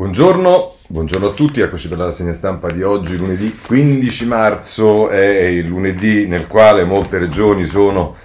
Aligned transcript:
Buongiorno, 0.00 0.76
buongiorno 0.88 1.26
a 1.26 1.32
tutti, 1.32 1.60
eccoci 1.60 1.86
per 1.86 1.98
la 1.98 2.04
rassegna 2.04 2.32
stampa 2.32 2.70
di 2.70 2.82
oggi, 2.82 3.18
lunedì 3.18 3.54
15 3.54 4.26
marzo, 4.26 5.10
è 5.10 5.42
il 5.42 5.66
lunedì 5.66 6.26
nel 6.26 6.46
quale 6.46 6.84
molte 6.84 7.18
regioni 7.18 7.66
sono 7.66 8.16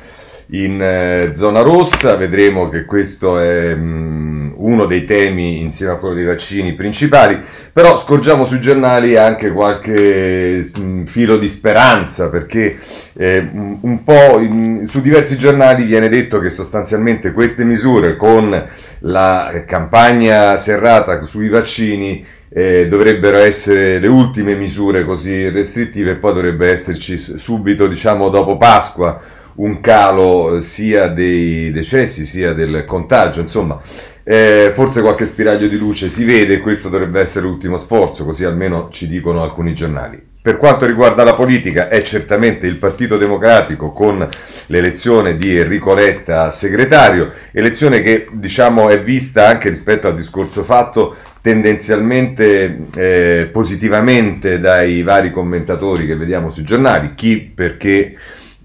in 0.52 0.82
eh, 0.82 1.32
zona 1.34 1.60
rossa, 1.60 2.16
vedremo 2.16 2.70
che 2.70 2.86
questo 2.86 3.38
è 3.38 3.76
mh, 3.76 4.25
uno 4.66 4.86
dei 4.86 5.06
temi 5.06 5.62
insieme 5.62 5.94
a 5.94 5.96
quello 5.98 6.16
dei 6.16 6.26
vaccini 6.26 6.74
principali, 6.74 7.40
però 7.72 7.98
scorgiamo 7.98 8.46
sui 8.46 8.60
giornali 8.60 9.16
anche 9.16 9.52
qualche 9.52 10.70
mh, 10.76 11.04
filo 11.04 11.38
di 11.38 11.48
speranza 11.48 12.30
perché 12.30 12.78
eh, 13.14 13.48
un 13.82 14.04
po' 14.04 14.40
in, 14.40 14.88
su 14.90 15.02
diversi 15.02 15.38
giornali 15.38 15.84
viene 15.84 16.10
detto 16.10 16.40
che 16.40 16.50
sostanzialmente 16.50 17.32
queste 17.32 17.64
misure 17.64 18.18
con 18.18 18.66
la 19.00 19.64
campagna 19.66 20.58
serrata 20.58 21.22
sui 21.24 21.50
vaccini 21.50 22.26
eh, 22.50 22.88
dovrebbero 22.88 23.38
essere 23.38 24.00
le 24.00 24.08
ultime 24.08 24.56
misure 24.56 25.04
così 25.04 25.50
restrittive 25.50 26.12
e 26.12 26.16
poi 26.16 26.34
dovrebbe 26.34 26.72
esserci 26.72 27.18
subito, 27.18 27.88
diciamo, 27.88 28.30
dopo 28.30 28.56
Pasqua 28.56 29.22
un 29.56 29.80
calo 29.80 30.60
sia 30.62 31.08
dei 31.08 31.72
decessi 31.72 32.26
sia 32.26 32.54
del 32.54 32.84
contagio, 32.86 33.42
insomma, 33.42 33.80
eh, 34.24 34.72
forse 34.74 35.02
qualche 35.02 35.28
spiraglio 35.28 35.68
di 35.68 35.78
luce 35.78 36.10
si 36.10 36.24
vede, 36.26 36.60
questo 36.60 36.90
dovrebbe 36.90 37.22
essere 37.22 37.46
l'ultimo 37.46 37.78
sforzo, 37.78 38.26
così 38.26 38.44
almeno 38.44 38.90
ci 38.92 39.08
dicono 39.08 39.44
alcuni 39.44 39.74
giornali. 39.74 40.34
Per 40.46 40.58
quanto 40.58 40.86
riguarda 40.86 41.24
la 41.24 41.34
politica 41.34 41.90
è 41.90 42.04
certamente 42.04 42.68
il 42.68 42.76
Partito 42.76 43.18
Democratico 43.18 43.92
con 43.92 44.28
l'elezione 44.68 45.38
di 45.38 45.58
Enrico 45.58 45.96
Letta 45.96 46.52
segretario, 46.52 47.32
elezione 47.52 48.02
che 48.02 48.28
diciamo 48.32 48.90
è 48.90 49.02
vista 49.02 49.48
anche 49.48 49.70
rispetto 49.70 50.08
al 50.08 50.14
discorso 50.14 50.64
fatto 50.64 51.16
tendenzialmente 51.42 52.78
eh, 52.96 53.50
positivamente 53.52 54.60
dai 54.60 55.02
vari 55.02 55.32
commentatori 55.32 56.06
che 56.06 56.16
vediamo 56.16 56.52
sui 56.52 56.64
giornali, 56.64 57.14
chi 57.16 57.40
perché 57.40 58.16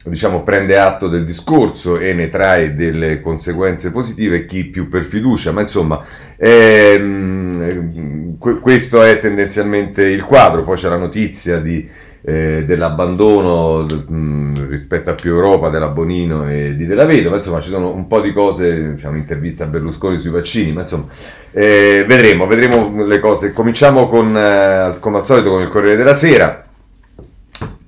diciamo, 0.05 0.43
prende 0.43 0.79
atto 0.79 1.09
del 1.09 1.27
discorso 1.27 1.98
e 1.98 2.15
ne 2.15 2.31
trae 2.31 2.75
delle 2.75 3.20
conseguenze 3.20 3.91
positive, 3.91 4.47
chi 4.47 4.65
più 4.65 4.89
per 4.89 5.05
fiducia, 5.05 5.53
ma 5.53 5.61
insomma 5.61 6.03
ehm, 6.37 8.39
questo 8.39 9.03
è 9.03 9.19
tendenzialmente 9.19 10.05
il 10.05 10.25
quadro, 10.25 10.62
poi 10.62 10.77
c'è 10.77 10.89
la 10.89 10.97
notizia 10.97 11.59
di, 11.59 11.87
eh, 12.23 12.65
dell'abbandono 12.67 13.84
mh, 13.84 14.69
rispetto 14.69 15.11
a 15.11 15.15
più 15.15 15.33
Europa 15.33 15.69
della 15.69 15.89
Bonino 15.89 16.48
e 16.48 16.77
di 16.77 16.87
Della 16.87 17.05
Vedova, 17.05 17.37
insomma 17.37 17.61
ci 17.61 17.69
sono 17.69 17.95
un 17.95 18.07
po' 18.07 18.23
di 18.23 18.33
cose, 18.33 18.95
c'è 18.97 19.07
un'intervista 19.07 19.64
a 19.64 19.67
Berlusconi 19.67 20.19
sui 20.19 20.31
vaccini, 20.31 20.73
ma 20.73 20.81
insomma 20.81 21.09
eh, 21.53 22.07
vedremo, 22.09 22.47
vedremo 22.47 23.05
le 23.05 23.20
cose. 23.20 23.53
Cominciamo 23.53 24.09
con, 24.09 24.35
eh, 24.35 24.95
come 24.98 25.19
al 25.19 25.27
solito 25.27 25.51
con 25.51 25.61
il 25.61 25.69
Corriere 25.69 25.97
della 25.97 26.14
Sera. 26.14 26.64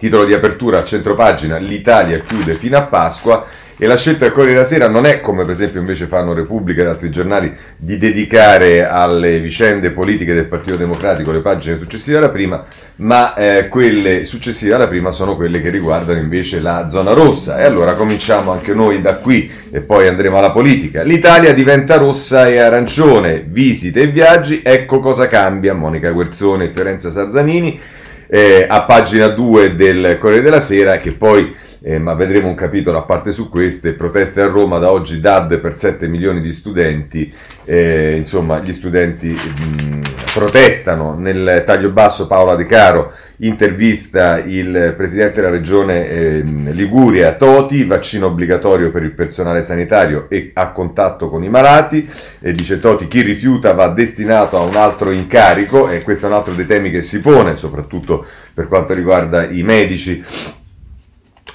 Titolo 0.03 0.25
di 0.25 0.34
apertura 0.34 0.78
a 0.78 0.84
centropagina, 0.84 1.58
l'Italia 1.58 2.19
chiude 2.19 2.56
fino 2.56 2.77
a 2.77 2.83
Pasqua 2.83 3.47
e 3.77 3.86
la 3.86 3.97
scelta 3.97 4.25
del 4.25 4.33
Corriere 4.33 4.55
della 4.55 4.67
Sera 4.67 4.89
non 4.89 5.06
è 5.06 5.20
come 5.20 5.45
per 5.45 5.53
esempio 5.53 5.78
invece 5.78 6.08
fanno 6.08 6.33
Repubblica 6.33 6.81
ed 6.81 6.89
altri 6.89 7.08
giornali 7.08 7.55
di 7.77 7.98
dedicare 7.98 8.84
alle 8.84 9.39
vicende 9.39 9.92
politiche 9.92 10.34
del 10.34 10.47
Partito 10.47 10.77
Democratico 10.77 11.30
le 11.30 11.39
pagine 11.39 11.77
successive 11.77 12.17
alla 12.17 12.30
prima, 12.30 12.64
ma 12.97 13.34
eh, 13.34 13.69
quelle 13.69 14.25
successive 14.25 14.75
alla 14.75 14.89
prima 14.89 15.12
sono 15.12 15.36
quelle 15.36 15.62
che 15.62 15.70
riguardano 15.70 16.19
invece 16.19 16.58
la 16.58 16.89
zona 16.89 17.12
rossa. 17.12 17.61
E 17.61 17.62
allora 17.62 17.95
cominciamo 17.95 18.50
anche 18.50 18.75
noi 18.75 19.00
da 19.00 19.14
qui 19.14 19.48
e 19.70 19.83
poi 19.83 20.08
andremo 20.08 20.36
alla 20.36 20.50
politica. 20.50 21.05
L'Italia 21.05 21.55
diventa 21.55 21.97
rossa 21.97 22.48
e 22.48 22.58
arancione, 22.58 23.45
visite 23.47 24.00
e 24.00 24.06
viaggi, 24.08 24.62
ecco 24.64 24.98
cosa 24.98 25.28
cambia. 25.28 25.75
Monica 25.75 26.11
Guerzone 26.11 26.64
e 26.64 26.70
Fiorenza 26.70 27.12
Sarzanini 27.12 28.00
eh, 28.35 28.65
a 28.67 28.85
pagina 28.85 29.29
2 29.29 29.75
del 29.75 30.17
Corriere 30.19 30.43
della 30.43 30.59
Sera 30.59 30.97
che 30.97 31.13
poi 31.13 31.55
eh, 31.83 31.99
ma 31.99 32.15
vedremo 32.15 32.49
un 32.49 32.55
capitolo 32.55 32.98
a 32.98 33.03
parte 33.03 33.33
su 33.33 33.48
queste, 33.48 33.95
proteste 33.95 34.41
a 34.41 34.47
Roma 34.47 34.79
da 34.79 34.93
oggi 34.93 35.20
DAD 35.20 35.59
per 35.59 35.77
7 35.77 36.07
milioni 36.07 36.41
di 36.41 36.53
studenti, 36.53 37.33
eh, 37.65 38.15
insomma 38.17 38.61
gli 38.61 38.73
studenti 38.73 39.29
mh, 39.29 40.01
protestano, 40.33 41.15
nel 41.15 41.65
taglio 41.67 41.91
basso 41.91 42.27
Paola 42.27 42.55
De 42.55 42.67
Caro 42.67 43.13
intervista 43.39 44.39
il 44.39 44.95
presidente 44.97 45.41
della 45.41 45.51
regione 45.51 46.09
eh, 46.09 46.42
Liguria 46.42 47.33
Toti, 47.35 47.85
vaccino 47.85 48.27
obbligatorio 48.27 48.92
per 48.92 49.03
il 49.03 49.13
personale 49.13 49.63
sanitario 49.63 50.31
e 50.31 50.53
a 50.55 50.71
contatto 50.71 51.29
con 51.29 51.42
i 51.42 51.48
malati, 51.48 52.09
dice 52.39 52.79
Toti 52.79 53.09
chi 53.09 53.23
rifiuta 53.23 53.73
va 53.73 53.89
destinato 53.89 54.57
a 54.57 54.61
un 54.61 54.77
altro 54.77 55.11
incarico 55.11 55.91
e 55.91 56.03
questo 56.03 56.27
è 56.27 56.29
un 56.29 56.37
altro 56.37 56.55
dei 56.55 56.67
temi 56.67 56.91
che 56.91 57.03
si 57.03 57.21
pone, 57.21 57.57
soprattutto 57.57 58.25
per 58.55 58.69
quanto 58.69 58.95
riguarda 58.95 59.48
i 59.48 59.63
medici 59.65 60.23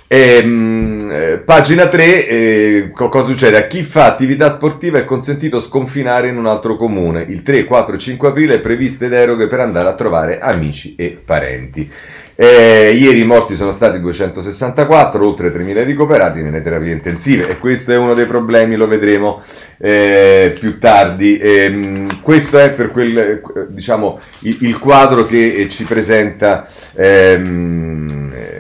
Ehm, 0.10 1.10
eh, 1.12 1.38
pagina 1.44 1.88
3, 1.88 2.28
eh, 2.28 2.92
cosa 2.94 3.26
succede? 3.26 3.58
A 3.58 3.68
chi 3.68 3.84
fa 3.84 4.06
attività 4.06 4.50
sportiva 4.50 4.98
è 4.98 5.04
consentito 5.06 5.60
sconfinare 5.60 6.30
in 6.30 6.38
un 6.38 6.48
altro 6.48 6.78
comune. 6.78 7.26
Il 7.28 7.44
3, 7.44 7.66
4 7.66 7.96
e 7.96 7.98
5 7.98 8.30
aprile 8.30 8.60
previste 8.60 9.10
deroghe 9.10 9.48
per 9.48 9.60
andare 9.60 9.90
a 9.90 9.96
trovare 9.96 10.40
amici 10.40 10.96
e 10.96 11.18
parenti. 11.24 11.92
Eh, 12.40 12.96
ieri 12.96 13.22
i 13.22 13.26
morti 13.26 13.56
sono 13.56 13.72
stati 13.74 14.00
264, 14.00 15.26
oltre 15.26 15.52
3.000 15.52 15.84
ricoverati 15.84 16.44
nelle 16.44 16.62
terapie 16.62 16.92
intensive 16.94 17.50
e 17.50 17.58
questo 17.58 17.92
è 17.92 17.98
uno 17.98 18.14
dei 18.14 18.28
problemi, 18.28 18.76
lo 18.76 18.88
vedremo 18.88 19.42
eh, 19.78 20.56
più 20.58 20.78
tardi. 20.78 21.38
Eh, 21.38 22.06
questo 22.22 22.60
è 22.60 22.72
per 22.72 22.92
quel, 22.92 23.42
diciamo, 23.70 24.20
il, 24.42 24.58
il 24.62 24.78
quadro 24.78 25.26
che 25.26 25.56
eh, 25.56 25.68
ci 25.68 25.84
presenta 25.84 26.66
ehm, 26.94 28.56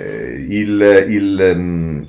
il, 0.47 1.05
il, 1.09 1.53
mm, 1.55 2.01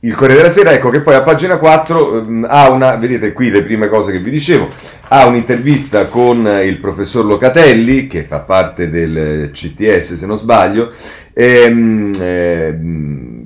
il 0.00 0.14
Corriere 0.14 0.40
della 0.42 0.52
Sera, 0.52 0.72
ecco 0.72 0.90
che 0.90 1.00
poi 1.00 1.14
a 1.14 1.22
pagina 1.22 1.58
4 1.58 2.12
um, 2.12 2.46
ha 2.48 2.70
una, 2.70 2.96
vedete 2.96 3.32
qui 3.32 3.50
le 3.50 3.62
prime 3.62 3.88
cose 3.88 4.10
che 4.10 4.18
vi 4.18 4.30
dicevo, 4.30 4.68
ha 5.08 5.26
un'intervista 5.26 6.06
con 6.06 6.46
il 6.64 6.78
professor 6.78 7.24
Locatelli, 7.24 8.06
che 8.06 8.24
fa 8.24 8.40
parte 8.40 8.90
del 8.90 9.50
CTS 9.52 10.14
se 10.14 10.26
non 10.26 10.36
sbaglio, 10.36 10.92
ehm, 11.32 12.10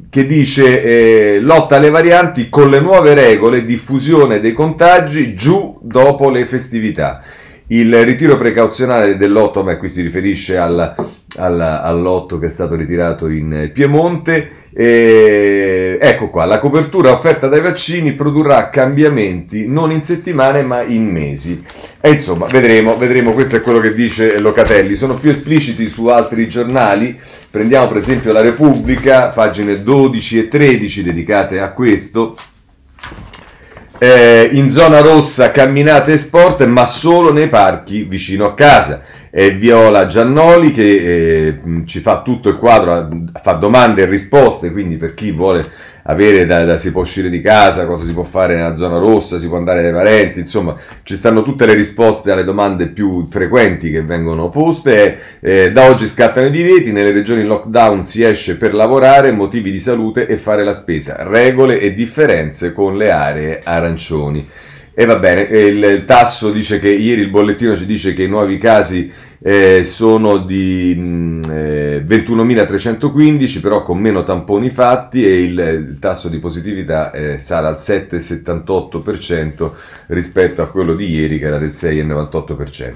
che 0.08 0.26
dice 0.26 0.82
eh, 1.34 1.40
lotta 1.40 1.76
alle 1.76 1.90
varianti 1.90 2.48
con 2.48 2.70
le 2.70 2.80
nuove 2.80 3.12
regole, 3.12 3.64
diffusione 3.64 4.40
dei 4.40 4.54
contagi 4.54 5.34
giù 5.34 5.78
dopo 5.82 6.30
le 6.30 6.46
festività. 6.46 7.22
Il 7.68 8.04
ritiro 8.04 8.36
precauzionale 8.36 9.16
dell'otto, 9.16 9.64
ma 9.64 9.76
qui 9.76 9.88
si 9.88 10.00
riferisce 10.00 10.56
al, 10.56 10.94
al, 11.36 11.60
all'otto 11.60 12.38
che 12.38 12.46
è 12.46 12.48
stato 12.48 12.76
ritirato 12.76 13.28
in 13.28 13.70
Piemonte. 13.72 14.64
E, 14.72 15.98
ecco 16.00 16.28
qua, 16.28 16.44
la 16.44 16.60
copertura 16.60 17.10
offerta 17.10 17.48
dai 17.48 17.62
vaccini 17.62 18.12
produrrà 18.12 18.70
cambiamenti 18.70 19.66
non 19.66 19.90
in 19.90 20.04
settimane 20.04 20.62
ma 20.62 20.82
in 20.82 21.10
mesi. 21.10 21.64
E 22.00 22.10
insomma, 22.10 22.46
vedremo, 22.46 22.96
vedremo, 22.96 23.32
questo 23.32 23.56
è 23.56 23.60
quello 23.60 23.80
che 23.80 23.94
dice 23.94 24.38
Locatelli. 24.38 24.94
Sono 24.94 25.14
più 25.14 25.30
espliciti 25.30 25.88
su 25.88 26.06
altri 26.06 26.46
giornali, 26.46 27.18
prendiamo 27.50 27.88
per 27.88 27.96
esempio 27.96 28.32
La 28.32 28.42
Repubblica, 28.42 29.28
pagine 29.28 29.82
12 29.82 30.38
e 30.38 30.48
13 30.48 31.02
dedicate 31.02 31.58
a 31.58 31.72
questo. 31.72 32.36
Eh, 33.98 34.50
in 34.52 34.68
zona 34.68 35.00
rossa 35.00 35.50
camminate 35.50 36.12
e 36.12 36.16
sport, 36.16 36.64
ma 36.64 36.84
solo 36.84 37.32
nei 37.32 37.48
parchi 37.48 38.02
vicino 38.02 38.46
a 38.46 38.54
casa. 38.54 39.02
È 39.30 39.54
Viola 39.54 40.06
Giannoli 40.06 40.70
che 40.70 41.46
eh, 41.46 41.58
ci 41.84 42.00
fa 42.00 42.22
tutto 42.22 42.48
il 42.48 42.56
quadro, 42.56 43.24
fa 43.42 43.52
domande 43.52 44.02
e 44.02 44.06
risposte, 44.06 44.70
quindi 44.72 44.96
per 44.96 45.14
chi 45.14 45.32
vuole 45.32 45.68
avere 46.08 46.46
da, 46.46 46.64
da, 46.64 46.76
si 46.76 46.92
può 46.92 47.02
uscire 47.02 47.28
di 47.28 47.40
casa, 47.40 47.86
cosa 47.86 48.04
si 48.04 48.12
può 48.12 48.22
fare 48.22 48.54
nella 48.54 48.76
zona 48.76 48.98
rossa, 48.98 49.38
si 49.38 49.48
può 49.48 49.56
andare 49.56 49.82
dai 49.82 49.92
parenti, 49.92 50.40
insomma 50.40 50.76
ci 51.02 51.16
stanno 51.16 51.42
tutte 51.42 51.66
le 51.66 51.74
risposte 51.74 52.30
alle 52.30 52.44
domande 52.44 52.88
più 52.88 53.26
frequenti 53.28 53.90
che 53.90 54.02
vengono 54.02 54.48
poste. 54.48 55.18
Eh, 55.40 55.72
da 55.72 55.88
oggi 55.88 56.06
scattano 56.06 56.46
i 56.46 56.50
divieti, 56.50 56.92
nelle 56.92 57.10
regioni 57.10 57.40
in 57.40 57.48
lockdown 57.48 58.04
si 58.04 58.22
esce 58.22 58.56
per 58.56 58.74
lavorare, 58.74 59.32
motivi 59.32 59.70
di 59.70 59.80
salute 59.80 60.26
e 60.26 60.36
fare 60.36 60.64
la 60.64 60.72
spesa, 60.72 61.16
regole 61.18 61.80
e 61.80 61.94
differenze 61.94 62.72
con 62.72 62.96
le 62.96 63.10
aree 63.10 63.60
arancioni. 63.62 64.48
E 64.98 65.04
va 65.04 65.18
bene, 65.18 65.42
il, 65.42 66.06
tasso 66.06 66.50
dice 66.50 66.78
che 66.78 66.88
ieri 66.88 67.20
il 67.20 67.28
bollettino 67.28 67.76
ci 67.76 67.84
dice 67.84 68.14
che 68.14 68.22
i 68.22 68.28
nuovi 68.28 68.56
casi 68.56 69.12
eh, 69.40 69.84
sono 69.84 70.38
di 70.38 70.94
mh, 70.96 71.40
eh, 71.50 72.02
21.315, 72.02 73.60
però 73.60 73.82
con 73.82 73.98
meno 73.98 74.24
tamponi 74.24 74.70
fatti 74.70 75.22
e 75.22 75.42
il, 75.42 75.58
il 75.90 75.98
tasso 75.98 76.30
di 76.30 76.38
positività 76.38 77.10
eh, 77.10 77.38
sale 77.38 77.66
al 77.66 77.74
7,78% 77.74 79.70
rispetto 80.06 80.62
a 80.62 80.70
quello 80.70 80.94
di 80.94 81.10
ieri 81.10 81.38
che 81.38 81.44
era 81.44 81.58
del 81.58 81.74
6,98%. 81.74 82.94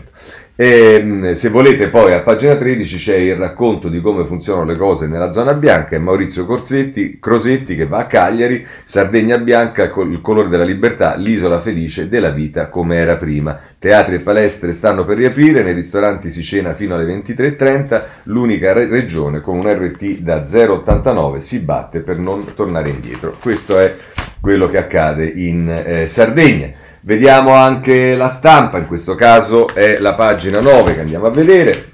E, 0.61 1.31
se 1.37 1.49
volete 1.49 1.89
poi 1.89 2.13
a 2.13 2.21
pagina 2.21 2.55
13 2.55 2.99
c'è 2.99 3.17
il 3.17 3.37
racconto 3.37 3.89
di 3.89 4.03
come 4.03 4.27
funzionano 4.27 4.67
le 4.67 4.77
cose 4.77 5.07
nella 5.07 5.31
zona 5.31 5.55
bianca, 5.55 5.97
è 5.97 5.99
Maurizio 5.99 6.45
Corsetti, 6.45 7.19
Crosetti 7.19 7.75
che 7.75 7.87
va 7.87 8.01
a 8.01 8.07
Cagliari, 8.07 8.67
Sardegna 8.85 9.39
bianca, 9.39 9.85
il 9.85 10.21
colore 10.21 10.51
della 10.51 10.65
libertà, 10.65 11.15
l'isola 11.15 11.61
felice 11.61 12.11
della 12.11 12.29
vita 12.29 12.69
come 12.69 12.97
era 12.97 13.17
prima. 13.17 13.59
Teatri 13.79 14.17
e 14.17 14.19
palestre 14.19 14.75
stanno 14.75 15.07
per 15.07 15.17
riaprire, 15.17 15.63
nei 15.63 15.73
ristoranti 15.73 16.29
si 16.29 16.43
cena 16.43 16.75
fino 16.75 16.95
alle 16.95 17.07
23.30, 17.07 18.03
l'unica 18.25 18.75
re- 18.75 18.87
regione 18.87 19.41
con 19.41 19.57
un 19.57 19.67
RT 19.67 20.19
da 20.19 20.43
0,89 20.43 21.39
si 21.39 21.61
batte 21.61 22.01
per 22.01 22.19
non 22.19 22.45
tornare 22.55 22.91
indietro. 22.91 23.35
Questo 23.41 23.79
è 23.79 23.97
quello 24.43 24.69
che 24.69 24.77
accade 24.77 25.25
in 25.25 25.71
eh, 25.71 26.07
Sardegna. 26.07 26.89
Vediamo 27.03 27.55
anche 27.55 28.15
la 28.15 28.29
stampa, 28.29 28.79
in 28.79 28.87
questo 28.87 29.15
caso 29.15 29.75
è 29.75 29.99
la 29.99 30.15
pagina 30.15 30.61
9 30.61 30.95
che 30.95 31.01
andiamo 31.01 31.27
a 31.27 31.31
vedere. 31.31 31.93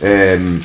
Ehm, 0.00 0.60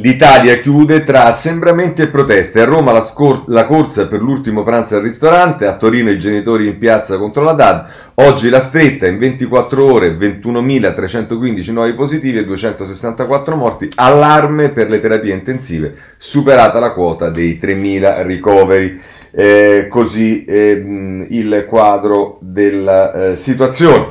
L'Italia 0.00 0.56
chiude 0.56 1.04
tra 1.04 1.26
assembramenti 1.26 2.00
e 2.00 2.08
proteste. 2.08 2.62
A 2.62 2.64
Roma 2.64 2.90
la, 2.90 3.00
scor- 3.00 3.48
la, 3.48 3.66
corsa 3.66 4.08
per 4.08 4.22
l'ultimo 4.22 4.62
pranzo 4.62 4.96
al 4.96 5.02
ristorante, 5.02 5.66
a 5.66 5.76
Torino 5.76 6.10
i 6.10 6.18
genitori 6.18 6.68
in 6.68 6.78
piazza 6.78 7.18
contro 7.18 7.42
la 7.42 7.52
DAD. 7.52 7.86
Oggi 8.14 8.48
la 8.48 8.60
stretta 8.60 9.06
in 9.06 9.18
24 9.18 9.84
ore 9.84 10.16
21.315 10.16 11.72
nuovi 11.72 11.92
positivi 11.92 12.38
e 12.38 12.46
264 12.46 13.56
morti. 13.56 13.90
Allarme 13.96 14.70
per 14.70 14.88
le 14.88 15.00
terapie 15.00 15.34
intensive, 15.34 15.94
superata 16.16 16.78
la 16.78 16.92
quota 16.92 17.28
dei 17.28 17.58
3.000 17.60 18.22
ricoveri 18.24 19.00
eh, 19.32 19.86
così 19.88 20.44
ehm, 20.46 21.26
il 21.30 21.66
quadro 21.68 22.38
della 22.40 23.12
eh, 23.12 23.36
situazione. 23.36 24.08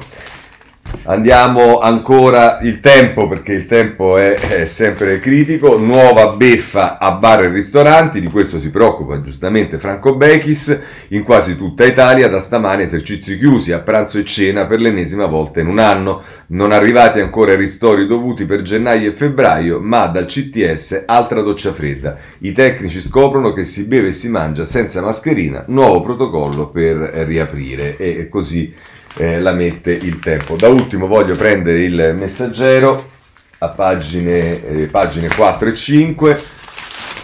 Andiamo 1.04 1.80
ancora 1.80 2.60
il 2.62 2.82
tempo 2.82 3.28
perché 3.28 3.54
il 3.54 3.66
tempo 3.66 4.18
è, 4.18 4.36
è, 4.36 4.66
sempre 4.66 5.18
critico. 5.18 5.78
Nuova 5.78 6.34
beffa 6.34 6.98
a 7.00 7.14
bar 7.14 7.44
e 7.44 7.48
ristoranti, 7.48 8.20
di 8.20 8.28
questo 8.28 8.60
si 8.60 8.70
preoccupa 8.70 9.22
giustamente 9.22 9.80
Franco 9.80 10.16
Bechis. 10.16 10.80
In 11.10 11.24
quasi 11.24 11.58
tutta 11.58 11.86
Italia 11.86 12.28
da 12.28 12.40
stamani 12.40 12.84
esercizi 12.84 13.40
chiusi 13.40 13.72
a 13.72 13.80
pranzo 13.80 14.20
e 14.20 14.26
cena 14.26 14.68
per 14.68 14.82
l'ennesima 14.82 15.26
volta 15.26 15.62
in 15.62 15.68
un 15.68 15.80
anno. 15.80 16.22
Non 16.48 16.72
arrivati 16.74 17.22
ancora 17.22 17.54
i 17.54 17.58
ristori 17.58 18.06
dovuti 18.06 18.46
per 18.46 18.62
gennaio 18.62 19.10
e 19.10 19.14
febbraio, 19.14 19.80
ma 19.80 20.06
dal 20.08 20.26
CTS 20.26 21.04
altra 21.08 21.42
doccia 21.42 21.74
fredda. 21.74 22.18
I 22.40 22.52
tecnici 22.52 23.00
scoprono 23.00 23.54
che 23.54 23.64
si 23.64 23.88
beve 23.88 24.10
e 24.10 24.14
si 24.14 24.30
mangia 24.30 24.66
senza 24.66 25.02
mascherina, 25.02 25.64
nuovo 25.70 26.02
protocollo 26.02 26.68
per 26.68 26.98
riaprire 26.98 27.96
e 27.98 28.28
così 28.28 28.98
eh, 29.18 29.40
la 29.40 29.54
mette 29.54 29.92
il 29.92 30.20
tempo. 30.20 30.56
Da 30.56 30.68
ultimo 30.68 31.08
voglio 31.08 31.36
prendere 31.36 31.84
il 31.84 32.16
messaggero 32.18 33.18
a 33.60 33.70
pagine, 33.70 34.66
eh, 34.66 34.86
pagine 34.88 35.28
4 35.28 35.70
e 35.70 35.74
5. 35.74 36.42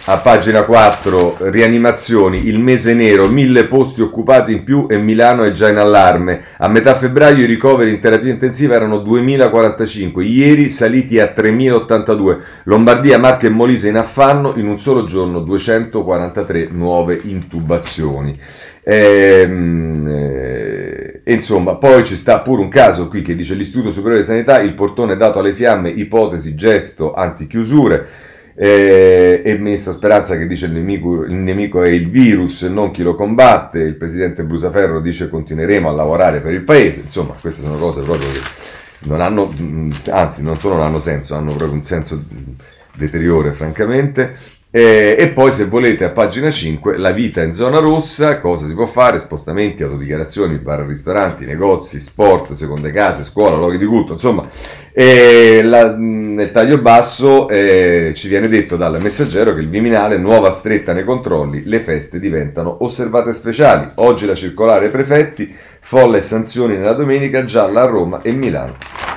A 0.08 0.18
pagina 0.18 0.62
4, 0.62 1.50
rianimazioni, 1.50 2.46
il 2.46 2.60
mese 2.60 2.94
nero, 2.94 3.26
mille 3.26 3.66
posti 3.66 4.02
occupati 4.02 4.52
in 4.52 4.62
più 4.62 4.86
e 4.88 4.98
Milano 4.98 5.42
è 5.42 5.50
già 5.50 5.68
in 5.68 5.78
allarme. 5.78 6.44
A 6.58 6.68
metà 6.68 6.94
febbraio 6.94 7.42
i 7.42 7.46
ricoveri 7.46 7.90
in 7.90 7.98
terapia 7.98 8.30
intensiva 8.30 8.76
erano 8.76 8.98
2045, 8.98 10.22
ieri 10.22 10.70
saliti 10.70 11.18
a 11.18 11.26
3082. 11.26 12.38
Lombardia, 12.64 13.18
Marche 13.18 13.48
e 13.48 13.50
Molise 13.50 13.88
in 13.88 13.96
affanno, 13.96 14.52
in 14.54 14.68
un 14.68 14.78
solo 14.78 15.06
giorno 15.06 15.40
243 15.40 16.68
nuove 16.70 17.18
intubazioni. 17.24 18.38
Ehm, 18.88 20.06
eh, 20.06 21.20
insomma, 21.24 21.74
poi 21.74 22.04
ci 22.04 22.14
sta 22.14 22.38
pure 22.40 22.62
un 22.62 22.68
caso 22.68 23.08
qui 23.08 23.20
che 23.20 23.34
dice 23.34 23.54
l'Istituto 23.54 23.90
Superiore 23.90 24.20
di 24.20 24.26
Sanità, 24.26 24.60
il 24.60 24.74
portone 24.74 25.16
dato 25.16 25.40
alle 25.40 25.52
fiamme, 25.52 25.90
ipotesi, 25.90 26.54
gesto, 26.54 27.12
antichiusure. 27.12 28.06
Eh, 28.58 29.42
e 29.44 29.50
il 29.50 29.60
ministro 29.60 29.92
Speranza 29.92 30.38
che 30.38 30.46
dice 30.46 30.66
il 30.66 30.72
nemico, 30.72 31.24
il 31.24 31.34
nemico 31.34 31.82
è 31.82 31.88
il 31.88 32.08
virus, 32.08 32.62
non 32.62 32.92
chi 32.92 33.02
lo 33.02 33.16
combatte. 33.16 33.80
Il 33.80 33.96
presidente 33.96 34.44
Brusaferro 34.44 35.00
dice 35.00 35.28
continueremo 35.28 35.88
a 35.88 35.92
lavorare 35.92 36.38
per 36.40 36.52
il 36.52 36.62
paese. 36.62 37.00
Insomma, 37.00 37.34
queste 37.40 37.62
sono 37.62 37.76
cose 37.78 38.02
proprio 38.02 38.30
che 38.30 38.40
non 39.00 39.20
hanno, 39.20 39.52
anzi, 40.10 40.42
non 40.42 40.60
solo 40.60 40.76
non 40.76 40.84
hanno 40.84 41.00
senso, 41.00 41.34
hanno 41.34 41.54
proprio 41.54 41.72
un 41.72 41.82
senso 41.82 42.22
deteriore, 42.96 43.50
francamente. 43.50 44.34
E, 44.68 45.14
e, 45.16 45.28
poi 45.28 45.52
se 45.52 45.66
volete 45.66 46.04
a 46.04 46.10
pagina 46.10 46.50
5 46.50 46.98
la 46.98 47.12
vita 47.12 47.40
in 47.40 47.54
zona 47.54 47.78
rossa, 47.78 48.40
cosa 48.40 48.66
si 48.66 48.74
può 48.74 48.86
fare, 48.86 49.18
spostamenti, 49.18 49.82
autodichiarazioni, 49.82 50.58
bar, 50.58 50.80
ristoranti, 50.80 51.46
negozi, 51.46 52.00
sport, 52.00 52.52
seconde 52.52 52.90
case, 52.90 53.22
scuola, 53.24 53.56
luoghi 53.56 53.78
di 53.78 53.86
culto, 53.86 54.14
insomma. 54.14 54.46
La, 54.92 55.94
nel 55.96 56.50
taglio 56.52 56.78
basso 56.78 57.48
eh, 57.48 58.12
ci 58.14 58.28
viene 58.28 58.48
detto 58.48 58.76
dal 58.76 59.00
messaggero 59.00 59.54
che 59.54 59.60
il 59.60 59.68
Viminale, 59.68 60.18
nuova 60.18 60.50
stretta 60.50 60.92
nei 60.92 61.04
controlli, 61.04 61.62
le 61.64 61.80
feste 61.80 62.18
diventano 62.18 62.78
osservate 62.80 63.32
speciali. 63.32 63.92
Oggi 63.96 64.26
la 64.26 64.34
circolare 64.34 64.88
prefetti, 64.88 65.54
folle 65.80 66.18
e 66.18 66.22
sanzioni 66.22 66.76
nella 66.76 66.94
domenica, 66.94 67.44
gialla 67.44 67.82
a 67.82 67.86
Roma 67.86 68.20
e 68.20 68.32
Milano. 68.32 68.76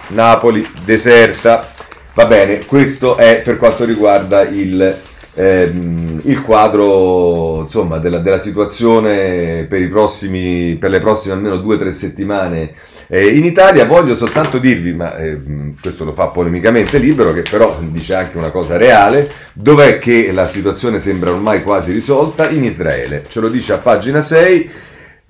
Napoli 0.09 0.65
deserta. 0.85 1.67
Va 2.13 2.25
bene, 2.25 2.65
questo 2.65 3.17
è 3.17 3.41
per 3.41 3.57
quanto 3.57 3.85
riguarda 3.85 4.41
il 4.41 5.07
ehm, 5.39 6.21
il 6.25 6.41
quadro 6.41 7.61
insomma, 7.61 7.97
della, 7.97 8.19
della 8.19 8.39
situazione 8.39 9.65
per, 9.69 9.87
prossimi, 9.89 10.75
per, 10.75 10.89
le 10.89 10.99
prossime 10.99 11.35
almeno 11.35 11.57
due 11.57 11.75
o 11.75 11.77
tre 11.77 11.93
settimane 11.93 12.73
eh, 13.07 13.27
in 13.27 13.45
Italia. 13.45 13.85
Voglio 13.85 14.15
soltanto 14.15 14.57
dirvi, 14.57 14.93
ma 14.93 15.15
eh, 15.17 15.39
questo 15.81 16.03
lo 16.03 16.11
fa 16.11 16.27
polemicamente 16.27 16.97
libero, 16.97 17.31
che 17.31 17.43
però 17.49 17.79
dice 17.81 18.15
anche 18.15 18.37
una 18.37 18.51
cosa 18.51 18.75
reale, 18.75 19.31
dov'è 19.53 19.97
che 19.97 20.31
la 20.33 20.47
situazione 20.47 20.99
sembra 20.99 21.31
ormai 21.31 21.63
quasi 21.63 21.93
risolta? 21.93 22.49
In 22.49 22.65
Israele. 22.65 23.23
Ce 23.27 23.39
lo 23.39 23.47
dice 23.47 23.73
a 23.73 23.77
pagina 23.77 24.19
6. 24.19 24.69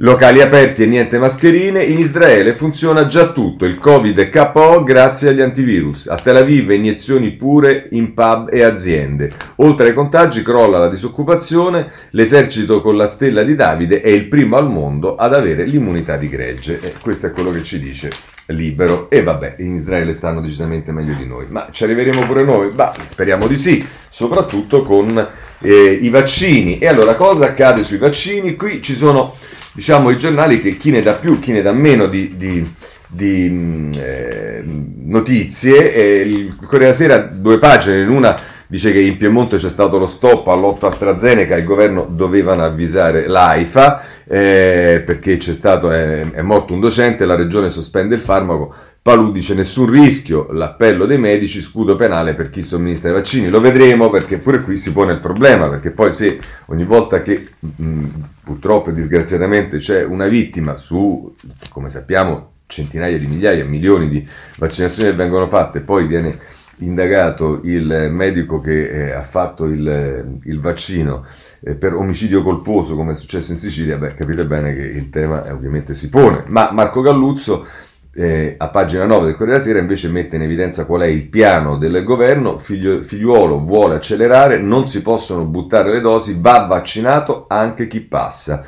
Locali 0.01 0.39
aperti 0.39 0.83
e 0.83 0.85
niente 0.85 1.17
mascherine, 1.17 1.83
in 1.83 1.99
Israele 1.99 2.53
funziona 2.53 3.05
già 3.05 3.33
tutto, 3.33 3.65
il 3.65 3.77
Covid 3.79 4.17
è 4.17 4.29
KO 4.29 4.81
grazie 4.81 5.27
agli 5.27 5.41
antivirus. 5.41 6.07
A 6.07 6.15
Tel 6.15 6.37
Aviv 6.37 6.69
iniezioni 6.71 7.31
pure 7.31 7.89
in 7.91 8.13
pub 8.13 8.47
e 8.49 8.63
aziende. 8.63 9.29
Oltre 9.57 9.87
ai 9.87 9.93
contagi 9.93 10.41
crolla 10.41 10.77
la 10.77 10.87
disoccupazione, 10.87 11.91
l'esercito 12.11 12.79
con 12.79 12.95
la 12.95 13.07
stella 13.07 13.43
di 13.43 13.55
Davide 13.55 13.99
è 13.99 14.07
il 14.07 14.29
primo 14.29 14.55
al 14.55 14.69
mondo 14.69 15.17
ad 15.17 15.33
avere 15.33 15.65
l'immunità 15.65 16.15
di 16.15 16.29
gregge. 16.29 16.79
E 16.79 16.93
questo 17.01 17.27
è 17.27 17.31
quello 17.33 17.51
che 17.51 17.63
ci 17.63 17.77
dice 17.77 18.09
Libero. 18.45 19.09
E 19.09 19.21
vabbè, 19.21 19.55
in 19.57 19.75
Israele 19.75 20.13
stanno 20.13 20.39
decisamente 20.39 20.93
meglio 20.93 21.15
di 21.15 21.25
noi. 21.25 21.47
Ma 21.49 21.67
ci 21.71 21.83
arriveremo 21.83 22.25
pure 22.25 22.45
noi? 22.45 22.69
Bah, 22.69 22.95
speriamo 23.03 23.47
di 23.47 23.57
sì, 23.57 23.85
soprattutto 24.09 24.81
con 24.81 25.27
eh, 25.59 25.99
i 26.01 26.07
vaccini. 26.07 26.79
E 26.79 26.87
allora 26.87 27.15
cosa 27.15 27.47
accade 27.47 27.83
sui 27.83 27.97
vaccini? 27.97 28.55
Qui 28.55 28.81
ci 28.81 28.93
sono 28.93 29.35
diciamo, 29.79 30.09
i 30.09 30.17
giornali 30.17 30.59
che 30.59 30.75
chi 30.75 30.91
ne 30.91 31.01
dà 31.01 31.13
più, 31.13 31.39
chi 31.39 31.53
ne 31.53 31.61
dà 31.61 31.71
meno 31.71 32.07
di, 32.07 32.35
di, 32.35 32.69
di 33.07 33.47
mm, 33.49 33.91
eh, 33.95 34.61
notizie. 35.05 35.93
Eh, 35.93 36.19
il 36.19 36.57
Corriere 36.65 36.91
Sera, 36.91 37.19
due 37.19 37.57
pagine, 37.59 38.01
in 38.01 38.09
una 38.09 38.37
dice 38.67 38.91
che 38.91 38.99
in 38.99 39.15
Piemonte 39.15 39.55
c'è 39.55 39.69
stato 39.69 39.97
lo 39.97 40.05
stop 40.05 40.45
all'8 40.47 40.85
AstraZeneca, 40.85 41.55
il 41.55 41.63
governo 41.63 42.05
dovevano 42.07 42.63
avvisare 42.63 43.27
l'AIFA 43.27 44.03
eh, 44.27 45.01
perché 45.03 45.37
c'è 45.37 45.53
stato, 45.53 45.89
è, 45.89 46.29
è, 46.29 46.41
morto 46.41 46.73
un 46.73 46.81
docente, 46.81 47.25
la 47.25 47.35
regione 47.35 47.69
sospende 47.69 48.13
il 48.15 48.21
farmaco, 48.21 48.75
Palù 49.01 49.31
dice 49.31 49.55
nessun 49.55 49.89
rischio, 49.89 50.51
l'appello 50.51 51.05
dei 51.05 51.17
medici, 51.17 51.61
scudo 51.61 51.95
penale 51.95 52.35
per 52.35 52.49
chi 52.49 52.61
somministra 52.61 53.09
i 53.09 53.13
vaccini, 53.13 53.47
lo 53.47 53.61
vedremo 53.61 54.09
perché 54.09 54.37
pure 54.39 54.61
qui 54.61 54.77
si 54.77 54.91
pone 54.91 55.13
il 55.13 55.19
problema, 55.19 55.69
perché 55.69 55.89
poi 55.91 56.11
se 56.11 56.37
ogni 56.65 56.83
volta 56.83 57.21
che 57.21 57.47
mh, 57.59 58.05
purtroppo 58.49 58.89
e 58.89 58.93
disgraziatamente 58.93 59.77
c'è 59.77 60.03
una 60.03 60.27
vittima 60.27 60.75
su, 60.75 61.35
come 61.69 61.89
sappiamo, 61.89 62.53
centinaia 62.65 63.19
di 63.19 63.27
migliaia, 63.27 63.63
milioni 63.63 64.09
di 64.09 64.27
vaccinazioni 64.57 65.11
che 65.11 65.15
vengono 65.15 65.45
fatte, 65.45 65.81
poi 65.81 66.07
viene 66.07 66.39
indagato 66.79 67.61
il 67.63 68.09
medico 68.11 68.59
che 68.59 68.89
eh, 68.89 69.11
ha 69.11 69.21
fatto 69.21 69.65
il, 69.65 70.39
il 70.43 70.59
vaccino 70.59 71.25
eh, 71.59 71.75
per 71.75 71.93
omicidio 71.93 72.41
colposo 72.41 72.95
come 72.95 73.11
è 73.11 73.15
successo 73.15 73.51
in 73.51 73.59
Sicilia, 73.59 73.97
beh 73.97 74.15
capite 74.15 74.47
bene 74.47 74.73
che 74.73 74.81
il 74.81 75.09
tema 75.09 75.45
eh, 75.45 75.51
ovviamente 75.51 75.93
si 75.93 76.09
pone, 76.09 76.45
ma 76.47 76.71
Marco 76.71 77.01
Galluzzo 77.01 77.67
eh, 78.13 78.55
a 78.57 78.69
pagina 78.69 79.05
9 79.05 79.25
del 79.25 79.35
Corriere 79.35 79.59
della 79.59 79.71
Sera 79.71 79.79
invece 79.79 80.09
mette 80.09 80.35
in 80.35 80.41
evidenza 80.41 80.85
qual 80.85 81.01
è 81.01 81.05
il 81.07 81.27
piano 81.27 81.77
del 81.77 82.03
governo, 82.03 82.57
Figlio, 82.57 83.01
figliuolo 83.03 83.63
vuole 83.63 83.95
accelerare, 83.95 84.57
non 84.57 84.87
si 84.87 85.01
possono 85.01 85.45
buttare 85.45 85.91
le 85.91 86.01
dosi, 86.01 86.37
va 86.39 86.65
vaccinato 86.65 87.45
anche 87.47 87.87
chi 87.87 88.01
passa. 88.01 88.63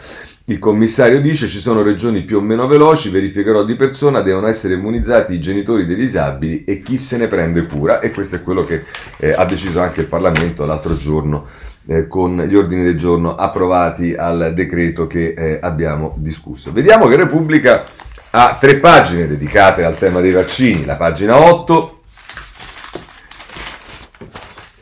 Il 0.45 0.59
commissario 0.59 1.21
dice 1.21 1.47
ci 1.47 1.59
sono 1.59 1.81
regioni 1.81 2.23
più 2.23 2.37
o 2.37 2.41
meno 2.41 2.67
veloci, 2.67 3.09
verificherò 3.09 3.63
di 3.63 3.75
persona, 3.75 4.21
devono 4.21 4.47
essere 4.47 4.73
immunizzati 4.73 5.33
i 5.33 5.39
genitori 5.39 5.85
dei 5.85 5.95
disabili 5.95 6.63
e 6.65 6.81
chi 6.81 6.97
se 6.97 7.17
ne 7.17 7.27
prende 7.27 7.65
cura 7.67 7.99
e 7.99 8.11
questo 8.11 8.37
è 8.37 8.43
quello 8.43 8.65
che 8.65 8.83
eh, 9.17 9.31
ha 9.31 9.45
deciso 9.45 9.79
anche 9.79 10.01
il 10.01 10.07
Parlamento 10.07 10.65
l'altro 10.65 10.97
giorno 10.97 11.45
eh, 11.87 12.07
con 12.07 12.37
gli 12.37 12.55
ordini 12.55 12.83
del 12.83 12.97
giorno 12.97 13.35
approvati 13.35 14.13
al 14.13 14.51
decreto 14.53 15.07
che 15.07 15.33
eh, 15.37 15.59
abbiamo 15.61 16.13
discusso. 16.17 16.71
Vediamo 16.71 17.07
che 17.07 17.15
Repubblica 17.15 17.85
ha 18.31 18.57
tre 18.59 18.77
pagine 18.77 19.27
dedicate 19.27 19.83
al 19.83 19.97
tema 19.97 20.21
dei 20.21 20.31
vaccini, 20.31 20.85
la 20.85 20.95
pagina 20.95 21.37
8 21.37 22.00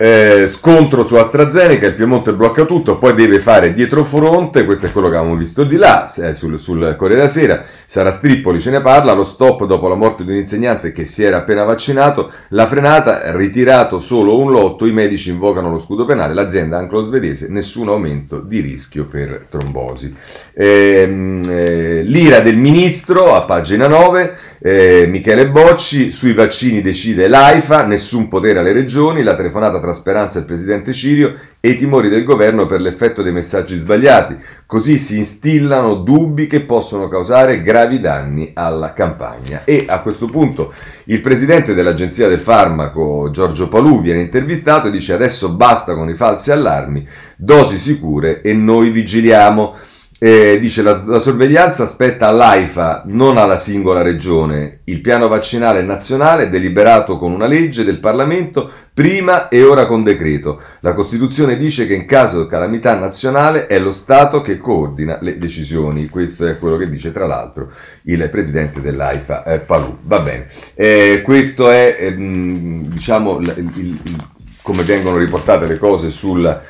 eh, 0.02 0.48
scontro 0.48 1.04
su 1.04 1.16
AstraZeneca, 1.16 1.88
il 1.88 1.94
Piemonte 1.94 2.32
blocca 2.32 2.64
tutto, 2.64 2.98
poi 2.98 3.14
deve 3.14 3.42
fare 3.42 3.74
dietro 3.74 4.06
fronte, 4.06 4.64
questo 4.64 4.86
è 4.86 4.92
quello 4.94 5.10
che 5.10 5.18
avevamo 5.18 5.38
visto 5.38 5.66
di 5.66 5.76
là, 5.76 6.10
eh, 6.22 6.32
sul, 6.32 6.58
sul 6.58 6.96
Corriere 6.98 7.24
della 7.24 7.28
Sera, 7.28 7.66
Sara 7.84 8.10
Strippoli 8.10 8.62
ce 8.62 8.70
ne 8.70 8.80
parla, 8.80 9.12
lo 9.12 9.26
stop 9.26 9.66
dopo 9.66 9.90
la 9.90 9.96
morte 9.96 10.24
di 10.24 10.32
un 10.32 10.38
insegnante 10.38 10.94
che 10.94 11.04
si 11.04 11.22
era 11.22 11.40
appena 11.40 11.66
vaccinato, 11.66 12.32
la 12.50 12.66
frenata, 12.66 13.36
ritirato 13.36 14.00
solo 14.00 14.40
un 14.40 14.52
lotto, 14.52 14.86
i 14.86 14.94
medici 14.94 15.32
invocano 15.32 15.70
lo 15.70 15.80
scudo 15.80 16.06
penale, 16.06 16.34
l'azienda 16.34 16.78
anglo-svedese, 16.78 17.50
nessun 17.50 17.90
aumento 17.90 18.40
di 18.40 18.62
rischio 18.62 19.04
per 19.04 19.48
trombosi. 19.50 20.16
Eh, 20.54 21.42
eh, 21.46 22.04
l'ira 22.04 22.40
del 22.40 22.56
ministro, 22.56 23.36
a 23.36 23.42
pagina 23.42 23.88
9, 23.88 24.38
eh, 24.60 25.08
Michele 25.10 25.50
Bocci, 25.50 26.10
sui 26.10 26.32
vaccini 26.34 26.82
decide 26.82 27.28
l'AIFA, 27.28 27.84
nessun 27.84 28.30
potere 28.30 28.60
alle 28.60 28.72
regioni, 28.72 29.24
la 29.24 29.36
telefonata 29.36 29.78
tra 29.80 29.88
Speranza 29.94 30.38
e 30.38 30.42
il 30.42 30.48
presidente 30.48 30.94
Cirio 30.94 31.36
e 31.60 31.70
i 31.70 31.76
timori 31.76 32.10
del 32.10 32.24
governo 32.24 32.66
per 32.66 32.82
l'effetto 32.82 33.22
dei 33.22 33.32
messaggi 33.32 33.78
sbagliati. 33.78 34.38
Così 34.66 34.98
si 34.98 35.18
instillano 35.18 35.96
dubbi 35.96 36.48
che 36.48 36.62
possono 36.62 37.08
causare 37.08 37.62
gravi 37.62 38.00
danni 38.00 38.52
alla 38.54 38.94
campagna. 38.94 39.64
E 39.66 39.86
a 39.88 40.02
questo 40.02 40.28
punto 40.28 40.74
il 41.06 41.22
presidente 41.22 41.74
dell'Agenzia 41.74 42.28
del 42.28 42.40
Farmaco, 42.40 43.30
Giorgio 43.32 43.68
Palù, 43.68 44.02
viene 44.02 44.22
intervistato 44.22 44.88
e 44.88 44.92
dice 44.92 45.14
adesso 45.14 45.54
basta 45.56 45.96
con 45.96 46.10
i 46.10 46.16
falsi 46.16 46.52
allarmi, 46.52 47.08
dosi 47.36 47.78
sicure 47.78 48.42
e 48.42 48.54
noi 48.54 48.92
vigiliamo. 48.92 49.76
Eh, 50.22 50.60
dice 50.60 50.82
la, 50.82 51.02
la 51.06 51.20
sorveglianza 51.20 51.86
spetta 51.86 52.28
all'AIFA, 52.28 53.04
non 53.06 53.38
alla 53.38 53.56
singola 53.56 54.02
regione. 54.02 54.82
Il 54.84 55.00
piano 55.00 55.30
vaccinale 55.30 55.82
nazionale 55.82 56.50
deliberato 56.50 57.18
con 57.18 57.32
una 57.32 57.48
legge 57.48 57.86
del 57.86 58.00
Parlamento 58.00 58.70
prima 58.94 59.48
e 59.48 59.64
ora 59.64 59.86
con 59.86 60.04
decreto. 60.04 60.62
La 60.82 60.94
Costituzione 60.94 61.56
dice 61.56 61.88
che 61.88 61.94
in 61.94 62.06
caso 62.06 62.44
di 62.44 62.50
calamità 62.50 63.00
nazionale 63.00 63.66
è 63.68 63.80
lo 63.80 63.92
Stato 63.92 64.42
che 64.42 64.58
coordina 64.58 65.18
le 65.22 65.38
decisioni. 65.38 66.10
Questo 66.10 66.46
è 66.46 66.60
quello 66.60 66.76
che 66.76 66.90
dice 66.90 67.14
tra 67.14 67.26
l'altro 67.26 67.72
il 68.04 68.30
presidente 68.30 68.82
dell'AIFA 68.82 69.44
eh, 69.46 69.60
Palù. 69.60 70.00
Va 70.02 70.20
bene. 70.20 70.48
Eh, 70.76 71.22
questo 71.24 71.70
è 71.70 71.96
ehm, 71.98 72.88
diciamo 72.88 73.40
il, 73.40 73.54
il, 73.56 74.00
il, 74.04 74.16
come 74.62 74.84
vengono 74.84 75.16
riportate 75.16 75.66
le 75.66 75.78
cose 75.78 76.10
sul 76.10 76.62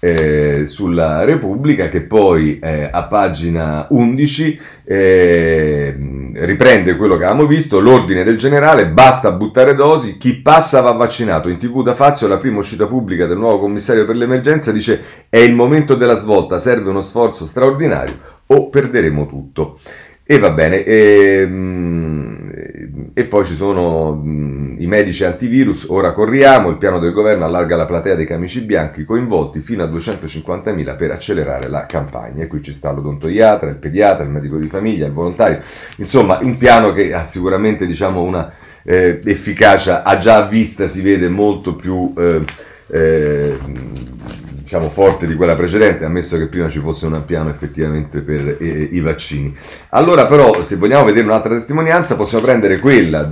eh, 0.00 0.64
sulla 0.66 1.24
Repubblica 1.24 1.88
che 1.88 2.02
poi 2.02 2.58
eh, 2.60 2.88
a 2.90 3.04
pagina 3.04 3.86
11 3.90 4.60
eh, 4.84 5.94
riprende 6.34 6.96
quello 6.96 7.16
che 7.16 7.24
avevamo 7.24 7.46
visto, 7.46 7.80
l'ordine 7.80 8.22
del 8.22 8.36
generale, 8.36 8.88
basta 8.88 9.32
buttare 9.32 9.74
dosi, 9.74 10.16
chi 10.16 10.34
passa 10.34 10.80
va 10.80 10.92
vaccinato. 10.92 11.48
In 11.48 11.58
tv 11.58 11.82
da 11.82 11.94
Fazio 11.94 12.28
la 12.28 12.38
prima 12.38 12.58
uscita 12.58 12.86
pubblica 12.86 13.26
del 13.26 13.38
nuovo 13.38 13.58
commissario 13.58 14.04
per 14.04 14.16
l'emergenza 14.16 14.70
dice 14.72 15.02
è 15.28 15.38
il 15.38 15.54
momento 15.54 15.94
della 15.94 16.16
svolta, 16.16 16.58
serve 16.58 16.90
uno 16.90 17.02
sforzo 17.02 17.46
straordinario 17.46 18.36
o 18.46 18.68
perderemo 18.68 19.26
tutto. 19.26 19.78
E 20.30 20.38
va 20.38 20.50
bene, 20.50 20.84
e, 20.84 21.40
ehm, 21.40 23.10
e 23.14 23.24
poi 23.24 23.46
ci 23.46 23.54
sono 23.54 24.12
mh, 24.12 24.67
i 24.78 24.86
medici 24.86 25.24
antivirus, 25.24 25.86
ora 25.88 26.12
corriamo, 26.12 26.70
il 26.70 26.76
piano 26.76 26.98
del 26.98 27.12
governo 27.12 27.44
allarga 27.44 27.76
la 27.76 27.84
platea 27.84 28.14
dei 28.14 28.26
camici 28.26 28.60
bianchi 28.60 29.04
coinvolti 29.04 29.60
fino 29.60 29.82
a 29.82 29.86
250.000 29.86 30.96
per 30.96 31.10
accelerare 31.10 31.68
la 31.68 31.86
campagna. 31.86 32.44
E 32.44 32.46
qui 32.46 32.62
ci 32.62 32.72
sta 32.72 32.92
l'odontoiatra, 32.92 33.68
il 33.70 33.76
pediatra, 33.76 34.24
il 34.24 34.30
medico 34.30 34.56
di 34.56 34.68
famiglia, 34.68 35.06
il 35.06 35.12
volontario, 35.12 35.60
insomma 35.96 36.38
un 36.40 36.56
piano 36.56 36.92
che 36.92 37.12
ha 37.12 37.26
sicuramente 37.26 37.86
diciamo, 37.86 38.22
una 38.22 38.52
eh, 38.82 39.20
efficacia 39.24 40.02
a 40.02 40.18
già 40.18 40.42
vista, 40.42 40.88
si 40.88 41.02
vede 41.02 41.28
molto 41.28 41.74
più... 41.76 42.12
Eh, 42.16 42.42
eh, 42.90 43.58
diciamo, 44.68 44.90
forte 44.90 45.26
di 45.26 45.34
quella 45.34 45.56
precedente, 45.56 46.04
ammesso 46.04 46.36
che 46.36 46.46
prima 46.46 46.68
ci 46.68 46.78
fosse 46.78 47.06
un 47.06 47.22
piano 47.24 47.48
effettivamente 47.48 48.20
per 48.20 48.58
eh, 48.60 48.88
i 48.92 49.00
vaccini. 49.00 49.56
Allora 49.90 50.26
però, 50.26 50.62
se 50.62 50.76
vogliamo 50.76 51.04
vedere 51.04 51.24
un'altra 51.24 51.54
testimonianza, 51.54 52.16
possiamo 52.16 52.44
prendere 52.44 52.78
quella 52.78 53.22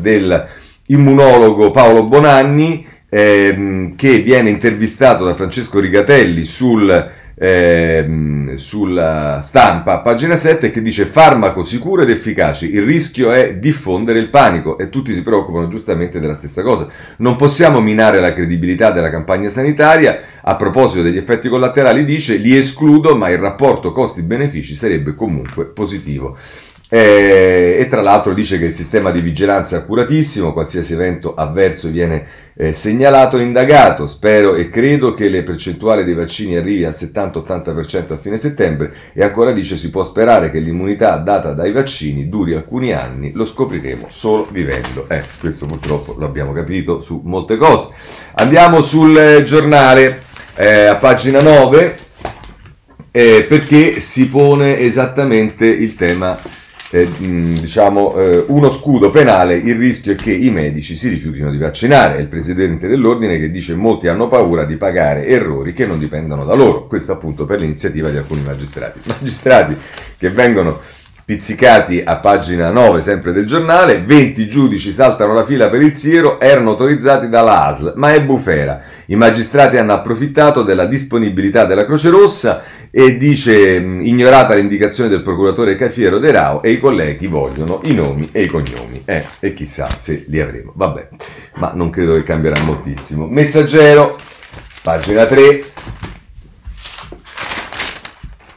dell'immunologo 0.87 1.71
Paolo 1.71 2.05
Bonanni, 2.05 2.87
ehm, 3.09 3.97
che 3.97 4.21
viene 4.21 4.51
intervistato 4.51 5.25
da 5.25 5.35
Francesco 5.35 5.81
Rigatelli 5.81 6.45
sul 6.47 7.25
eh, 7.39 8.55
sulla 8.55 9.41
stampa, 9.43 9.99
pagina 9.99 10.37
7, 10.37 10.71
che 10.71 10.81
dice 10.81 11.05
farmaco 11.05 11.63
sicuro 11.65 12.03
ed 12.03 12.09
efficace, 12.09 12.65
il 12.65 12.83
rischio 12.83 13.31
è 13.31 13.57
diffondere 13.57 14.19
il 14.19 14.31
panico 14.31 14.79
e 14.79 14.89
tutti 14.89 15.13
si 15.13 15.23
preoccupano 15.23 15.69
giustamente 15.69 16.19
della 16.19 16.35
stessa 16.35 16.63
cosa. 16.63 16.89
Non 17.19 17.37
possiamo 17.37 17.81
minare 17.81 18.21
la 18.21 18.33
credibilità 18.33 18.91
della 18.91 19.11
campagna 19.11 19.51
sanitaria, 19.51 20.19
a 20.43 20.57
proposito 20.57 21.03
degli 21.03 21.19
effetti 21.19 21.51
collaterali 21.51 22.05
dice 22.05 22.37
li 22.37 22.57
escludo 22.57 23.17
ma 23.17 23.29
il 23.29 23.39
rapporto 23.39 23.93
costi-benefici 23.93 24.75
sarebbe 24.75 25.15
comunque 25.15 25.67
positivo. 25.67 26.39
Eh, 26.89 27.79
e 27.81 27.89
tra 27.89 28.01
l'altro 28.01 28.33
dice 28.33 28.59
che 28.59 28.67
il 28.67 28.75
sistema 28.75 29.11
di 29.11 29.21
vigilanza 29.21 29.75
è 29.75 29.79
accuratissimo, 29.81 30.53
qualsiasi 30.53 30.93
evento 30.93 31.35
avverso 31.35 31.89
viene 31.89 32.25
eh, 32.55 32.73
segnalato 32.73 33.39
e 33.39 33.43
indagato. 33.43 34.07
Spero 34.07 34.55
e 34.55 34.69
credo 34.69 35.13
che 35.13 35.29
le 35.29 35.43
percentuali 35.43 36.05
dei 36.05 36.15
vaccini 36.15 36.57
arrivi 36.57 36.85
al 36.85 36.93
70-80% 36.93 38.13
a 38.13 38.17
fine 38.17 38.39
settembre 38.39 38.93
e 39.13 39.25
ancora 39.25 39.53
dice 39.53 39.77
si 39.77 39.91
può 39.91 40.05
sperare 40.05 40.51
che 40.51 40.61
l'immunità 40.61 41.17
data 41.17 41.53
dai 41.53 41.73
vaccini 41.73 42.29
duri 42.29 42.55
alcuni 42.55 42.93
anni, 42.93 43.33
lo 43.33 43.45
scopriremo 43.45 44.07
solo 44.09 44.47
vivendo. 44.51 45.07
Eh, 45.09 45.25
questo 45.41 45.67
purtroppo 45.67 46.17
l'abbiamo 46.21 46.53
capito 46.53 47.01
su 47.01 47.21
molte 47.25 47.57
cose. 47.57 47.89
Andiamo 48.35 48.81
sul 48.81 49.43
giornale 49.45 50.23
eh, 50.55 50.85
a 50.85 50.97
pagina 50.97 51.41
9 51.41 51.97
eh, 53.11 53.45
perché 53.49 53.99
si 53.99 54.29
pone 54.29 54.79
esattamente 54.79 55.67
il 55.67 55.97
tema 55.97 56.39
eh, 56.91 57.09
diciamo, 57.19 58.17
eh, 58.17 58.45
uno 58.49 58.71
scudo 58.71 59.11
penale, 59.11 59.57
il 59.57 59.77
rischio 59.77 60.13
è 60.13 60.15
che 60.15 60.33
i 60.33 60.51
medici 60.51 60.97
si 60.97 61.09
rifiutino 61.09 61.51
di 61.51 61.59
vaccinare. 61.59 62.17
È 62.17 62.21
il 62.21 62.29
presidente 62.29 62.87
dell'ordine 62.89 63.39
che 63.39 63.51
dice 63.51 63.75
molti 63.75 64.09
hanno 64.09 64.29
paura 64.29 64.65
di 64.65 64.77
pagare 64.77 65.27
errori 65.27 65.73
che 65.73 65.87
non 65.87 65.99
dipendono 65.99 66.45
da 66.45 66.55
loro. 66.55 66.87
Questo 66.87 67.13
appunto 67.13 67.45
per 67.45 67.61
l'iniziativa 67.61 68.11
di 68.11 68.17
alcuni 68.17 68.43
magistrati. 68.43 69.01
Magistrati 69.09 69.77
che 70.17 70.31
vengono 70.31 70.81
pizzicati 71.27 72.03
a 72.05 72.19
pagina 72.19 72.71
9 72.71 73.03
sempre 73.03 73.33
del 73.33 73.47
giornale, 73.47 74.01
20 74.01 74.47
giudici 74.47 74.93
saltano 74.93 75.35
la 75.35 75.45
fila 75.45 75.69
per 75.69 75.83
il 75.83 75.93
siero, 75.93 76.39
erano 76.39 76.71
autorizzati 76.71 77.29
dalla 77.29 77.65
ASL, 77.65 77.95
ma 77.97 78.15
è 78.15 78.23
bufera. 78.23 78.81
I 79.07 79.17
magistrati 79.17 79.77
hanno 79.77 79.93
approfittato 79.93 80.63
della 80.63 80.87
disponibilità 80.87 81.65
della 81.65 81.85
Croce 81.85 82.11
Rossa 82.11 82.63
e 82.93 83.17
dice 83.17 83.75
ignorata 83.75 84.55
l'indicazione 84.55 85.11
del 85.11 85.23
procuratore 85.23 85.75
Cafiero 85.75 86.21
De 86.21 86.31
Rao 86.31 86.63
e 86.63 86.71
i 86.71 86.79
colleghi 86.79 87.27
vogliono 87.27 87.81
i 87.83 87.93
nomi 87.93 88.29
e 88.31 88.45
i 88.45 88.47
cognomi. 88.47 89.03
Eh, 89.05 89.25
e 89.41 89.53
chissà 89.53 89.89
se 89.99 90.27
li 90.29 90.41
avremo. 90.41 90.71
Vabbè, 90.77 91.09
ma 91.55 91.73
non 91.75 91.91
credo 91.91 92.15
che 92.15 92.23
cambierà 92.23 92.63
moltissimo. 92.63 93.27
Messaggero, 93.27 94.17
pagina 94.81 95.27
3. 95.27 95.65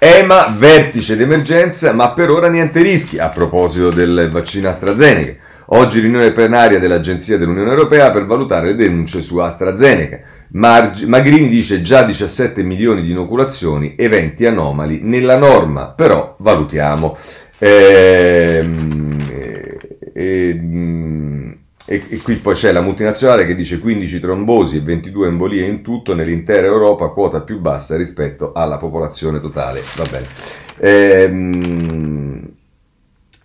EMA, 0.01 0.55
vertice 0.57 1.17
d'emergenza, 1.17 1.91
ma 1.91 2.13
per 2.13 2.29
ora 2.29 2.47
niente 2.47 2.81
rischi 2.81 3.17
a 3.19 3.27
proposito 3.27 3.89
del 3.89 4.29
vaccino 4.31 4.69
AstraZeneca. 4.69 5.33
Oggi 5.71 5.99
riunione 5.99 6.31
plenaria 6.31 6.79
dell'Agenzia 6.79 7.37
dell'Unione 7.37 7.71
Europea 7.71 8.09
per 8.09 8.25
valutare 8.25 8.67
le 8.67 8.75
denunce 8.75 9.19
su 9.19 9.39
AstraZeneca. 9.39 10.21
Marg- 10.51 11.03
Magrini 11.03 11.49
dice 11.49 11.81
già 11.81 12.03
17 12.03 12.63
milioni 12.63 13.01
di 13.01 13.11
inoculazioni, 13.11 13.95
eventi 13.97 14.45
anomali 14.45 15.01
nella 15.03 15.35
norma, 15.35 15.87
però 15.87 16.33
valutiamo. 16.39 17.17
Ehm, 17.57 19.17
ehm, 20.13 21.18
e, 21.91 22.05
e, 22.07 22.17
qui 22.19 22.35
poi 22.35 22.53
c'è 22.53 22.71
la 22.71 22.81
multinazionale 22.81 23.47
che 23.47 23.55
dice 23.55 23.79
15 23.79 24.19
trombosi 24.19 24.77
e 24.77 24.81
22 24.81 25.27
embolie 25.27 25.65
in 25.65 25.81
tutto 25.81 26.13
nell'intera 26.13 26.67
Europa, 26.67 27.07
quota 27.07 27.41
più 27.41 27.57
bassa 27.57 27.97
rispetto 27.97 28.51
alla 28.53 28.77
popolazione 28.77 29.39
totale. 29.39 29.81
Va 29.95 30.03
bene. 30.07 30.27
Ehm, 30.77 32.47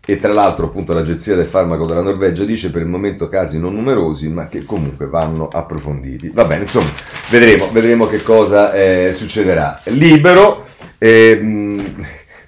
e 0.06 0.20
tra 0.20 0.34
l'altro 0.34 0.66
appunto 0.66 0.92
l'agenzia 0.92 1.34
del 1.36 1.46
farmaco 1.46 1.86
della 1.86 2.02
Norvegia 2.02 2.44
dice 2.44 2.70
per 2.70 2.82
il 2.82 2.88
momento 2.88 3.30
casi 3.30 3.58
non 3.58 3.74
numerosi 3.74 4.28
ma 4.28 4.44
che 4.44 4.64
comunque 4.64 5.06
vanno 5.06 5.48
approfonditi. 5.50 6.28
Va 6.28 6.44
bene, 6.44 6.64
insomma, 6.64 6.90
vedremo, 7.30 7.70
vedremo 7.72 8.06
che 8.06 8.22
cosa 8.22 8.74
eh, 8.74 9.14
succederà. 9.14 9.80
Libero. 9.84 10.66
Ehm, 10.98 11.96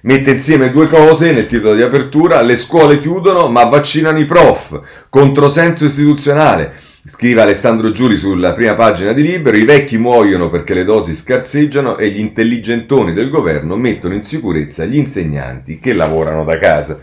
mette 0.07 0.31
insieme 0.31 0.71
due 0.71 0.87
cose 0.87 1.33
nel 1.33 1.47
titolo 1.47 1.75
di 1.75 1.81
apertura, 1.81 2.41
le 2.41 2.55
scuole 2.55 2.97
chiudono 2.97 3.49
ma 3.49 3.65
vaccinano 3.65 4.17
i 4.17 4.23
prof, 4.23 4.79
controsenso 5.09 5.83
istituzionale. 5.83 6.71
Scrive 7.03 7.41
Alessandro 7.41 7.91
Giuri 7.91 8.15
sulla 8.15 8.53
prima 8.53 8.73
pagina 8.73 9.11
di 9.11 9.21
Libero, 9.21 9.57
i 9.57 9.65
vecchi 9.65 9.97
muoiono 9.97 10.49
perché 10.49 10.73
le 10.73 10.85
dosi 10.85 11.13
scarseggiano 11.13 11.97
e 11.97 12.07
gli 12.07 12.19
intelligentoni 12.19 13.11
del 13.11 13.29
governo 13.29 13.75
mettono 13.75 14.13
in 14.13 14.23
sicurezza 14.23 14.85
gli 14.85 14.95
insegnanti 14.95 15.77
che 15.77 15.91
lavorano 15.91 16.45
da 16.45 16.57
casa. 16.57 16.99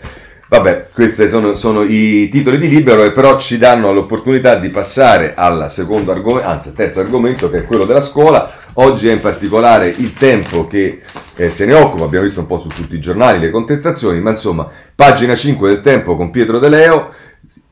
Vabbè, 0.48 0.86
questi 0.94 1.28
sono, 1.28 1.54
sono, 1.54 1.82
i 1.82 2.28
titoli 2.30 2.56
di 2.56 2.68
libero 2.68 3.04
e 3.04 3.12
però 3.12 3.38
ci 3.38 3.58
danno 3.58 3.92
l'opportunità 3.92 4.54
di 4.54 4.68
passare 4.68 5.34
al 5.36 5.70
secondo 5.70 6.10
argomento, 6.10 6.48
anzi 6.48 6.68
al 6.68 6.74
terzo 6.74 7.00
argomento 7.00 7.50
che 7.50 7.58
è 7.58 7.64
quello 7.64 7.84
della 7.84 8.00
scuola. 8.00 8.50
Oggi 8.74 9.08
è 9.08 9.12
in 9.12 9.20
particolare 9.20 9.88
il 9.88 10.14
tempo 10.14 10.66
che 10.66 11.00
eh, 11.36 11.48
se 11.48 11.64
ne 11.64 11.74
occupa, 11.74 12.04
abbiamo 12.04 12.24
visto 12.24 12.40
un 12.40 12.46
po' 12.46 12.58
su 12.58 12.68
tutti 12.68 12.96
i 12.96 13.00
giornali 13.00 13.38
le 13.38 13.50
contestazioni, 13.50 14.20
ma 14.20 14.30
insomma, 14.30 14.68
pagina 14.94 15.36
5 15.36 15.68
del 15.68 15.80
tempo 15.80 16.16
con 16.16 16.30
Pietro 16.30 16.58
De 16.58 16.68
Leo, 16.68 17.12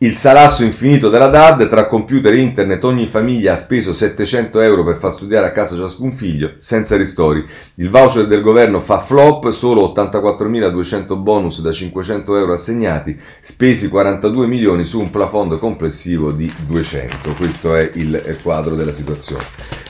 il 0.03 0.17
salasso 0.17 0.65
infinito 0.65 1.09
della 1.09 1.29
DAD, 1.29 1.69
tra 1.69 1.87
computer 1.87 2.33
e 2.33 2.39
internet 2.39 2.83
ogni 2.83 3.07
famiglia 3.07 3.53
ha 3.53 3.57
speso 3.57 3.95
700 3.95 4.61
euro 4.61 4.83
per 4.83 4.97
far 4.97 5.13
studiare 5.13 5.47
a 5.47 5.53
casa 5.53 5.77
ciascun 5.77 6.13
figlio, 6.13 6.55
senza 6.59 6.97
ristori. 6.97 7.45
Il 7.77 7.89
voucher 7.89 8.27
del 8.27 8.41
governo 8.41 8.81
fa 8.81 8.99
flop, 8.99 9.51
solo 9.51 9.93
84.200 9.97 11.17
bonus 11.17 11.61
da 11.61 11.71
500 11.71 12.37
euro 12.37 12.53
assegnati, 12.53 13.17
spesi 13.39 13.89
42 13.89 14.49
milioni 14.49 14.85
su 14.85 14.99
un 15.01 15.11
plafond 15.11 15.57
complessivo 15.61 16.33
di 16.33 16.53
200. 16.67 17.35
Questo 17.35 17.77
è 17.77 17.89
il 17.95 18.39
quadro 18.43 18.75
della 18.75 18.93
situazione. 18.93 19.45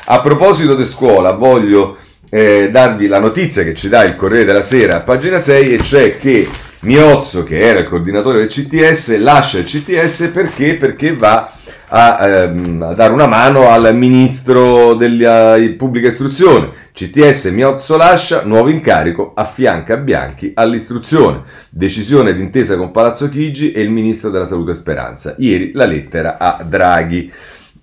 A 0.04 0.20
proposito 0.20 0.74
di 0.74 0.84
scuola, 0.84 1.32
voglio 1.32 1.96
eh, 2.28 2.68
darvi 2.70 3.06
la 3.06 3.18
notizia 3.18 3.62
che 3.62 3.74
ci 3.74 3.88
dà 3.88 4.04
il 4.04 4.16
Corriere 4.16 4.44
della 4.44 4.62
Sera 4.62 5.00
pagina 5.00 5.38
6 5.38 5.74
e 5.74 5.82
cioè 5.82 6.16
che 6.18 6.48
Miozzo, 6.82 7.44
che 7.44 7.60
era 7.60 7.78
il 7.78 7.88
coordinatore 7.88 8.38
del 8.38 8.48
CTS, 8.48 9.18
lascia 9.18 9.58
il 9.58 9.64
CTS 9.64 10.30
perché? 10.32 10.76
Perché 10.76 11.14
va 11.14 11.52
a, 11.86 12.26
ehm, 12.26 12.82
a 12.82 12.94
dare 12.94 13.12
una 13.12 13.28
mano 13.28 13.68
al 13.68 13.94
ministro 13.94 14.94
della 14.94 15.56
pubblica 15.76 16.08
istruzione. 16.08 16.70
CTS 16.92 17.46
Miozzo 17.52 17.96
lascia, 17.96 18.42
nuovo 18.42 18.68
incarico, 18.68 19.32
affianca 19.34 19.96
Bianchi 19.96 20.50
all'istruzione. 20.54 21.42
Decisione 21.70 22.34
d'intesa 22.34 22.76
con 22.76 22.90
Palazzo 22.90 23.28
Chigi 23.28 23.70
e 23.70 23.80
il 23.80 23.90
ministro 23.90 24.30
della 24.30 24.44
salute 24.44 24.74
Speranza. 24.74 25.36
Ieri 25.38 25.70
la 25.74 25.84
lettera 25.84 26.36
a 26.36 26.64
Draghi. 26.64 27.32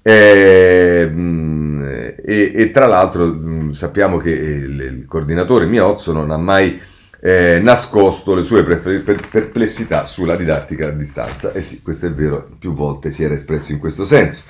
Eh, 0.02 1.12
e, 2.26 2.52
e, 2.54 2.72
tra 2.72 2.86
l'altro 2.86 3.72
sappiamo 3.72 4.18
che 4.18 4.32
il, 4.32 4.80
il 4.80 5.06
coordinatore 5.08 5.68
Miozzo 5.68 6.12
non 6.12 6.32
ha 6.32 6.38
mai 6.38 6.98
eh, 7.22 7.60
nascosto 7.60 8.34
le 8.34 8.44
sue 8.44 8.64
perplessità 8.64 10.06
sulla 10.06 10.36
didattica 10.36 10.88
a 10.88 10.92
distanza. 10.92 11.52
E 11.52 11.62
sì, 11.62 11.82
questo 11.82 12.06
è 12.06 12.12
vero, 12.12 12.50
più 12.58 12.74
volte 12.74 13.12
si 13.12 13.24
era 13.24 13.34
espresso 13.34 13.72
in 13.72 13.80
questo 13.80 14.06
senso. 14.06 14.44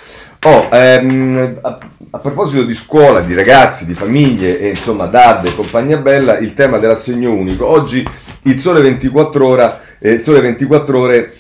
Oh, 0.43 0.69
ehm, 0.71 1.59
a, 1.61 1.79
a, 2.11 2.17
proposito 2.19 2.63
di 2.63 2.73
scuola, 2.73 3.21
di 3.21 3.33
ragazzi, 3.33 3.85
di 3.85 3.93
famiglie 3.93 4.59
e 4.59 4.69
insomma 4.69 5.07
DAD 5.07 5.47
e 5.47 5.55
compagnia 5.55 5.97
bella, 5.97 6.38
il 6.38 6.53
tema 6.53 6.77
dell'assegno 6.77 7.33
unico. 7.33 7.65
Oggi 7.65 8.07
il 8.43 8.59
Sole 8.59 8.81
24 8.81 9.45
ore, 9.45 9.79
eh, 9.99 10.19
Sole 10.19 10.41
24 10.41 10.99
ore 10.99 11.33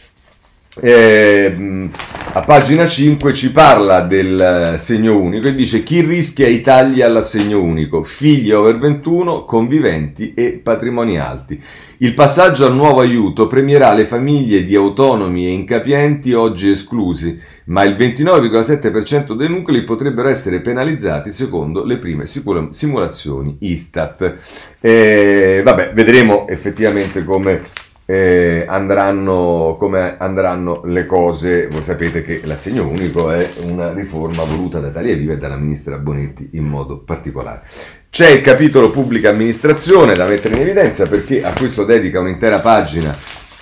eh, 0.81 1.89
a 2.31 2.41
pagina 2.43 2.87
5 2.87 3.33
ci 3.33 3.51
parla 3.51 4.01
del 4.01 4.75
segno 4.77 5.19
unico 5.19 5.47
e 5.47 5.55
dice 5.55 5.81
chi 5.81 6.01
rischia 6.01 6.47
i 6.47 6.61
tagli 6.61 7.01
all'assegno 7.01 7.61
unico, 7.61 8.03
figli 8.03 8.51
over 8.51 8.77
21, 8.77 9.45
conviventi 9.45 10.33
e 10.35 10.59
patrimoni 10.61 11.19
alti. 11.19 11.59
Il 11.97 12.13
passaggio 12.13 12.65
al 12.65 12.75
nuovo 12.75 13.01
aiuto 13.01 13.47
premierà 13.47 13.93
le 13.93 14.05
famiglie 14.05 14.63
di 14.63 14.75
autonomi 14.75 15.47
e 15.47 15.51
incapienti 15.51 16.33
oggi 16.33 16.69
esclusi, 16.69 17.37
ma 17.65 17.83
il 17.83 17.95
29,7% 17.95 19.33
dei 19.33 19.49
nuclei 19.49 19.83
potrebbero 19.83 20.29
essere 20.29 20.61
penalizzati 20.61 21.31
secondo 21.31 21.83
le 21.83 21.97
prime 21.97 22.25
simulazioni 22.25 23.57
Istat. 23.59 24.35
Eh, 24.79 25.61
vabbè, 25.63 25.93
vedremo 25.93 26.47
effettivamente 26.47 27.23
come 27.25 27.87
eh, 28.09 28.65
andranno, 28.67 29.75
come 29.77 30.17
andranno 30.17 30.81
le 30.85 31.05
cose. 31.05 31.67
Voi 31.67 31.83
sapete 31.83 32.23
che 32.23 32.41
l'assegno 32.43 32.87
unico 32.87 33.29
è 33.29 33.47
una 33.61 33.93
riforma 33.93 34.43
voluta 34.45 34.79
da 34.79 34.87
Italia 34.87 35.15
Viva 35.15 35.33
e 35.33 35.37
dalla 35.37 35.57
ministra 35.57 35.99
Bonetti 35.99 36.49
in 36.53 36.63
modo 36.63 36.97
particolare. 36.97 37.61
C'è 38.09 38.29
il 38.29 38.41
capitolo 38.41 38.89
pubblica 38.89 39.29
amministrazione 39.29 40.15
da 40.15 40.25
mettere 40.25 40.55
in 40.55 40.61
evidenza 40.61 41.05
perché 41.05 41.43
a 41.43 41.53
questo 41.53 41.83
dedica 41.83 42.19
un'intera 42.19 42.59
pagina 42.59 43.15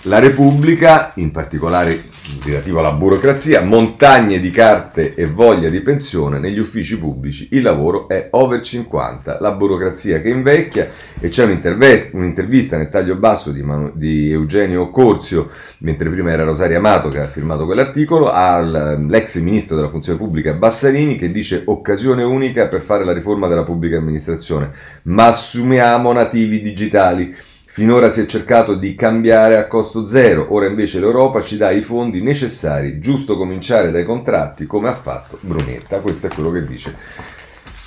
la 0.07 0.19
Repubblica, 0.19 1.11
in 1.15 1.31
particolare 1.31 2.15
relativo 2.43 2.79
alla 2.79 2.91
burocrazia, 2.91 3.61
montagne 3.61 4.39
di 4.39 4.49
carte 4.49 5.13
e 5.13 5.27
voglia 5.27 5.69
di 5.69 5.81
pensione 5.81 6.39
negli 6.39 6.59
uffici 6.59 6.97
pubblici, 6.97 7.49
il 7.51 7.61
lavoro 7.61 8.07
è 8.07 8.27
over 8.31 8.61
50, 8.61 9.37
la 9.39 9.51
burocrazia 9.53 10.21
che 10.21 10.29
invecchia 10.29 10.89
e 11.19 11.29
c'è 11.29 11.43
un'intervista 11.43 12.77
nel 12.77 12.89
taglio 12.89 13.15
basso 13.17 13.51
di, 13.51 13.61
Manu- 13.61 13.93
di, 13.95 14.31
Eugenio 14.31 14.89
Corzio, 14.89 15.49
mentre 15.79 16.09
prima 16.09 16.31
era 16.31 16.43
Rosaria 16.43 16.77
Amato 16.77 17.09
che 17.09 17.19
ha 17.19 17.27
firmato 17.27 17.65
quell'articolo, 17.65 18.31
all'ex 18.31 19.39
ministro 19.39 19.75
della 19.75 19.89
funzione 19.89 20.17
pubblica 20.17 20.53
Bassarini 20.53 21.17
che 21.17 21.31
dice 21.31 21.63
occasione 21.65 22.23
unica 22.23 22.67
per 22.67 22.81
fare 22.81 23.03
la 23.03 23.13
riforma 23.13 23.47
della 23.47 23.63
pubblica 23.63 23.97
amministrazione, 23.97 24.71
ma 25.03 25.27
assumiamo 25.27 26.11
nativi 26.11 26.61
digitali. 26.61 27.35
Finora 27.77 28.09
si 28.09 28.21
è 28.21 28.25
cercato 28.25 28.73
di 28.73 28.95
cambiare 28.95 29.55
a 29.55 29.67
costo 29.67 30.07
zero, 30.07 30.47
ora 30.49 30.65
invece 30.65 30.99
l'Europa 30.99 31.43
ci 31.43 31.57
dà 31.57 31.69
i 31.69 31.83
fondi 31.83 32.23
necessari, 32.23 32.97
giusto 32.97 33.37
cominciare 33.37 33.91
dai 33.91 34.03
contratti 34.03 34.65
come 34.65 34.87
ha 34.87 34.95
fatto 34.95 35.37
Brunetta, 35.41 35.99
questo 35.99 36.25
è 36.25 36.29
quello 36.31 36.49
che 36.49 36.65
dice 36.65 36.95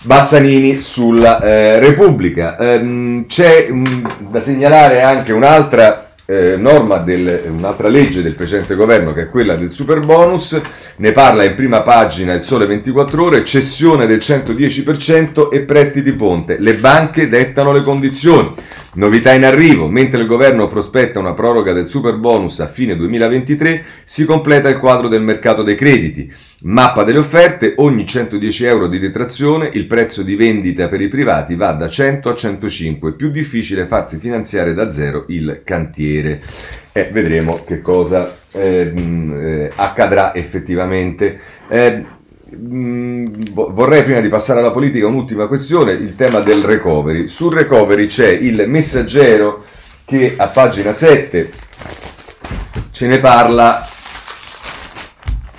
Bassanini 0.03 0.81
sulla 0.81 1.41
eh, 1.41 1.81
Repubblica. 1.81 2.57
Ehm, 2.57 3.27
c'è 3.27 3.67
um, 3.69 4.29
da 4.31 4.41
segnalare 4.41 5.03
anche 5.03 5.33
un'altra 5.33 6.11
eh, 6.25 6.57
norma 6.57 6.99
del, 6.99 7.47
un'altra 7.49 7.89
legge 7.89 8.23
del 8.23 8.37
precedente 8.37 8.77
governo 8.77 9.13
che 9.13 9.23
è 9.23 9.29
quella 9.29 9.57
del 9.57 9.73
super 9.73 9.99
bonus, 9.99 10.61
ne 10.99 11.11
parla 11.11 11.43
in 11.43 11.57
prima 11.57 11.83
pagina 11.83 12.35
il 12.35 12.45
Sole 12.45 12.67
24 12.67 13.25
ore, 13.25 13.45
cessione 13.45 14.07
del 14.07 14.19
110% 14.19 15.49
e 15.51 15.63
prestiti 15.63 16.13
ponte, 16.13 16.61
le 16.61 16.77
banche 16.77 17.29
dettano 17.29 17.73
le 17.73 17.83
condizioni. 17.83 18.53
Novità 18.93 19.33
in 19.33 19.45
arrivo, 19.45 19.89
mentre 19.89 20.21
il 20.21 20.27
governo 20.27 20.67
prospetta 20.67 21.21
una 21.21 21.33
proroga 21.33 21.73
del 21.73 21.87
super 21.87 22.17
bonus 22.17 22.59
a 22.59 22.67
fine 22.67 22.97
2023, 22.97 23.85
si 24.03 24.25
completa 24.25 24.69
il 24.69 24.79
quadro 24.79 25.07
del 25.07 25.23
mercato 25.23 25.63
dei 25.63 25.77
crediti. 25.77 26.33
Mappa 26.63 27.05
delle 27.05 27.19
offerte, 27.19 27.75
ogni 27.77 28.05
110 28.05 28.65
euro 28.65 28.89
di 28.89 28.99
detrazione 28.99 29.71
il 29.75 29.87
prezzo 29.87 30.25
di 30.25 30.35
vendita 30.35 30.89
per 30.89 31.01
i 31.01 31.07
privati 31.07 31.55
va 31.55 31.71
da 31.71 31.89
100 31.89 32.31
a 32.31 32.35
105, 32.35 33.13
più 33.13 33.31
difficile 33.31 33.87
farsi 33.87 34.19
finanziare 34.19 34.75
da 34.75 34.91
zero 34.91 35.27
il 35.29 35.63
cantiere. 35.65 36.43
Eh, 36.91 37.11
vedremo 37.13 37.61
che 37.65 37.81
cosa 37.81 38.39
eh, 38.51 38.93
eh, 38.93 39.73
accadrà 39.77 40.35
effettivamente. 40.35 41.39
Eh, 41.69 42.19
vorrei 42.53 44.03
prima 44.03 44.21
di 44.21 44.29
passare 44.29 44.61
alla 44.61 44.71
politica 44.71 45.07
un'ultima 45.07 45.47
questione, 45.47 45.93
il 45.93 46.15
tema 46.15 46.41
del 46.41 46.63
recovery. 46.65 47.29
Sul 47.29 47.55
recovery 47.55 48.07
c'è 48.07 48.29
il 48.29 48.65
messaggero 48.67 49.65
che 50.05 50.35
a 50.37 50.49
pagina 50.49 50.93
7 50.93 51.53
ce 52.91 53.07
ne 53.07 53.21
parla 53.21 53.87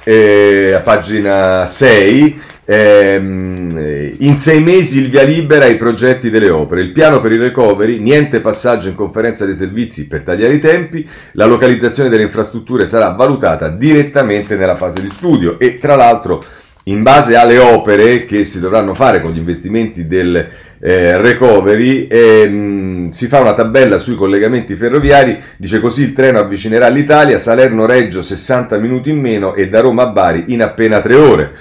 eh, 0.04 0.74
a 0.74 0.80
pagina 0.82 1.66
6 1.66 2.42
ehm, 2.66 4.16
in 4.20 4.38
sei 4.38 4.62
mesi 4.62 5.00
il 5.00 5.10
via 5.10 5.24
libera 5.24 5.66
ai 5.66 5.78
progetti 5.78 6.30
delle 6.30 6.50
opere, 6.50 6.82
il 6.82 6.92
piano 6.92 7.22
per 7.22 7.32
il 7.32 7.40
recovery, 7.40 8.00
niente 8.00 8.42
passaggio 8.42 8.90
in 8.90 8.96
conferenza 8.96 9.46
dei 9.46 9.56
servizi 9.56 10.08
per 10.08 10.24
tagliare 10.24 10.54
i 10.54 10.60
tempi, 10.60 11.08
la 11.34 11.46
localizzazione 11.46 12.10
delle 12.10 12.24
infrastrutture 12.24 12.86
sarà 12.86 13.10
valutata 13.10 13.70
direttamente 13.70 14.56
nella 14.56 14.76
fase 14.76 15.02
di 15.02 15.10
studio 15.10 15.60
e 15.60 15.78
tra 15.78 15.96
l'altro 15.96 16.44
in 16.86 17.04
base 17.04 17.36
alle 17.36 17.58
opere 17.60 18.26
che 18.26 18.44
si 18.44 18.60
dovranno 18.60 18.94
fare 18.94 19.22
con 19.22 19.32
gli 19.32 19.38
investimenti 19.38 20.08
del 20.08 20.48
eh, 20.80 21.18
recovery, 21.18 22.08
ehm, 22.08 23.10
si 23.12 23.28
fa 23.28 23.40
una 23.40 23.54
tabella 23.54 24.00
sui 24.00 24.16
collegamenti 24.16 24.76
ferroviari, 24.76 25.40
dice 25.58 25.80
così 25.80 26.02
il 26.02 26.14
treno 26.14 26.40
avvicinerà 26.40 26.88
l'Italia, 26.88 27.38
Salerno-Reggio 27.38 28.24
60 28.24 28.78
minuti 28.78 29.12
in 29.12 29.20
meno 29.20 29.54
e 29.54 29.70
da 29.70 29.80
Roma 29.80 30.04
a 30.04 30.08
Bari 30.08 30.46
in 30.48 30.64
appena 30.64 31.02
3 31.02 31.16
ore. 31.16 31.52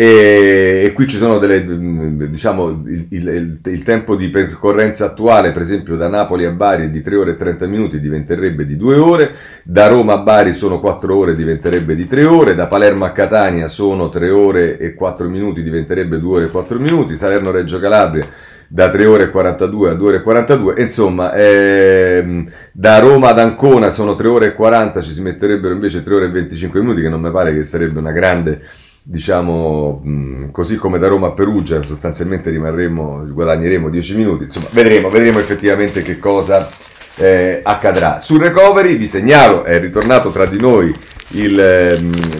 E, 0.00 0.82
e, 0.84 0.92
qui 0.92 1.08
ci 1.08 1.16
sono 1.16 1.38
delle, 1.38 2.30
diciamo, 2.30 2.68
il, 2.86 3.08
il, 3.10 3.60
il, 3.64 3.82
tempo 3.82 4.14
di 4.14 4.30
percorrenza 4.30 5.06
attuale, 5.06 5.50
per 5.50 5.62
esempio 5.62 5.96
da 5.96 6.06
Napoli 6.06 6.44
a 6.44 6.52
Bari 6.52 6.84
è 6.84 6.88
di 6.88 7.02
3 7.02 7.16
ore 7.16 7.30
e 7.32 7.36
30 7.36 7.66
minuti, 7.66 7.98
diventerebbe 7.98 8.64
di 8.64 8.76
2 8.76 8.94
ore, 8.94 9.34
da 9.64 9.88
Roma 9.88 10.12
a 10.12 10.18
Bari 10.18 10.52
sono 10.52 10.78
4 10.78 11.16
ore, 11.16 11.34
diventerebbe 11.34 11.96
di 11.96 12.06
3 12.06 12.26
ore, 12.26 12.54
da 12.54 12.68
Palermo 12.68 13.06
a 13.06 13.10
Catania 13.10 13.66
sono 13.66 14.08
3 14.08 14.30
ore 14.30 14.78
e 14.78 14.94
4 14.94 15.28
minuti, 15.28 15.64
diventerebbe 15.64 16.20
2 16.20 16.32
ore 16.32 16.44
e 16.44 16.50
4 16.50 16.78
minuti, 16.78 17.16
Salerno-Reggio 17.16 17.80
Calabria 17.80 18.24
da 18.68 18.90
3 18.90 19.04
ore 19.04 19.24
e 19.24 19.30
42 19.30 19.90
a 19.90 19.94
2 19.94 20.06
ore 20.06 20.16
e 20.18 20.22
42, 20.22 20.74
insomma, 20.80 21.32
ehm, 21.34 22.48
da 22.70 23.00
Roma 23.00 23.30
ad 23.30 23.40
Ancona 23.40 23.90
sono 23.90 24.14
3 24.14 24.28
ore 24.28 24.46
e 24.46 24.54
40, 24.54 25.00
ci 25.00 25.10
si 25.10 25.22
metterebbero 25.22 25.74
invece 25.74 26.04
3 26.04 26.14
ore 26.14 26.26
e 26.26 26.30
25 26.30 26.78
minuti, 26.82 27.00
che 27.00 27.08
non 27.08 27.20
mi 27.20 27.32
pare 27.32 27.52
che 27.52 27.64
sarebbe 27.64 27.98
una 27.98 28.12
grande 28.12 28.60
diciamo 29.10 30.02
mh, 30.04 30.50
così 30.50 30.76
come 30.76 30.98
da 30.98 31.08
Roma 31.08 31.28
a 31.28 31.32
Perugia 31.32 31.82
sostanzialmente 31.82 32.50
rimarremo 32.50 33.26
guadagneremo 33.32 33.88
10 33.88 34.16
minuti. 34.16 34.44
Insomma 34.44 34.66
vedremo 34.70 35.08
vedremo 35.08 35.38
effettivamente 35.38 36.02
che 36.02 36.18
cosa 36.18 36.68
eh, 37.16 37.60
accadrà. 37.62 38.18
Sul 38.18 38.40
recovery 38.40 38.96
vi 38.96 39.06
segnalo 39.06 39.64
è 39.64 39.80
ritornato 39.80 40.30
tra 40.30 40.44
di 40.44 40.60
noi 40.60 40.94
il 41.32 41.58
eh, 41.58 41.98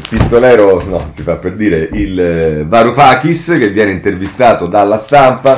pistolero 0.09 0.83
no 0.87 1.09
si 1.11 1.23
fa 1.23 1.37
per 1.37 1.55
dire 1.55 1.89
il 1.93 2.21
eh, 2.21 2.65
Varoufakis 2.67 3.57
che 3.59 3.71
viene 3.71 3.91
intervistato 3.93 4.67
dalla 4.67 4.99
stampa 4.99 5.57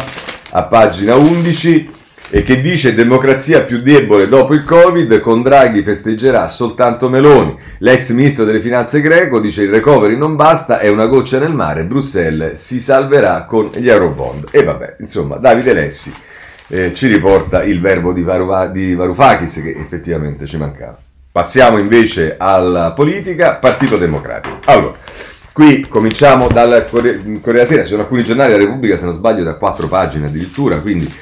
a 0.52 0.62
pagina 0.62 1.16
11 1.16 1.90
e 2.32 2.44
che 2.44 2.60
dice 2.60 2.94
democrazia 2.94 3.62
più 3.62 3.80
debole 3.82 4.28
dopo 4.28 4.54
il 4.54 4.62
Covid, 4.62 5.18
con 5.18 5.42
Draghi 5.42 5.82
festeggerà 5.82 6.46
soltanto 6.46 7.08
Meloni. 7.08 7.58
L'ex 7.78 8.12
ministro 8.12 8.44
delle 8.44 8.60
finanze 8.60 9.00
greco 9.00 9.40
dice 9.40 9.62
il 9.62 9.70
recovery 9.70 10.16
non 10.16 10.36
basta, 10.36 10.78
è 10.78 10.88
una 10.88 11.06
goccia 11.06 11.40
nel 11.40 11.52
mare, 11.52 11.84
Bruxelles 11.84 12.60
si 12.60 12.80
salverà 12.80 13.44
con 13.44 13.70
gli 13.74 13.88
eurobond. 13.88 14.46
E 14.52 14.62
vabbè, 14.62 14.96
insomma, 15.00 15.36
Davide 15.36 15.72
Lessi 15.72 16.12
eh, 16.68 16.94
ci 16.94 17.08
riporta 17.08 17.64
il 17.64 17.80
verbo 17.80 18.12
di, 18.12 18.22
Varuva, 18.22 18.68
di 18.68 18.94
Varoufakis 18.94 19.54
che 19.54 19.74
effettivamente 19.76 20.46
ci 20.46 20.56
mancava. 20.56 20.98
Passiamo 21.32 21.78
invece 21.78 22.36
alla 22.38 22.92
politica, 22.92 23.54
Partito 23.54 23.96
Democratico. 23.96 24.58
Allora, 24.66 24.94
qui 25.52 25.86
cominciamo 25.88 26.46
dal 26.46 26.86
Corriere 26.88 27.66
Sera, 27.66 27.82
ci 27.82 27.88
sono 27.88 28.02
alcuni 28.02 28.22
giornali, 28.22 28.52
la 28.52 28.58
Repubblica 28.58 28.96
se 28.96 29.04
non 29.04 29.14
sbaglio 29.14 29.42
da 29.42 29.54
quattro 29.54 29.88
pagine 29.88 30.26
addirittura, 30.26 30.80
quindi 30.80 31.12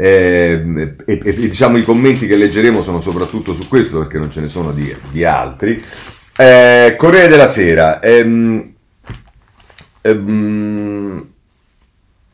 eh, 0.00 0.94
e, 1.04 1.20
e, 1.24 1.34
diciamo 1.34 1.76
i 1.76 1.82
commenti 1.82 2.28
che 2.28 2.36
leggeremo 2.36 2.82
sono 2.82 3.00
soprattutto 3.00 3.52
su 3.52 3.66
questo 3.66 3.98
perché 3.98 4.16
non 4.16 4.30
ce 4.30 4.40
ne 4.40 4.48
sono 4.48 4.70
di, 4.70 4.94
di 5.10 5.24
altri. 5.24 5.82
Eh, 6.36 6.94
Corriere 6.96 7.26
della 7.26 7.48
Sera. 7.48 7.98
Ehm, 8.00 8.74
ehm, 10.02 11.28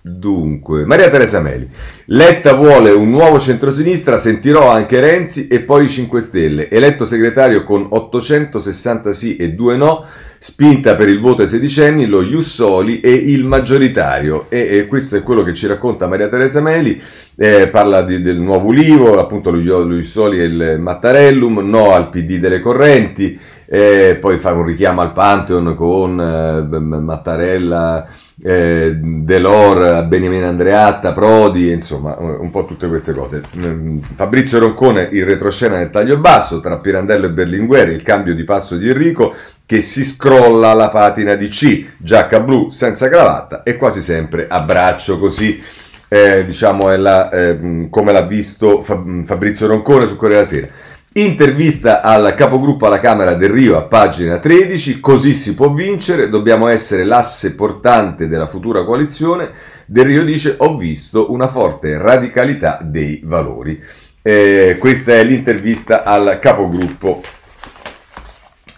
Dunque, 0.06 0.84
Maria 0.84 1.08
Teresa 1.08 1.40
Meli. 1.40 1.66
Letta 2.08 2.52
vuole 2.52 2.90
un 2.90 3.08
nuovo 3.08 3.40
centrosinistra, 3.40 4.18
sentirò 4.18 4.68
anche 4.68 5.00
Renzi 5.00 5.48
e 5.48 5.60
poi 5.60 5.86
i 5.86 5.88
5 5.88 6.20
Stelle. 6.20 6.68
Eletto 6.68 7.06
segretario 7.06 7.64
con 7.64 7.86
860 7.88 9.14
sì 9.14 9.36
e 9.36 9.54
2 9.54 9.76
no, 9.76 10.04
spinta 10.46 10.94
per 10.94 11.08
il 11.08 11.20
voto 11.20 11.40
ai 11.40 11.48
sedicenni, 11.48 12.04
lo 12.04 12.22
Jussoli 12.22 13.00
e 13.00 13.10
il 13.12 13.44
maggioritario. 13.44 14.44
E, 14.50 14.76
e, 14.76 14.86
questo 14.86 15.16
è 15.16 15.22
quello 15.22 15.42
che 15.42 15.54
ci 15.54 15.66
racconta 15.66 16.06
Maria 16.06 16.28
Teresa 16.28 16.60
Meli. 16.60 17.00
Eh, 17.34 17.68
parla 17.68 18.02
di, 18.02 18.20
del 18.20 18.38
nuovo 18.38 18.66
Ulivo, 18.66 19.18
appunto 19.18 19.50
lo, 19.50 19.58
Jussoli 19.58 20.40
e 20.40 20.44
il 20.44 20.76
Mattarellum, 20.80 21.60
no 21.60 21.92
al 21.92 22.10
PD 22.10 22.36
delle 22.36 22.60
correnti, 22.60 23.40
eh, 23.64 24.18
poi 24.20 24.36
fa 24.36 24.52
un 24.52 24.66
richiamo 24.66 25.00
al 25.00 25.12
Pantheon 25.12 25.74
con 25.74 26.20
eh, 26.20 26.78
Mattarella 26.78 28.06
eh, 28.42 28.94
Delor, 28.96 30.06
Beniamino 30.06 30.46
Andreatta, 30.46 31.12
Prodi, 31.12 31.70
insomma 31.70 32.16
un 32.18 32.50
po' 32.50 32.64
tutte 32.64 32.88
queste 32.88 33.12
cose. 33.12 33.42
Mm, 33.56 33.98
Fabrizio 34.14 34.58
Roncone, 34.58 35.08
il 35.12 35.24
retroscena 35.24 35.78
nel 35.78 35.90
taglio 35.90 36.18
basso, 36.18 36.60
tra 36.60 36.78
Pirandello 36.78 37.26
e 37.26 37.30
Berlinguer, 37.30 37.90
il 37.90 38.02
cambio 38.02 38.34
di 38.34 38.44
passo 38.44 38.76
di 38.76 38.88
Enrico 38.88 39.34
che 39.66 39.80
si 39.80 40.04
scrolla 40.04 40.74
la 40.74 40.90
patina 40.90 41.34
di 41.34 41.48
C, 41.48 41.86
giacca 41.96 42.40
blu 42.40 42.70
senza 42.70 43.08
cravatta 43.08 43.62
e 43.62 43.76
quasi 43.76 44.02
sempre 44.02 44.46
a 44.48 44.60
braccio 44.60 45.18
così. 45.18 45.62
Eh, 46.06 46.44
diciamo 46.44 46.90
è 46.90 46.96
la, 46.96 47.30
eh, 47.30 47.86
come 47.90 48.12
l'ha 48.12 48.26
visto 48.26 48.82
Fabrizio 48.82 49.66
Roncone 49.66 50.06
su 50.06 50.16
Corriere 50.16 50.44
della 50.44 50.46
Sera. 50.46 50.68
Intervista 51.16 52.02
al 52.02 52.34
capogruppo 52.34 52.86
alla 52.86 52.98
Camera 52.98 53.34
del 53.34 53.50
Rio 53.50 53.76
a 53.76 53.84
pagina 53.84 54.38
13, 54.38 55.00
così 55.00 55.32
si 55.32 55.54
può 55.54 55.72
vincere, 55.72 56.28
dobbiamo 56.28 56.66
essere 56.66 57.04
l'asse 57.04 57.54
portante 57.54 58.26
della 58.26 58.48
futura 58.48 58.84
coalizione. 58.84 59.50
Del 59.86 60.06
Rio 60.06 60.24
dice 60.24 60.56
ho 60.58 60.76
visto 60.76 61.32
una 61.32 61.46
forte 61.46 61.98
radicalità 61.98 62.80
dei 62.82 63.22
valori. 63.24 63.80
Eh, 64.22 64.76
questa 64.78 65.12
è 65.12 65.22
l'intervista 65.22 66.02
al 66.02 66.38
capogruppo 66.40 67.22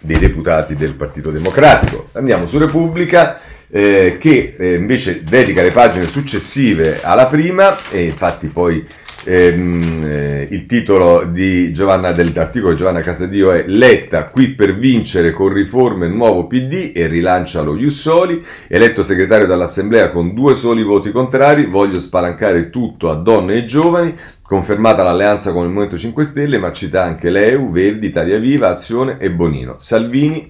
dei 0.07 0.17
deputati 0.17 0.75
del 0.75 0.93
Partito 0.93 1.29
Democratico. 1.29 2.07
Andiamo 2.13 2.47
su 2.47 2.57
Repubblica. 2.57 3.39
Eh, 3.69 4.15
che 4.17 4.55
eh, 4.57 4.75
invece 4.75 5.25
dedica 5.25 5.61
le 5.61 5.71
pagine 5.71 6.07
successive 6.07 7.01
alla 7.01 7.25
prima 7.25 7.75
e 7.89 8.05
infatti 8.05 8.47
poi 8.47 8.85
Ehm, 9.29 10.05
eh, 10.05 10.47
il 10.51 10.65
titolo 10.67 11.25
di 11.25 11.73
Giovanna, 11.73 12.13
dell'articolo 12.13 12.71
di 12.71 12.77
Giovanna 12.77 13.01
Casadio 13.01 13.51
è 13.51 13.65
Letta 13.67 14.27
qui 14.27 14.51
per 14.51 14.77
vincere 14.77 15.33
con 15.33 15.51
riforme 15.51 16.07
nuovo 16.07 16.47
PD 16.47 16.93
e 16.95 17.07
rilancia 17.07 17.61
lo 17.61 17.75
Jussoli, 17.75 18.41
eletto 18.69 19.03
segretario 19.03 19.45
dall'Assemblea 19.45 20.11
con 20.11 20.33
due 20.33 20.55
soli 20.55 20.81
voti 20.81 21.11
contrari, 21.11 21.65
voglio 21.65 21.99
spalancare 21.99 22.69
tutto 22.69 23.09
a 23.09 23.15
donne 23.15 23.55
e 23.55 23.65
giovani, 23.65 24.13
confermata 24.47 25.03
l'alleanza 25.03 25.51
con 25.51 25.63
il 25.63 25.67
Movimento 25.67 25.97
5 25.97 26.23
Stelle, 26.23 26.57
ma 26.57 26.71
cita 26.71 27.03
anche 27.03 27.29
l'EU, 27.29 27.69
Verdi, 27.69 28.07
Italia 28.07 28.39
Viva, 28.39 28.69
Azione 28.69 29.17
e 29.19 29.29
Bonino. 29.29 29.75
Salvini 29.77 30.49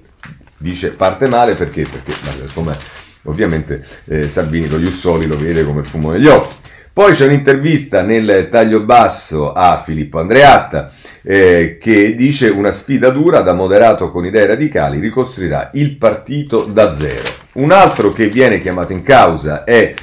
dice 0.55 0.91
parte 0.91 1.27
male 1.27 1.55
perché? 1.55 1.81
Perché 1.81 2.13
come 2.53 2.77
ovviamente 3.23 3.83
eh, 4.05 4.29
Salvini 4.29 4.67
lo 4.67 4.77
Jussoli 4.77 5.25
lo 5.25 5.35
vede 5.35 5.65
come 5.65 5.81
il 5.81 5.87
fumo 5.87 6.11
negli 6.11 6.27
occhi. 6.27 6.55
Poi 6.93 7.13
c'è 7.13 7.25
un'intervista 7.25 8.01
nel 8.01 8.49
taglio 8.51 8.83
basso 8.83 9.51
a 9.51 9.81
Filippo 9.83 10.19
Andreatta 10.19 10.91
eh, 11.23 11.77
che 11.79 12.15
dice 12.15 12.49
una 12.49 12.71
sfida 12.71 13.09
dura 13.09 13.41
da 13.41 13.53
moderato 13.53 14.11
con 14.11 14.25
idee 14.25 14.47
radicali 14.47 14.99
ricostruirà 14.99 15.71
il 15.73 15.97
partito 15.97 16.63
da 16.65 16.91
zero. 16.91 17.29
Un 17.53 17.71
altro 17.71 18.11
che 18.11 18.29
viene 18.29 18.59
chiamato 18.59 18.93
in 18.93 19.03
causa 19.03 19.63
è 19.63 19.93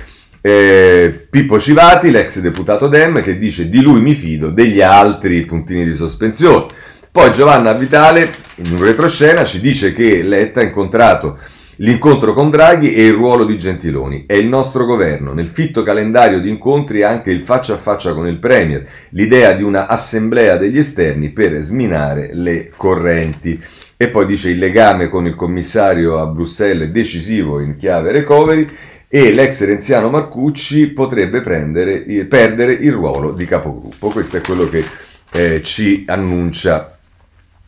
eh, 0.47 1.27
Pippo 1.31 1.59
Civati, 1.59 2.11
l'ex 2.11 2.39
deputato 2.41 2.87
Dem, 2.87 3.23
che 3.23 3.39
dice 3.39 3.71
di 3.71 3.81
lui 3.81 4.03
mi 4.03 4.13
fido, 4.13 4.51
degli 4.51 4.83
altri 4.83 5.43
puntini 5.47 5.87
di 5.87 5.95
sospensione. 5.95 6.67
Poi 7.11 7.33
Giovanna 7.33 7.73
Vitale, 7.73 8.31
in 8.57 8.73
un 8.73 8.83
retroscena, 8.83 9.45
ci 9.45 9.59
dice 9.59 9.95
che 9.95 10.23
Letta 10.23 10.61
ha 10.61 10.65
incontrato 10.65 11.39
L'incontro 11.79 12.35
con 12.35 12.51
Draghi 12.51 12.95
e 12.95 13.07
il 13.07 13.15
ruolo 13.15 13.45
di 13.45 13.59
Gentiloni. 13.59 14.27
È 14.29 14.35
il 14.35 14.47
nostro 14.47 14.85
governo. 14.85 15.33
Nel 15.33 15.49
fitto 15.49 15.83
calendario 15.83 16.39
di 16.39 16.49
incontri 16.49 17.03
anche 17.03 17.33
il 17.33 17.43
faccia 17.43 17.75
a 17.75 17.79
faccia 17.79 18.15
con 18.15 18.29
il 18.29 18.39
Premier, 18.39 18.87
l'idea 19.11 19.55
di 19.55 19.65
una 19.65 19.89
assemblea 19.89 20.57
degli 20.57 20.79
esterni 20.79 21.31
per 21.31 21.57
sminare 21.63 22.31
le 22.33 22.71
correnti. 22.77 23.61
E 23.97 24.09
poi 24.09 24.25
dice 24.25 24.51
il 24.51 24.59
legame 24.59 25.09
con 25.09 25.27
il 25.27 25.35
commissario 25.35 26.21
a 26.21 26.27
Bruxelles 26.27 26.91
decisivo 26.91 27.59
in 27.59 27.75
chiave 27.75 28.13
recovery 28.13 28.69
e 29.15 29.33
l'ex 29.33 29.65
renziano 29.65 30.11
Marcucci 30.11 30.89
potrebbe 30.89 31.41
prendere, 31.41 32.01
perdere 32.25 32.73
il 32.73 32.91
ruolo 32.91 33.31
di 33.31 33.47
capogruppo. 33.47 34.09
Questo 34.09 34.39
è 34.39 34.41
quello 34.41 34.69
che 34.69 34.85
eh, 35.31 35.63
ci 35.63 36.03
annuncia 36.09 36.99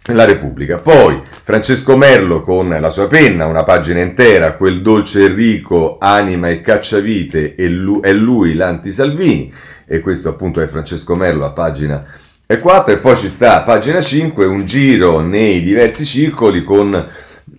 la 0.06 0.24
Repubblica. 0.24 0.78
Poi 0.78 1.22
Francesco 1.44 1.96
Merlo 1.96 2.42
con 2.42 2.68
la 2.68 2.90
sua 2.90 3.06
penna, 3.06 3.46
una 3.46 3.62
pagina 3.62 4.00
intera, 4.00 4.54
quel 4.54 4.82
dolce 4.82 5.26
Enrico, 5.26 5.98
anima 6.00 6.48
e 6.48 6.60
cacciavite, 6.60 7.54
e 7.54 7.68
lui, 7.68 8.00
è 8.00 8.12
lui 8.12 8.54
l'anti-Salvini, 8.54 9.54
e 9.86 10.00
questo 10.00 10.30
appunto 10.30 10.60
è 10.60 10.66
Francesco 10.66 11.14
Merlo 11.14 11.44
a 11.44 11.52
pagina 11.52 12.04
4, 12.44 12.92
e 12.92 12.96
poi 12.96 13.16
ci 13.16 13.28
sta 13.28 13.58
a 13.58 13.62
pagina 13.62 14.00
5 14.00 14.44
un 14.46 14.64
giro 14.64 15.20
nei 15.20 15.62
diversi 15.62 16.04
circoli 16.04 16.64
con 16.64 17.08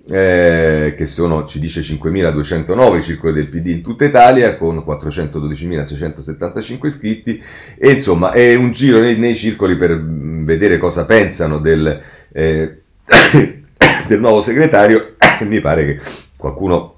eh, 0.09 0.95
che 0.97 1.05
sono, 1.05 1.45
ci 1.45 1.59
dice 1.59 1.81
5.209 1.81 3.01
circoli 3.01 3.33
del 3.33 3.47
PD 3.47 3.67
in 3.67 3.81
tutta 3.81 4.05
Italia, 4.05 4.57
con 4.57 4.77
412.675 4.77 6.85
iscritti, 6.85 7.41
e 7.77 7.91
insomma 7.91 8.31
è 8.31 8.55
un 8.55 8.71
giro 8.71 8.99
nei, 8.99 9.17
nei 9.17 9.35
circoli 9.35 9.75
per 9.75 10.01
vedere 10.01 10.77
cosa 10.77 11.05
pensano 11.05 11.59
del, 11.59 12.01
eh, 12.31 12.81
del 14.07 14.19
nuovo 14.19 14.41
segretario. 14.41 15.15
Mi 15.47 15.61
pare 15.61 15.85
che 15.85 15.99
qualcuno 16.35 16.95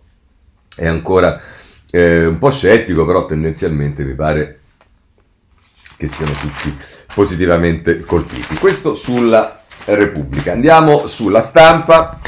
è 0.75 0.87
ancora 0.87 1.39
eh, 1.91 2.25
un 2.25 2.37
po' 2.37 2.51
scettico, 2.51 3.05
però 3.05 3.25
tendenzialmente 3.25 4.03
mi 4.03 4.13
pare 4.13 4.59
che 5.97 6.07
siano 6.07 6.31
tutti 6.31 6.73
positivamente 7.13 7.99
colpiti. 8.01 8.55
Questo 8.55 8.93
sulla 8.93 9.61
Repubblica. 9.85 10.53
Andiamo 10.53 11.07
sulla 11.07 11.41
stampa 11.41 12.19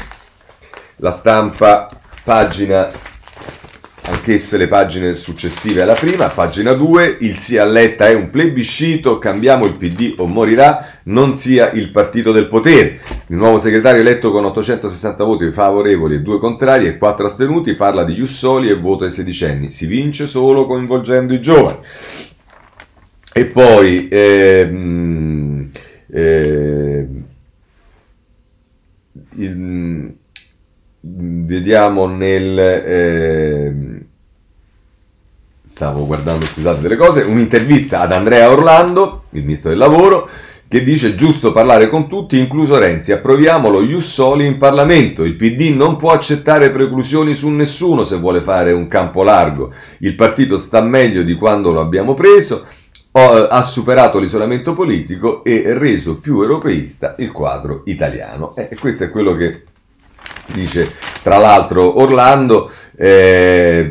la 1.02 1.10
stampa, 1.10 1.88
pagina, 2.22 2.88
anch'esse 4.04 4.56
le 4.56 4.68
pagine 4.68 5.14
successive 5.14 5.82
alla 5.82 5.94
prima, 5.94 6.28
pagina 6.28 6.74
2, 6.74 7.16
il 7.22 7.36
sì 7.38 7.58
a 7.58 7.64
Letta 7.64 8.06
è 8.06 8.14
un 8.14 8.30
plebiscito, 8.30 9.18
cambiamo 9.18 9.64
il 9.64 9.74
PD 9.74 10.14
o 10.18 10.28
morirà, 10.28 11.00
non 11.04 11.36
sia 11.36 11.72
il 11.72 11.90
partito 11.90 12.30
del 12.30 12.46
potere. 12.46 13.00
Il 13.26 13.36
nuovo 13.36 13.58
segretario 13.58 14.00
eletto 14.00 14.30
con 14.30 14.44
860 14.44 15.24
voti 15.24 15.50
favorevoli 15.50 16.14
e 16.14 16.20
due 16.20 16.38
contrari 16.38 16.86
e 16.86 16.98
quattro 16.98 17.26
astenuti 17.26 17.74
parla 17.74 18.04
di 18.04 18.14
Jussoli 18.14 18.68
e 18.68 18.78
voto 18.78 19.02
ai 19.02 19.10
sedicenni, 19.10 19.72
si 19.72 19.86
vince 19.86 20.26
solo 20.26 20.66
coinvolgendo 20.66 21.34
i 21.34 21.40
giovani. 21.40 21.78
e 23.34 23.46
poi 23.46 24.06
ehm, 24.08 25.70
eh, 26.12 27.08
il, 29.34 30.20
vediamo 31.02 32.06
nel 32.06 32.58
eh, 32.58 34.06
stavo 35.64 36.06
guardando 36.06 36.46
scusate 36.46 36.80
delle 36.80 36.96
cose. 36.96 37.22
Un'intervista 37.22 38.00
ad 38.00 38.12
Andrea 38.12 38.50
Orlando 38.50 39.24
il 39.30 39.42
ministro 39.42 39.70
del 39.70 39.78
lavoro 39.78 40.28
che 40.68 40.82
dice 40.82 41.14
giusto 41.14 41.52
parlare 41.52 41.90
con 41.90 42.08
tutti, 42.08 42.38
incluso 42.38 42.78
Renzi, 42.78 43.12
approviamo 43.12 43.68
lo 43.68 43.82
Ius 43.82 44.10
Soli 44.10 44.46
in 44.46 44.56
Parlamento, 44.56 45.22
il 45.22 45.36
PD 45.36 45.74
non 45.74 45.96
può 45.96 46.12
accettare 46.12 46.70
preclusioni 46.70 47.34
su 47.34 47.50
nessuno 47.50 48.04
se 48.04 48.16
vuole 48.16 48.40
fare 48.40 48.72
un 48.72 48.88
campo 48.88 49.22
largo, 49.22 49.70
il 49.98 50.14
partito 50.14 50.56
sta 50.56 50.80
meglio 50.80 51.24
di 51.24 51.34
quando 51.34 51.72
lo 51.72 51.80
abbiamo 51.82 52.14
preso, 52.14 52.64
ha 53.12 53.60
superato 53.60 54.18
l'isolamento 54.18 54.72
politico 54.72 55.44
e 55.44 55.74
reso 55.76 56.16
più 56.16 56.40
europeista 56.40 57.16
il 57.18 57.32
quadro 57.32 57.82
italiano. 57.84 58.56
E 58.56 58.74
questo 58.80 59.04
è 59.04 59.10
quello 59.10 59.36
che 59.36 59.64
dice 60.46 60.90
tra 61.22 61.38
l'altro 61.38 62.00
Orlando. 62.00 62.70
Eh, 62.96 63.90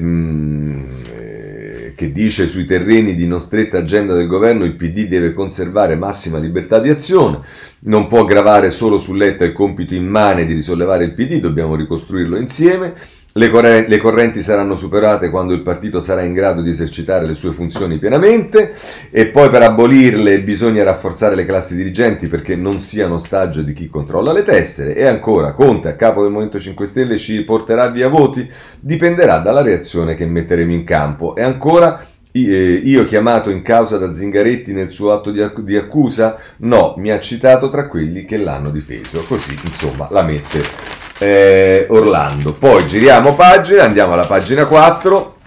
che 2.02 2.12
dice 2.12 2.48
sui 2.48 2.66
terreni 2.66 3.14
di 3.14 3.28
non 3.28 3.40
stretta 3.40 3.78
agenda 3.78 4.16
del 4.16 4.26
governo 4.26 4.66
il 4.66 4.76
PD 4.76 5.06
deve 5.08 5.34
conservare 5.34 5.96
massima 5.96 6.40
libertà 6.40 6.80
di 6.80 6.90
azione, 6.90 7.42
non 7.82 8.08
può 8.08 8.26
gravare 8.26 8.72
solo 8.72 8.98
su 8.98 9.14
Letta 9.14 9.46
il 9.46 9.54
compito 9.54 9.94
immane 9.94 10.48
di 10.48 10.54
risollevare 10.54 11.04
il 11.06 11.14
PD, 11.14 11.40
dobbiamo 11.40 11.76
ricostruirlo 11.76 12.40
insieme. 12.40 12.96
Le, 13.34 13.50
correnti, 13.50 13.90
le 13.90 13.98
correnti 13.98 14.42
saranno 14.42 14.76
superate 14.76 15.30
quando 15.30 15.54
il 15.54 15.62
partito 15.62 16.02
sarà 16.02 16.22
in 16.22 16.34
grado 16.34 16.62
di 16.62 16.70
esercitare 16.70 17.26
le 17.26 17.36
sue 17.36 17.54
funzioni 17.54 17.98
pienamente 17.98 18.74
e 19.10 19.28
poi 19.28 19.50
per 19.50 19.62
abolirle 19.62 20.42
bisogna 20.42 20.84
rafforzare 20.84 21.36
le 21.36 21.46
classi 21.46 21.78
dirigenti 21.78 22.28
perché 22.28 22.58
non 22.58 22.82
siano 22.82 23.16
ostaggio 23.16 23.62
di 23.62 23.72
chi 23.72 23.88
controlla 23.88 24.34
le 24.34 24.44
tessere 24.44 24.96
e 24.96 25.06
ancora 25.06 25.54
Conte 25.54 25.88
a 25.88 25.96
capo 25.96 26.24
del 26.24 26.32
Movimento 26.32 26.60
5 26.60 26.86
Stelle 26.88 27.18
ci 27.18 27.42
porterà 27.44 27.88
via 27.88 28.10
voti 28.10 28.50
dipenderà 28.78 29.38
dalla 29.38 29.62
reazione 29.62 30.16
che 30.16 30.26
metteremo 30.26 30.74
in 30.74 30.84
campo 30.84 31.34
e 31.34 31.42
ancora 31.42 32.04
eh, 32.34 32.82
io 32.84 33.06
chiamato 33.06 33.50
in 33.50 33.62
causa 33.62 33.98
da 33.98 34.14
Zingaretti 34.14 34.74
nel 34.74 34.92
suo 34.92 35.12
atto 35.12 35.32
di, 35.32 35.76
accusa? 35.76 36.38
No, 36.58 36.96
mi 36.98 37.12
ha 37.12 37.20
citato 37.20 37.70
tra 37.70 37.88
quelli 37.88 38.24
che 38.24 38.38
l'hanno 38.38 38.70
difeso. 38.70 39.24
Così, 39.28 39.54
insomma, 39.66 40.08
la 40.10 40.22
mette 40.22 41.11
eh, 41.22 41.86
Orlando. 41.90 42.54
Poi 42.54 42.88
giriamo 42.88 43.36
pagina, 43.36 43.84
andiamo 43.84 44.14
alla 44.14 44.26
pagina 44.26 44.66
4 44.66 45.38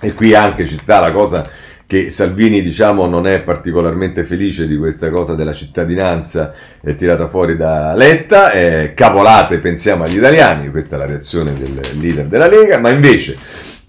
e 0.00 0.12
qui 0.12 0.34
anche 0.34 0.66
ci 0.66 0.76
sta 0.76 0.98
la 0.98 1.12
cosa 1.12 1.48
che 1.86 2.10
Salvini 2.10 2.60
diciamo 2.60 3.06
non 3.06 3.26
è 3.26 3.40
particolarmente 3.40 4.24
felice 4.24 4.66
di 4.66 4.76
questa 4.76 5.08
cosa 5.08 5.34
della 5.34 5.54
cittadinanza 5.54 6.52
eh, 6.82 6.94
tirata 6.96 7.28
fuori 7.28 7.56
da 7.56 7.94
Letta, 7.94 8.50
eh, 8.50 8.92
cavolate 8.92 9.58
pensiamo 9.58 10.04
agli 10.04 10.16
italiani, 10.16 10.70
questa 10.70 10.96
è 10.96 10.98
la 10.98 11.06
reazione 11.06 11.54
del 11.54 11.80
leader 11.98 12.26
della 12.26 12.48
Lega, 12.48 12.78
ma 12.78 12.90
invece 12.90 13.38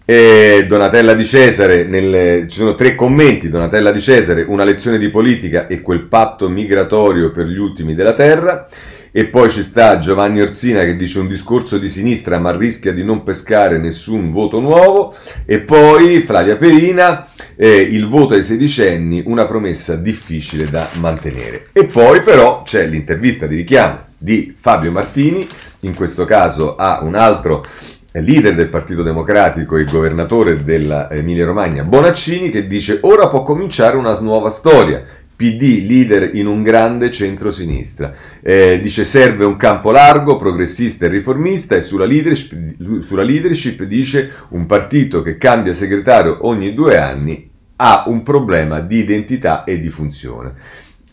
eh, 0.06 0.66
Donatella 0.68 1.14
Di 1.14 1.26
Cesare, 1.26 1.84
nelle, 1.84 2.46
ci 2.48 2.58
sono 2.58 2.74
tre 2.76 2.96
commenti, 2.96 3.50
Donatella 3.50 3.92
Di 3.92 4.00
Cesare, 4.00 4.44
una 4.48 4.64
lezione 4.64 4.98
di 4.98 5.10
politica 5.10 5.68
e 5.68 5.82
quel 5.82 6.04
patto 6.04 6.48
migratorio 6.50 7.32
per 7.32 7.48
gli 7.48 7.58
ultimi 7.58 7.96
della 7.96 8.14
terra, 8.14 8.66
e 9.12 9.26
poi 9.26 9.50
ci 9.50 9.64
sta 9.64 10.00
Giovanni 10.00 10.42
Orsina 10.42 10.84
che 10.84 10.96
dice 10.96 11.20
un 11.20 11.28
discorso 11.28 11.78
di 11.78 11.90
sinistra 11.90 12.40
ma 12.40 12.56
rischia 12.56 12.94
di 12.94 13.04
non 13.04 13.24
pescare 13.24 13.78
nessun 13.78 14.32
voto 14.32 14.60
nuovo. 14.60 15.16
E 15.46 15.60
poi 15.60 16.22
Flavia 16.22 16.58
Perina, 16.58 17.28
eh, 17.56 17.82
il 17.82 18.08
voto 18.08 18.34
ai 18.34 18.44
sedicenni, 18.44 19.24
una 19.26 19.46
promessa 19.46 19.96
difficile 19.96 20.70
da 20.70 20.88
mantenere. 21.00 21.70
E 21.72 21.86
poi 21.86 22.22
però 22.22 22.64
c'è 22.64 22.86
l'intervista 22.86 23.48
di 23.48 23.56
richiamo 23.56 24.08
di 24.18 24.56
Fabio 24.60 24.92
Martini, 24.92 25.48
in 25.82 25.96
questo 25.96 26.26
caso 26.26 26.76
a 26.76 27.00
un 27.02 27.16
altro 27.16 27.66
leader 28.12 28.56
del 28.56 28.70
Partito 28.70 29.04
Democratico 29.04 29.78
e 29.78 29.86
governatore 29.86 30.64
dell'Emilia 30.64 31.46
Romagna, 31.46 31.84
Bonaccini, 31.84 32.50
che 32.50 32.68
dice 32.68 33.00
ora 33.02 33.28
può 33.28 33.44
cominciare 33.44 33.98
una 33.98 34.20
nuova 34.20 34.50
storia. 34.50 35.04
PD 35.40 35.86
leader 35.88 36.36
in 36.36 36.48
un 36.48 36.64
grande 36.64 37.10
centro-sinistra. 37.12 38.14
Eh, 38.42 38.82
dice 38.82 39.06
serve 39.06 39.46
un 39.46 39.56
campo 39.56 39.90
largo, 39.90 40.36
progressista 40.36 41.06
e 41.06 41.08
riformista 41.08 41.78
e 41.78 41.82
sulla 41.82 42.04
leadership, 42.04 43.00
sulla 43.00 43.24
leadership 43.24 43.84
dice 43.84 44.32
un 44.50 44.66
partito 44.66 45.22
che 45.22 45.38
cambia 45.38 45.74
segretario 45.74 46.40
ogni 46.42 46.74
due 46.74 46.98
anni 46.98 47.50
ha 47.78 48.04
un 48.08 48.22
problema 48.22 48.82
di 48.82 48.98
identità 48.98 49.64
e 49.64 49.80
di 49.80 49.90
funzione. 49.90 50.56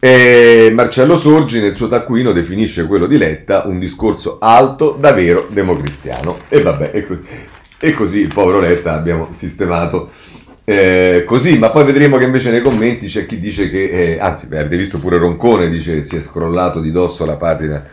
E 0.00 0.72
Marcello 0.74 1.16
Sorgi 1.16 1.60
nel 1.60 1.76
suo 1.76 1.86
taccuino 1.86 2.32
definisce 2.32 2.84
quello 2.84 3.06
di 3.06 3.18
Letta 3.18 3.62
un 3.66 3.78
discorso 3.78 4.38
alto, 4.40 4.96
davvero 4.98 5.46
democristiano. 5.48 6.38
E 6.48 6.60
vabbè, 6.60 6.90
e 7.78 7.92
così, 7.92 8.18
il 8.18 8.32
povero 8.34 8.58
Letta 8.58 8.94
abbiamo 8.94 9.28
sistemato 9.30 10.10
eh, 10.68 11.22
così, 11.24 11.58
ma 11.58 11.70
poi 11.70 11.84
vedremo 11.84 12.16
che 12.16 12.24
invece 12.24 12.50
nei 12.50 12.60
commenti 12.60 13.06
c'è 13.06 13.24
chi 13.24 13.38
dice 13.38 13.70
che, 13.70 13.84
eh, 13.88 14.18
anzi, 14.18 14.48
beh, 14.48 14.58
avete 14.58 14.76
visto 14.76 14.98
pure 14.98 15.16
Roncone, 15.16 15.68
dice 15.68 15.94
che 15.94 16.02
si 16.02 16.16
è 16.16 16.20
scrollato 16.20 16.80
di 16.80 16.90
dosso 16.90 17.24
la 17.24 17.36
pagina 17.36 17.84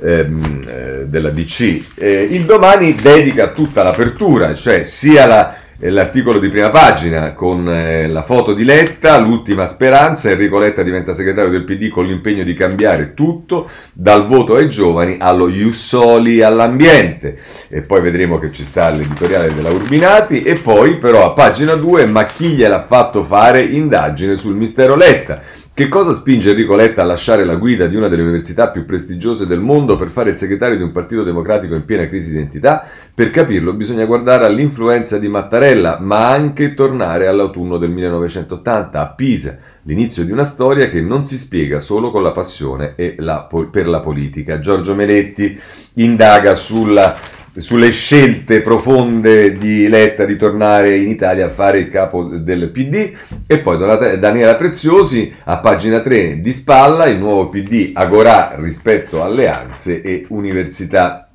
ehm, 0.00 0.60
eh, 0.64 1.06
della 1.08 1.30
DC. 1.30 1.86
Eh, 1.96 2.28
il 2.30 2.44
domani 2.44 2.94
dedica 2.94 3.48
tutta 3.48 3.82
l'apertura, 3.82 4.54
cioè 4.54 4.84
sia 4.84 5.26
la 5.26 5.56
l'articolo 5.88 6.38
di 6.38 6.50
prima 6.50 6.68
pagina 6.68 7.32
con 7.32 7.66
eh, 7.66 8.06
la 8.06 8.22
foto 8.22 8.52
di 8.52 8.64
Letta, 8.64 9.18
l'ultima 9.18 9.66
speranza, 9.66 10.30
Enrico 10.30 10.58
Letta 10.58 10.82
diventa 10.82 11.14
segretario 11.14 11.50
del 11.50 11.64
PD 11.64 11.88
con 11.88 12.06
l'impegno 12.06 12.44
di 12.44 12.52
cambiare 12.52 13.14
tutto, 13.14 13.68
dal 13.92 14.26
voto 14.26 14.56
ai 14.56 14.68
giovani 14.68 15.16
allo 15.18 15.48
Jussoli 15.48 16.42
all'ambiente. 16.42 17.38
E 17.68 17.80
poi 17.80 18.02
vedremo 18.02 18.38
che 18.38 18.52
ci 18.52 18.64
sta 18.64 18.90
l'editoriale 18.90 19.54
della 19.54 19.70
Urbinati 19.70 20.42
e 20.42 20.56
poi 20.56 20.98
però 20.98 21.24
a 21.24 21.32
pagina 21.32 21.74
2 21.74 22.04
ma 22.06 22.26
chi 22.26 22.50
gliel'ha 22.50 22.82
fatto 22.82 23.22
fare 23.22 23.62
indagine 23.62 24.36
sul 24.36 24.56
mistero 24.56 24.96
Letta. 24.96 25.40
Che 25.80 25.88
cosa 25.88 26.12
spinge 26.12 26.50
Enrico 26.50 26.76
Letta 26.76 27.00
a 27.00 27.06
lasciare 27.06 27.42
la 27.42 27.56
guida 27.56 27.86
di 27.86 27.96
una 27.96 28.08
delle 28.08 28.20
università 28.20 28.68
più 28.68 28.84
prestigiose 28.84 29.46
del 29.46 29.60
mondo 29.60 29.96
per 29.96 30.10
fare 30.10 30.28
il 30.28 30.36
segretario 30.36 30.76
di 30.76 30.82
un 30.82 30.92
partito 30.92 31.22
democratico 31.22 31.74
in 31.74 31.86
piena 31.86 32.06
crisi 32.06 32.28
di 32.28 32.36
identità? 32.36 32.86
Per 33.14 33.30
capirlo 33.30 33.72
bisogna 33.72 34.04
guardare 34.04 34.44
all'influenza 34.44 35.16
di 35.16 35.28
Mattarella, 35.28 35.96
ma 35.98 36.28
anche 36.28 36.74
tornare 36.74 37.28
all'autunno 37.28 37.78
del 37.78 37.92
1980 37.92 39.00
a 39.00 39.08
Pisa, 39.14 39.56
l'inizio 39.84 40.22
di 40.22 40.32
una 40.32 40.44
storia 40.44 40.90
che 40.90 41.00
non 41.00 41.24
si 41.24 41.38
spiega 41.38 41.80
solo 41.80 42.10
con 42.10 42.22
la 42.22 42.32
passione 42.32 42.94
la, 43.16 43.48
per 43.70 43.88
la 43.88 44.00
politica. 44.00 44.60
Giorgio 44.60 44.94
Meletti 44.94 45.58
indaga 45.94 46.52
sulla 46.52 47.16
sulle 47.60 47.90
scelte 47.90 48.60
profonde 48.62 49.56
di 49.56 49.88
Letta 49.88 50.24
di 50.24 50.36
tornare 50.36 50.96
in 50.96 51.08
Italia 51.08 51.46
a 51.46 51.50
fare 51.50 51.78
il 51.78 51.90
capo 51.90 52.24
del 52.24 52.70
PD 52.70 53.12
e 53.46 53.58
poi 53.58 53.78
Daniela 54.18 54.54
Preziosi 54.56 55.32
a 55.44 55.58
pagina 55.58 56.00
3 56.00 56.40
di 56.40 56.52
spalla 56.52 57.06
il 57.06 57.18
nuovo 57.18 57.48
PD 57.48 57.90
agorà 57.94 58.54
rispetto 58.56 59.22
alleanze 59.22 60.02
e 60.02 60.26
università. 60.28 61.28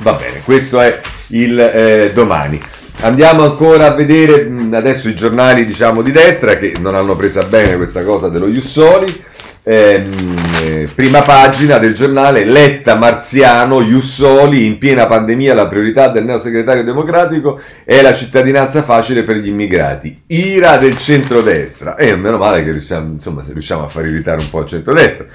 Va 0.00 0.12
bene, 0.14 0.40
questo 0.44 0.80
è 0.80 1.00
il 1.28 1.58
eh, 1.58 2.10
domani. 2.14 2.60
Andiamo 3.02 3.42
ancora 3.44 3.86
a 3.86 3.94
vedere 3.94 4.50
adesso 4.72 5.08
i 5.08 5.14
giornali 5.14 5.64
diciamo 5.64 6.02
di 6.02 6.12
destra 6.12 6.56
che 6.56 6.74
non 6.78 6.94
hanno 6.94 7.16
presa 7.16 7.42
bene 7.44 7.76
questa 7.76 8.04
cosa 8.04 8.28
dello 8.28 8.46
Jussoli. 8.46 9.28
Ehm, 9.62 10.36
eh, 10.59 10.59
prima 10.94 11.22
pagina 11.22 11.78
del 11.78 11.94
giornale 11.94 12.44
Letta 12.44 12.94
Marziano 12.94 13.82
Jussoli 13.82 14.66
in 14.66 14.78
piena 14.78 15.06
pandemia 15.06 15.54
la 15.54 15.66
priorità 15.66 16.08
del 16.08 16.24
neosegretario 16.24 16.84
democratico 16.84 17.60
è 17.84 18.02
la 18.02 18.14
cittadinanza 18.14 18.82
facile 18.82 19.22
per 19.22 19.36
gli 19.36 19.48
immigrati. 19.48 20.22
Ira 20.26 20.76
del 20.76 20.96
centrodestra. 20.96 21.96
E 21.96 22.14
meno 22.16 22.38
male 22.38 22.64
che 22.64 22.72
riusciamo, 22.72 23.12
insomma, 23.12 23.42
se 23.42 23.52
riusciamo 23.52 23.84
a 23.84 23.88
far 23.88 24.06
irritare 24.06 24.42
un 24.42 24.50
po' 24.50 24.60
il 24.60 24.66
centrodestra. 24.66 25.26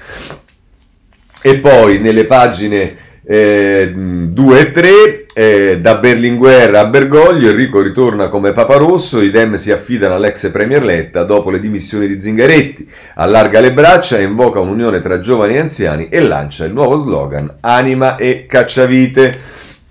E 1.42 1.56
poi 1.58 1.98
nelle 1.98 2.24
pagine 2.24 2.96
eh, 3.28 3.92
2 3.92 4.60
e 4.60 4.70
3 4.70 5.26
eh, 5.34 5.80
da 5.80 5.96
Berlinguer 5.96 6.76
a 6.76 6.86
Bergoglio, 6.86 7.50
Enrico 7.50 7.82
ritorna 7.82 8.28
come 8.28 8.52
Papa 8.52 8.76
Rosso, 8.76 9.20
i 9.20 9.30
Dem 9.30 9.54
si 9.54 9.72
affidano 9.72 10.14
all'ex 10.14 10.50
Premier 10.50 10.84
Letta 10.84 11.24
dopo 11.24 11.50
le 11.50 11.58
dimissioni 11.58 12.06
di 12.06 12.20
Zingaretti, 12.20 12.88
allarga 13.16 13.58
le 13.58 13.72
braccia, 13.72 14.20
invoca 14.20 14.60
un'unione 14.60 15.00
tra 15.00 15.18
giovani 15.18 15.56
e 15.56 15.58
anziani 15.58 16.08
e 16.08 16.20
lancia 16.20 16.64
il 16.64 16.72
nuovo 16.72 16.96
slogan 16.96 17.56
Anima 17.60 18.16
e 18.16 18.46
cacciavite. 18.46 19.38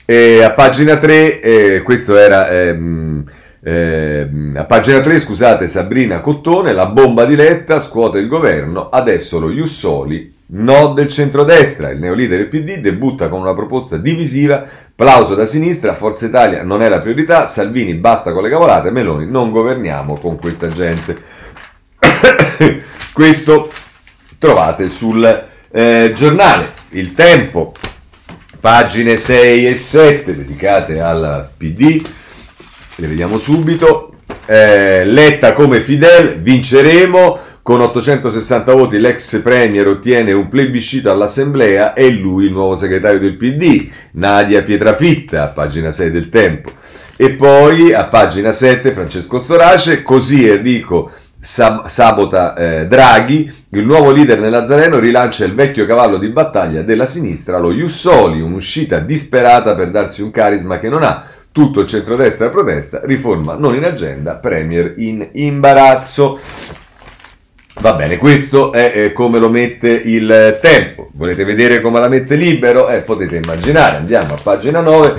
E 0.05 0.41
a 0.41 0.51
pagina 0.51 0.97
3, 0.97 1.41
eh, 1.41 1.81
questo 1.83 2.15
era... 2.15 2.49
Ehm, 2.49 3.23
eh, 3.67 4.29
a 4.53 4.65
pagina 4.65 4.99
3, 4.99 5.19
scusate, 5.19 5.67
Sabrina 5.67 6.21
Cottone, 6.21 6.71
la 6.71 6.85
bomba 6.85 7.25
di 7.25 7.35
Letta 7.35 7.79
scuote 7.79 8.19
il 8.19 8.27
governo, 8.27 8.89
adesso 8.89 9.39
lo 9.39 9.49
Jussoli 9.49 10.34
No 10.47 10.93
del 10.93 11.07
centrodestra, 11.07 11.89
il 11.89 11.99
neoleader 11.99 12.37
del 12.37 12.47
PD 12.47 12.77
debutta 12.77 13.29
con 13.29 13.39
una 13.39 13.55
proposta 13.55 13.97
divisiva, 13.97 14.63
plauso 14.93 15.33
da 15.33 15.47
sinistra, 15.47 15.95
Forza 15.95 16.27
Italia 16.27 16.61
non 16.61 16.83
è 16.83 16.89
la 16.89 16.99
priorità, 16.99 17.47
Salvini 17.47 17.95
basta 17.95 18.31
con 18.31 18.43
le 18.43 18.49
cavolate, 18.49 18.91
Meloni 18.91 19.27
non 19.27 19.49
governiamo 19.49 20.17
con 20.19 20.37
questa 20.37 20.69
gente. 20.69 21.17
Questo 23.11 23.71
trovate 24.37 24.89
sul 24.91 25.45
eh, 25.71 26.11
giornale. 26.15 26.73
Il 26.89 27.13
tempo, 27.13 27.73
pagine 28.59 29.17
6 29.17 29.67
e 29.67 29.73
7 29.73 30.35
dedicate 30.35 30.99
al 30.99 31.49
PD, 31.57 32.07
le 32.97 33.07
vediamo 33.07 33.39
subito. 33.39 34.11
Eh, 34.45 35.05
Letta 35.05 35.53
come 35.53 35.81
Fidel, 35.81 36.39
vinceremo. 36.39 37.53
Con 37.65 37.81
860 37.81 38.73
voti 38.75 38.99
l'ex 38.99 39.41
premier 39.41 39.87
ottiene 39.87 40.33
un 40.33 40.49
plebiscito 40.49 41.09
all'assemblea 41.09 41.93
e 41.93 42.11
lui 42.11 42.45
il 42.45 42.51
nuovo 42.51 42.75
segretario 42.75 43.17
del 43.17 43.37
PD, 43.37 43.89
Nadia 44.11 44.61
Pietrafitta, 44.61 45.47
pagina 45.47 45.89
6 45.89 46.11
del 46.11 46.29
tempo. 46.29 46.71
E 47.15 47.31
poi 47.31 47.91
a 47.91 48.05
pagina 48.05 48.51
7 48.51 48.93
Francesco 48.93 49.39
Storace, 49.39 50.03
così 50.03 50.47
Enrico 50.47 51.09
sab- 51.39 51.87
sabota 51.87 52.53
eh, 52.53 52.85
Draghi, 52.85 53.51
il 53.69 53.83
nuovo 53.83 54.11
leader 54.11 54.39
nell'Azzareno 54.39 54.99
rilancia 54.99 55.43
il 55.43 55.55
vecchio 55.55 55.87
cavallo 55.87 56.19
di 56.19 56.29
battaglia 56.29 56.83
della 56.83 57.07
sinistra, 57.07 57.57
lo 57.57 57.73
Jussoli, 57.73 58.41
un'uscita 58.41 58.99
disperata 58.99 59.73
per 59.73 59.89
darsi 59.89 60.21
un 60.21 60.29
carisma 60.29 60.77
che 60.77 60.89
non 60.89 61.01
ha. 61.01 61.23
Tutto 61.51 61.79
il 61.79 61.87
centrodestra 61.87 62.49
protesta, 62.49 63.01
riforma 63.05 63.55
non 63.55 63.73
in 63.73 63.85
agenda, 63.85 64.35
premier 64.35 64.93
in 64.97 65.29
imbarazzo. 65.33 66.39
Va 67.81 67.93
bene, 67.93 68.17
questo 68.17 68.71
è 68.71 68.91
eh, 68.95 69.13
come 69.13 69.37
lo 69.37 69.49
mette 69.49 69.89
il 69.89 70.57
tempo. 70.61 71.09
Volete 71.13 71.43
vedere 71.43 71.81
come 71.81 71.99
la 71.99 72.07
mette 72.07 72.35
libero? 72.35 72.87
Eh, 72.89 73.01
potete 73.01 73.35
immaginare. 73.35 73.97
Andiamo 73.97 74.33
a 74.33 74.39
pagina 74.41 74.79
9 74.79 75.15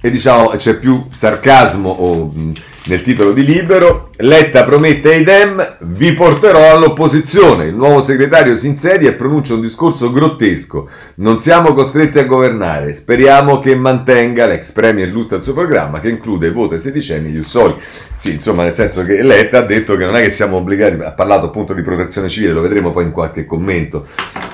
e 0.00 0.10
diciamo 0.10 0.48
c'è 0.50 0.76
più 0.76 1.06
sarcasmo 1.10 1.90
o 1.90 2.26
mh, 2.32 2.52
nel 2.86 3.02
titolo 3.02 3.32
di 3.32 3.44
Libero, 3.44 4.10
Letta 4.18 4.62
promette 4.62 5.12
ai 5.12 5.24
Dem, 5.24 5.76
vi 5.80 6.12
porterò 6.12 6.72
all'opposizione. 6.72 7.66
Il 7.66 7.74
nuovo 7.74 8.00
segretario 8.00 8.54
si 8.54 8.68
insedia 8.68 9.10
e 9.10 9.14
pronuncia 9.14 9.54
un 9.54 9.60
discorso 9.60 10.12
grottesco. 10.12 10.88
Non 11.16 11.38
siamo 11.38 11.74
costretti 11.74 12.18
a 12.18 12.24
governare. 12.24 12.94
Speriamo 12.94 13.58
che 13.58 13.74
mantenga, 13.74 14.46
l'ex 14.46 14.70
premier 14.70 15.08
illustra 15.08 15.36
il 15.36 15.42
suo 15.42 15.52
programma, 15.52 16.00
che 16.00 16.10
include 16.10 16.52
voto 16.52 16.74
ai 16.74 16.80
sedicenni 16.80 17.30
gli 17.30 17.38
ussoli. 17.38 17.74
Sì, 18.16 18.34
insomma, 18.34 18.62
nel 18.62 18.74
senso 18.74 19.04
che 19.04 19.22
Letta 19.22 19.58
ha 19.58 19.66
detto 19.66 19.96
che 19.96 20.04
non 20.04 20.14
è 20.14 20.22
che 20.22 20.30
siamo 20.30 20.58
obbligati, 20.58 21.02
ha 21.02 21.12
parlato 21.12 21.46
appunto 21.46 21.74
di 21.74 21.82
protezione 21.82 22.28
civile, 22.28 22.52
lo 22.52 22.60
vedremo 22.60 22.92
poi 22.92 23.04
in 23.04 23.12
qualche 23.12 23.46
commento, 23.46 24.06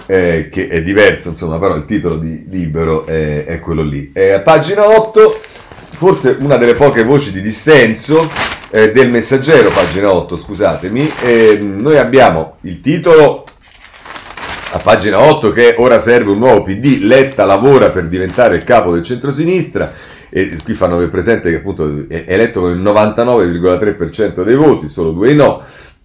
eh, 0.07 0.49
che 0.51 0.69
è 0.69 0.83
diverso, 0.83 1.29
insomma, 1.29 1.59
però 1.59 1.77
il 1.77 1.85
titolo 1.85 2.17
di 2.17 2.47
Libero 2.49 3.05
è, 3.05 3.45
è 3.45 3.61
quello 3.61 3.83
lì. 3.83 4.11
Eh, 4.15 4.41
pagina 4.43 4.89
8 4.89 5.41
forse 6.03 6.37
una 6.41 6.57
delle 6.57 6.73
poche 6.73 7.05
voci 7.05 7.31
di 7.31 7.41
dissenso 7.41 8.29
eh, 8.71 8.91
del 8.91 9.09
messaggero, 9.09 9.71
pagina 9.71 10.13
8, 10.13 10.37
scusatemi. 10.37 11.09
Eh, 11.23 11.59
noi 11.61 11.97
abbiamo 11.97 12.57
il 12.63 12.81
titolo 12.81 13.45
a 14.73 14.79
pagina 14.79 15.21
8 15.21 15.53
che 15.53 15.77
ora 15.79 16.01
serve 16.01 16.33
un 16.33 16.39
nuovo 16.39 16.63
PD, 16.63 16.99
Letta 17.03 17.45
lavora 17.45 17.91
per 17.91 18.09
diventare 18.09 18.57
il 18.57 18.65
capo 18.65 18.93
del 18.93 19.05
centrosinistra. 19.05 19.93
E 20.29 20.57
qui 20.65 20.75
fanno 20.75 20.97
presente 21.09 21.51
che 21.51 21.57
appunto 21.59 22.05
è 22.09 22.25
eletto 22.27 22.63
con 22.63 22.73
il 22.73 22.83
99,3% 22.83 24.43
dei 24.43 24.57
voti, 24.57 24.89
solo 24.89 25.13
due 25.13 25.35
no 25.35 25.63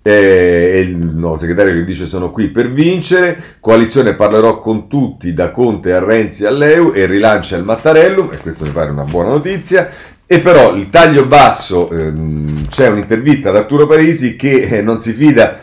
eh, 0.07 0.85
il 0.87 0.95
nuovo 0.95 1.35
segretario 1.35 1.73
che 1.73 1.83
dice 1.83 2.05
sono 2.05 2.31
qui 2.31 2.47
per 2.47 2.71
vincere, 2.71 3.57
coalizione 3.59 4.15
parlerò 4.15 4.59
con 4.59 4.87
tutti 4.87 5.33
da 5.33 5.51
Conte 5.51 5.91
a 5.91 5.99
Renzi 5.99 6.45
all'EU 6.45 6.93
e 6.95 7.05
rilancia 7.05 7.57
il 7.57 7.65
Mattarellum, 7.65 8.29
e 8.31 8.37
questo 8.37 8.63
mi 8.63 8.71
pare 8.71 8.89
una 8.89 9.03
buona 9.03 9.31
notizia, 9.31 9.89
e 10.25 10.39
però 10.39 10.73
il 10.75 10.89
taglio 10.89 11.25
basso, 11.25 11.89
ehm, 11.89 12.67
c'è 12.69 12.87
un'intervista 12.87 13.49
ad 13.49 13.57
Arturo 13.57 13.85
Parisi 13.85 14.37
che 14.37 14.61
eh, 14.61 14.81
non 14.81 15.01
si 15.01 15.11
fida 15.11 15.59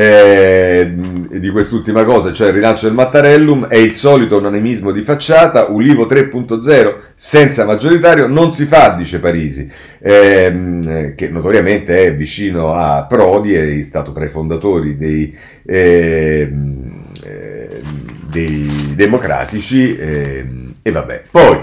eh, 0.00 0.90
di 1.38 1.50
quest'ultima 1.50 2.04
cosa, 2.04 2.32
cioè 2.32 2.48
il 2.48 2.54
rilancio 2.54 2.86
del 2.86 2.94
Mattarellum, 2.94 3.66
è 3.66 3.76
il 3.76 3.92
solito 3.92 4.38
unanimismo 4.38 4.92
di 4.92 5.02
facciata, 5.02 5.66
Ulivo 5.66 6.06
3.0 6.06 6.94
senza 7.14 7.66
maggioritario 7.66 8.26
non 8.26 8.50
si 8.50 8.64
fa, 8.64 8.94
dice 8.96 9.20
Parisi, 9.20 9.70
eh, 10.00 11.12
che 11.14 11.28
notoriamente 11.28 12.06
è 12.06 12.16
vicino 12.16 12.72
a 12.72 13.04
Prodi, 13.04 13.52
è 13.52 13.82
stato 13.82 14.12
tra 14.12 14.24
i 14.24 14.30
fondatori 14.30 14.96
dei, 14.96 15.36
eh, 15.66 16.50
dei 18.30 18.94
democratici 18.94 19.98
ehm, 19.98 20.76
e 20.80 20.90
vabbè. 20.90 21.22
Poi 21.30 21.58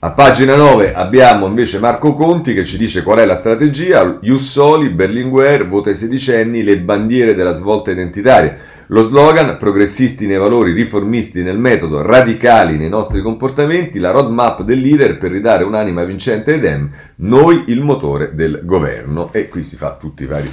a 0.00 0.12
pagina 0.12 0.54
9 0.54 0.94
abbiamo 0.94 1.46
invece 1.46 1.80
Marco 1.80 2.14
Conti 2.14 2.54
che 2.54 2.64
ci 2.64 2.78
dice 2.78 3.02
qual 3.02 3.18
è 3.18 3.24
la 3.24 3.34
strategia, 3.34 4.20
Jussoli, 4.22 4.90
Berlinguer, 4.90 5.66
vota 5.66 5.88
ai 5.88 5.96
sedicenni, 5.96 6.62
le 6.62 6.78
bandiere 6.78 7.34
della 7.34 7.52
svolta 7.52 7.90
identitaria. 7.90 8.56
Lo 8.86 9.02
slogan, 9.02 9.56
progressisti 9.58 10.28
nei 10.28 10.36
valori, 10.36 10.70
riformisti 10.70 11.42
nel 11.42 11.58
metodo, 11.58 12.02
radicali 12.02 12.76
nei 12.76 12.88
nostri 12.88 13.20
comportamenti, 13.22 13.98
la 13.98 14.12
roadmap 14.12 14.62
del 14.62 14.78
leader 14.78 15.18
per 15.18 15.32
ridare 15.32 15.64
un'anima 15.64 16.04
vincente 16.04 16.52
ai 16.52 16.60
Dem, 16.60 16.90
noi 17.16 17.64
il 17.66 17.82
motore 17.82 18.30
del 18.34 18.60
governo. 18.62 19.32
E 19.32 19.48
qui 19.48 19.64
si 19.64 19.74
fa 19.74 19.96
tutti 19.98 20.22
i 20.22 20.26
vari 20.26 20.48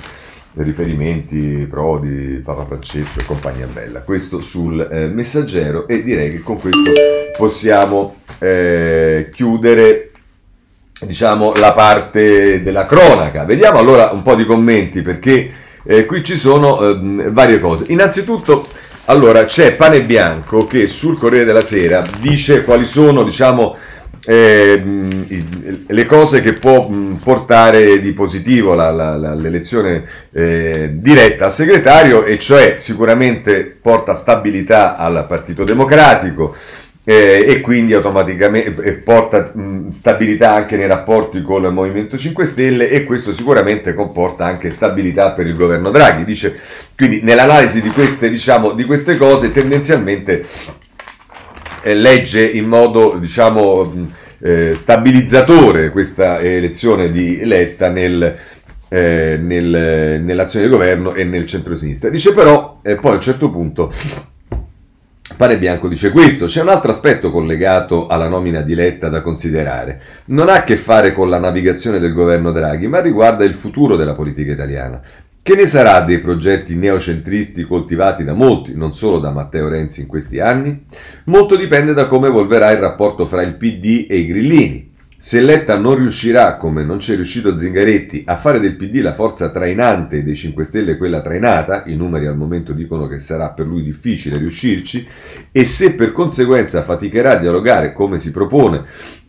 riferimenti 0.55 1.67
Prodi, 1.69 2.41
Papa 2.43 2.65
Francesco 2.65 3.19
e 3.19 3.25
compagnia 3.25 3.67
bella. 3.67 4.01
Questo 4.01 4.41
sul 4.41 4.79
eh, 4.91 5.05
messaggero 5.05 5.87
e 5.87 6.01
direi 6.01 6.31
che 6.31 6.41
con 6.41 6.59
questo 6.59 6.91
possiamo 7.37 8.23
eh, 8.45 9.29
chiudere 9.31 10.11
diciamo 11.01 11.53
la 11.55 11.73
parte 11.73 12.61
della 12.61 12.85
cronaca. 12.85 13.43
Vediamo 13.43 13.79
allora 13.79 14.11
un 14.11 14.21
po' 14.21 14.35
di 14.35 14.45
commenti 14.45 15.01
perché 15.01 15.51
eh, 15.83 16.05
qui 16.05 16.23
ci 16.23 16.37
sono 16.37 16.81
eh, 16.81 17.31
varie 17.31 17.59
cose. 17.59 17.85
Innanzitutto 17.89 18.65
allora 19.05 19.45
c'è 19.45 19.73
Pane 19.75 20.01
Bianco 20.01 20.65
che 20.65 20.87
sul 20.87 21.17
Corriere 21.17 21.45
della 21.45 21.61
Sera 21.61 22.03
dice 22.19 22.63
quali 22.63 22.87
sono 22.87 23.23
diciamo 23.23 23.77
eh, 24.27 24.83
le 25.85 26.05
cose 26.07 26.41
che 26.41 26.53
può 26.53 26.89
portare 27.21 27.99
di 27.99 28.11
positivo 28.13 28.73
la, 28.73 28.89
la, 28.89 29.15
la, 29.15 29.35
l'elezione 29.35 30.03
eh, 30.31 30.89
diretta 30.93 31.45
al 31.45 31.51
segretario 31.51 32.23
e 32.23 32.39
cioè 32.39 32.75
sicuramente 32.77 33.65
porta 33.79 34.15
stabilità 34.15 34.95
al 34.95 35.25
Partito 35.27 35.63
Democratico 35.63 36.55
eh, 37.07 37.45
e 37.47 37.61
quindi 37.61 37.93
automaticamente 37.93 38.93
porta 38.95 39.51
mh, 39.53 39.89
stabilità 39.89 40.53
anche 40.53 40.75
nei 40.75 40.87
rapporti 40.87 41.41
con 41.43 41.63
il 41.63 41.71
Movimento 41.71 42.17
5 42.17 42.45
Stelle 42.45 42.89
e 42.89 43.03
questo 43.03 43.31
sicuramente 43.31 43.93
comporta 43.93 44.45
anche 44.45 44.71
stabilità 44.71 45.31
per 45.31 45.45
il 45.45 45.55
governo 45.55 45.91
Draghi. 45.91 46.25
Dice, 46.25 46.59
quindi 46.95 47.21
nell'analisi 47.21 47.81
di 47.81 47.89
queste, 47.89 48.29
diciamo, 48.29 48.71
di 48.71 48.83
queste 48.83 49.15
cose 49.17 49.51
tendenzialmente 49.51 50.45
eh, 51.83 51.93
legge 51.93 52.43
in 52.43 52.65
modo 52.65 53.17
diciamo, 53.19 54.09
eh, 54.39 54.73
stabilizzatore 54.75 55.91
questa 55.91 56.39
elezione 56.39 57.11
di 57.11 57.45
Letta 57.45 57.89
nel, 57.89 58.35
eh, 58.89 59.37
nel, 59.39 60.21
nell'azione 60.23 60.65
di 60.65 60.71
governo 60.71 61.13
e 61.13 61.23
nel 61.23 61.45
centro-sinistra. 61.45 62.09
Dice 62.09 62.33
però, 62.33 62.79
eh, 62.81 62.95
poi 62.95 63.11
a 63.11 63.15
un 63.15 63.21
certo 63.21 63.51
punto, 63.51 63.93
Pane 65.37 65.57
Bianco 65.57 65.89
dice 65.89 66.11
questo, 66.11 66.45
c'è 66.45 66.61
un 66.61 66.69
altro 66.69 66.91
aspetto 66.91 67.29
collegato 67.29 68.07
alla 68.07 68.29
nomina 68.29 68.61
di 68.61 68.73
Letta 68.73 69.09
da 69.09 69.21
considerare. 69.21 70.01
Non 70.27 70.47
ha 70.47 70.53
a 70.53 70.63
che 70.63 70.77
fare 70.77 71.11
con 71.11 71.29
la 71.29 71.39
navigazione 71.39 71.99
del 71.99 72.13
governo 72.13 72.53
Draghi, 72.53 72.87
ma 72.87 73.01
riguarda 73.01 73.43
il 73.43 73.53
futuro 73.53 73.97
della 73.97 74.13
politica 74.13 74.53
italiana. 74.53 75.01
Che 75.41 75.55
ne 75.55 75.65
sarà 75.65 75.99
dei 76.01 76.19
progetti 76.19 76.77
neocentristi 76.77 77.63
coltivati 77.63 78.23
da 78.23 78.33
molti, 78.33 78.73
non 78.75 78.93
solo 78.93 79.19
da 79.19 79.31
Matteo 79.31 79.67
Renzi 79.67 79.99
in 79.99 80.07
questi 80.07 80.39
anni? 80.39 80.85
Molto 81.25 81.57
dipende 81.57 81.93
da 81.93 82.07
come 82.07 82.29
evolverà 82.29 82.71
il 82.71 82.79
rapporto 82.79 83.25
fra 83.25 83.41
il 83.41 83.55
PD 83.55 84.07
e 84.09 84.15
i 84.15 84.25
grillini. 84.27 84.94
Se 85.27 85.41
Letta 85.41 85.75
non 85.75 85.95
riuscirà, 85.95 86.55
come 86.55 86.83
non 86.83 86.97
c'è 86.97 87.15
riuscito 87.15 87.57
Zingaretti, 87.57 88.25
a 88.27 88.35
fare 88.35 88.59
del 88.59 88.75
PD 88.75 88.99
la 88.99 89.11
forza 89.11 89.49
trainante 89.49 90.23
dei 90.23 90.35
5 90.35 90.63
Stelle 90.63 90.97
quella 90.97 91.21
trainata, 91.21 91.81
i 91.87 91.95
numeri 91.95 92.27
al 92.27 92.37
momento 92.37 92.73
dicono 92.73 93.07
che 93.07 93.17
sarà 93.17 93.49
per 93.49 93.65
lui 93.65 93.81
difficile 93.81 94.37
riuscirci, 94.37 95.07
e 95.51 95.63
se 95.63 95.95
per 95.95 96.11
conseguenza 96.11 96.83
faticherà 96.83 97.31
a 97.31 97.37
dialogare 97.37 97.91
come 97.91 98.19
si 98.19 98.29
propone 98.29 98.83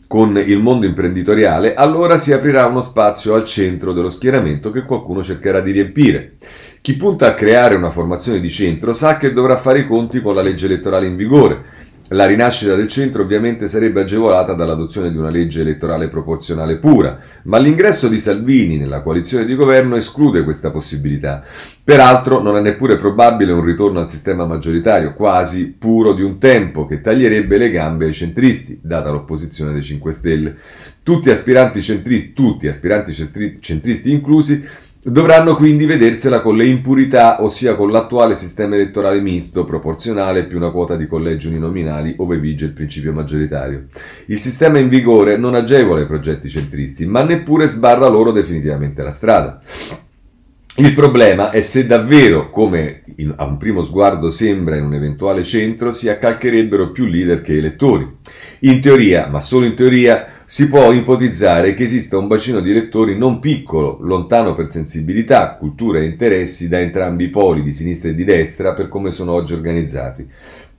con 0.06 0.36
il 0.36 0.58
mondo 0.58 0.84
imprenditoriale, 0.84 1.72
allora 1.72 2.18
si 2.18 2.30
aprirà 2.34 2.66
uno 2.66 2.82
spazio 2.82 3.32
al 3.32 3.44
centro 3.44 3.94
dello 3.94 4.10
schieramento 4.10 4.70
che 4.70 4.84
qualcuno 4.84 5.22
cercherà 5.22 5.60
di 5.60 5.70
riempire. 5.70 6.34
Chi 6.82 6.94
punta 6.96 7.28
a 7.28 7.34
creare 7.34 7.74
una 7.74 7.90
formazione 7.90 8.38
di 8.38 8.50
centro 8.50 8.92
sa 8.92 9.16
che 9.16 9.32
dovrà 9.32 9.56
fare 9.56 9.80
i 9.80 9.86
conti 9.86 10.20
con 10.20 10.34
la 10.34 10.42
legge 10.42 10.66
elettorale 10.66 11.06
in 11.06 11.16
vigore 11.16 11.64
la 12.10 12.26
rinascita 12.26 12.76
del 12.76 12.86
centro 12.86 13.22
ovviamente 13.22 13.66
sarebbe 13.66 14.02
agevolata 14.02 14.54
dall'adozione 14.54 15.10
di 15.10 15.16
una 15.16 15.28
legge 15.28 15.62
elettorale 15.62 16.08
proporzionale 16.08 16.78
pura, 16.78 17.18
ma 17.44 17.58
l'ingresso 17.58 18.06
di 18.06 18.18
Salvini 18.18 18.76
nella 18.76 19.02
coalizione 19.02 19.44
di 19.44 19.56
governo 19.56 19.96
esclude 19.96 20.44
questa 20.44 20.70
possibilità. 20.70 21.42
Peraltro 21.82 22.40
non 22.40 22.56
è 22.56 22.60
neppure 22.60 22.96
probabile 22.96 23.50
un 23.50 23.64
ritorno 23.64 23.98
al 23.98 24.08
sistema 24.08 24.44
maggioritario, 24.44 25.14
quasi 25.14 25.74
puro 25.76 26.12
di 26.12 26.22
un 26.22 26.38
tempo, 26.38 26.86
che 26.86 27.00
taglierebbe 27.00 27.58
le 27.58 27.70
gambe 27.70 28.06
ai 28.06 28.12
centristi, 28.12 28.78
data 28.80 29.10
l'opposizione 29.10 29.72
dei 29.72 29.82
5 29.82 30.12
Stelle. 30.12 30.56
Tutti 31.02 31.30
aspiranti 31.30 31.82
centristi, 31.82 32.32
tutti 32.32 32.68
aspiranti 32.68 33.12
centristi 33.60 34.12
inclusi, 34.12 34.64
Dovranno 35.08 35.54
quindi 35.54 35.86
vedersela 35.86 36.40
con 36.40 36.56
le 36.56 36.66
impurità, 36.66 37.40
ossia 37.40 37.76
con 37.76 37.92
l'attuale 37.92 38.34
sistema 38.34 38.74
elettorale 38.74 39.20
misto, 39.20 39.64
proporzionale 39.64 40.46
più 40.46 40.56
una 40.56 40.72
quota 40.72 40.96
di 40.96 41.06
collegi 41.06 41.46
uninominali 41.46 42.16
ove 42.18 42.40
vige 42.40 42.64
il 42.64 42.72
principio 42.72 43.12
maggioritario. 43.12 43.84
Il 44.26 44.40
sistema 44.40 44.80
in 44.80 44.88
vigore 44.88 45.36
non 45.36 45.54
agevola 45.54 46.00
i 46.00 46.08
progetti 46.08 46.48
centristi, 46.48 47.06
ma 47.06 47.22
neppure 47.22 47.68
sbarra 47.68 48.08
loro 48.08 48.32
definitivamente 48.32 49.04
la 49.04 49.12
strada. 49.12 49.60
Il 50.78 50.92
problema 50.92 51.50
è 51.50 51.60
se 51.60 51.86
davvero, 51.86 52.50
come 52.50 53.04
in, 53.18 53.32
a 53.36 53.44
un 53.44 53.58
primo 53.58 53.84
sguardo 53.84 54.28
sembra 54.30 54.74
in 54.74 54.86
un 54.86 54.94
eventuale 54.94 55.44
centro, 55.44 55.92
si 55.92 56.08
accalcherebbero 56.08 56.90
più 56.90 57.04
leader 57.04 57.42
che 57.42 57.56
elettori. 57.56 58.06
In 58.62 58.80
teoria, 58.80 59.28
ma 59.28 59.38
solo 59.38 59.66
in 59.66 59.76
teoria, 59.76 60.35
si 60.48 60.68
può 60.68 60.92
ipotizzare 60.92 61.74
che 61.74 61.82
esista 61.82 62.16
un 62.16 62.28
bacino 62.28 62.60
di 62.60 62.70
elettori 62.70 63.18
non 63.18 63.40
piccolo, 63.40 63.98
lontano 64.00 64.54
per 64.54 64.70
sensibilità, 64.70 65.56
cultura 65.56 65.98
e 65.98 66.04
interessi 66.04 66.68
da 66.68 66.78
entrambi 66.78 67.24
i 67.24 67.30
poli 67.30 67.62
di 67.62 67.72
sinistra 67.72 68.10
e 68.10 68.14
di 68.14 68.22
destra 68.22 68.72
per 68.72 68.88
come 68.88 69.10
sono 69.10 69.32
oggi 69.32 69.54
organizzati. 69.54 70.24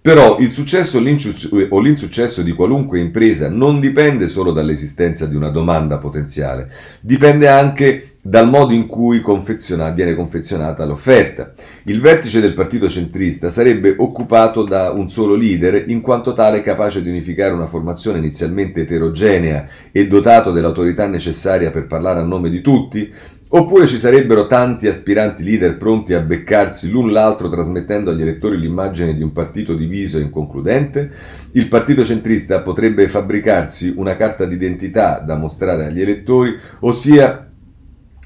Però 0.07 0.37
il 0.39 0.53
successo 0.53 0.99
o 0.99 1.79
l'insuccesso 1.81 2.41
di 2.41 2.53
qualunque 2.53 2.97
impresa 2.97 3.49
non 3.49 3.81
dipende 3.81 4.27
solo 4.27 4.53
dall'esistenza 4.53 5.25
di 5.25 5.35
una 5.35 5.49
domanda 5.49 5.97
potenziale, 5.97 6.71
dipende 7.01 7.49
anche 7.49 8.13
dal 8.21 8.49
modo 8.49 8.73
in 8.73 8.87
cui 8.87 9.19
confeziona, 9.19 9.89
viene 9.89 10.15
confezionata 10.15 10.85
l'offerta. 10.85 11.51
Il 11.83 11.99
vertice 11.99 12.39
del 12.39 12.53
partito 12.53 12.87
centrista 12.87 13.49
sarebbe 13.49 13.95
occupato 13.97 14.63
da 14.63 14.91
un 14.91 15.09
solo 15.09 15.35
leader, 15.35 15.89
in 15.89 15.99
quanto 15.99 16.31
tale 16.31 16.61
capace 16.61 17.01
di 17.01 17.09
unificare 17.09 17.53
una 17.53 17.67
formazione 17.67 18.19
inizialmente 18.19 18.81
eterogenea 18.81 19.67
e 19.91 20.07
dotato 20.07 20.51
dell'autorità 20.51 21.05
necessaria 21.05 21.69
per 21.69 21.85
parlare 21.85 22.21
a 22.21 22.23
nome 22.23 22.49
di 22.49 22.61
tutti? 22.61 23.13
Oppure 23.49 23.87
ci 23.87 23.97
sarebbero 23.97 24.45
tanti 24.45 24.87
aspiranti 24.87 25.41
leader 25.41 25.77
pronti 25.77 26.13
a 26.13 26.19
beccarsi 26.19 26.89
l'un 26.89 27.13
l'altro 27.13 27.47
trasmettendo 27.47 28.11
agli 28.11 28.21
elettori 28.21 28.57
l'immagine 28.57 29.15
di 29.15 29.23
un 29.23 29.31
partito 29.31 29.73
diviso 29.73 30.17
e 30.17 30.21
inconcludente? 30.21 31.09
Il 31.53 31.69
partito 31.69 32.03
centrista 32.03 32.61
potrebbe 32.61 33.07
fabbricarsi 33.07 33.93
una 33.95 34.17
carta 34.17 34.43
d'identità 34.43 35.23
da 35.25 35.37
mostrare 35.37 35.85
agli 35.85 36.01
elettori, 36.01 36.57
ossia 36.81 37.49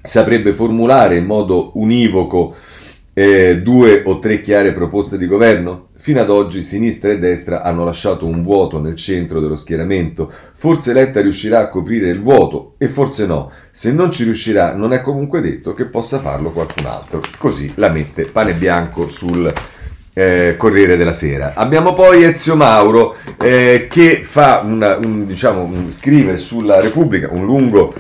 saprebbe 0.01 0.53
formulare 0.53 1.17
in 1.17 1.25
modo 1.25 1.69
univoco 1.75 2.55
eh, 3.13 3.61
due 3.61 4.01
o 4.03 4.17
tre 4.17 4.41
chiare 4.41 4.71
proposte 4.71 5.19
di 5.19 5.27
governo? 5.27 5.89
Fino 6.01 6.19
ad 6.19 6.31
oggi 6.31 6.63
sinistra 6.63 7.11
e 7.11 7.19
destra 7.19 7.61
hanno 7.61 7.83
lasciato 7.83 8.25
un 8.25 8.41
vuoto 8.41 8.81
nel 8.81 8.95
centro 8.95 9.39
dello 9.39 9.55
schieramento. 9.55 10.33
Forse 10.55 10.93
Letta 10.93 11.21
riuscirà 11.21 11.59
a 11.59 11.69
coprire 11.69 12.09
il 12.09 12.23
vuoto 12.23 12.73
e 12.79 12.87
forse 12.87 13.27
no. 13.27 13.51
Se 13.69 13.91
non 13.91 14.09
ci 14.09 14.23
riuscirà 14.23 14.73
non 14.73 14.93
è 14.93 15.01
comunque 15.03 15.41
detto 15.41 15.75
che 15.75 15.85
possa 15.85 16.17
farlo 16.17 16.49
qualcun 16.49 16.87
altro. 16.87 17.21
Così 17.37 17.73
la 17.75 17.89
mette 17.89 18.25
pane 18.25 18.53
bianco 18.53 19.05
sul 19.05 19.53
eh, 20.13 20.55
Corriere 20.57 20.97
della 20.97 21.13
Sera. 21.13 21.53
Abbiamo 21.53 21.93
poi 21.93 22.23
Ezio 22.23 22.55
Mauro 22.55 23.17
eh, 23.39 23.85
che 23.87 24.23
una, 24.63 24.97
un, 24.97 25.27
diciamo, 25.27 25.61
un, 25.61 25.91
scrive 25.91 26.35
sulla 26.37 26.81
Repubblica 26.81 27.29
un 27.31 27.45
lungo 27.45 27.93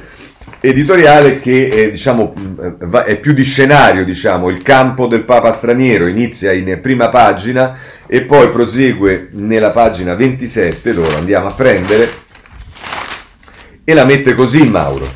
editoriale 0.59 1.39
che 1.39 1.69
è, 1.69 1.91
diciamo, 1.91 2.33
è 3.05 3.19
più 3.19 3.33
di 3.33 3.43
scenario, 3.43 4.05
diciamo, 4.05 4.49
il 4.49 4.61
campo 4.61 5.07
del 5.07 5.23
Papa 5.23 5.51
straniero 5.51 6.07
inizia 6.07 6.51
in 6.51 6.79
prima 6.81 7.09
pagina 7.09 7.77
e 8.05 8.21
poi 8.21 8.49
prosegue 8.49 9.29
nella 9.31 9.71
pagina 9.71 10.15
27, 10.15 10.93
dove 10.93 11.15
andiamo 11.15 11.47
a 11.47 11.53
prendere, 11.53 12.09
e 13.83 13.93
la 13.93 14.05
mette 14.05 14.33
così 14.33 14.69
Mauro. 14.69 15.07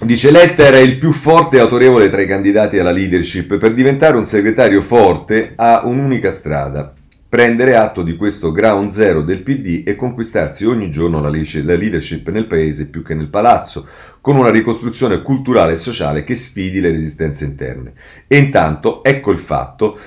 Dice 0.00 0.30
Letta 0.30 0.64
era 0.64 0.78
il 0.78 0.98
più 0.98 1.12
forte 1.12 1.56
e 1.56 1.60
autorevole 1.60 2.10
tra 2.10 2.20
i 2.20 2.26
candidati 2.26 2.78
alla 2.78 2.90
leadership. 2.90 3.56
Per 3.56 3.72
diventare 3.72 4.16
un 4.16 4.26
segretario 4.26 4.82
forte 4.82 5.52
ha 5.56 5.82
un'unica 5.84 6.30
strada, 6.32 6.92
prendere 7.28 7.76
atto 7.76 8.02
di 8.02 8.16
questo 8.16 8.52
ground 8.52 8.90
zero 8.90 9.22
del 9.22 9.42
PD 9.42 9.82
e 9.86 9.96
conquistarsi 9.96 10.64
ogni 10.64 10.90
giorno 10.90 11.20
la, 11.20 11.28
leadership 11.28 12.28
nel 12.30 12.46
paese 12.46 12.86
più 12.86 13.02
che 13.02 13.14
nel 13.14 13.28
palazzo, 13.28 13.86
con 14.20 14.36
una 14.36 14.50
ricostruzione 14.50 15.22
culturale 15.22 15.72
e 15.72 15.76
sociale 15.76 16.24
che 16.24 16.34
sfidi 16.34 16.80
le 16.80 16.90
resistenze 16.90 17.44
interne. 17.44 17.94
E 18.26 18.36
intanto 18.36 19.02
ecco 19.02 19.32
il 19.32 19.38
fatto 19.38 19.98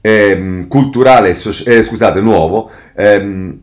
ehm, 0.00 0.68
culturale, 0.68 1.34
so- 1.34 1.64
eh, 1.64 1.82
scusate, 1.82 2.20
nuovo, 2.20 2.70
ehm, 2.94 3.60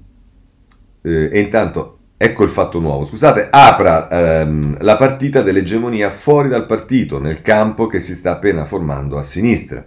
eh, 1.02 1.30
e 1.32 1.40
intanto 1.40 1.98
Ecco 2.20 2.44
il 2.44 2.50
fatto 2.50 2.80
nuovo, 2.80 3.06
scusate, 3.06 3.50
apra 3.52 4.10
ehm, 4.10 4.78
la 4.80 4.98
partita 4.98 5.44
dell'egemonia 5.44 6.10
fuori 6.10 6.50
dal 6.50 6.66
partito, 6.66 7.20
nel 7.20 7.44
campo 7.44 7.86
che 7.86 8.00
si 8.00 8.16
sta 8.16 8.32
appena 8.32 8.66
formando 8.66 9.20
a 9.20 9.24
sinistra. 9.24 9.86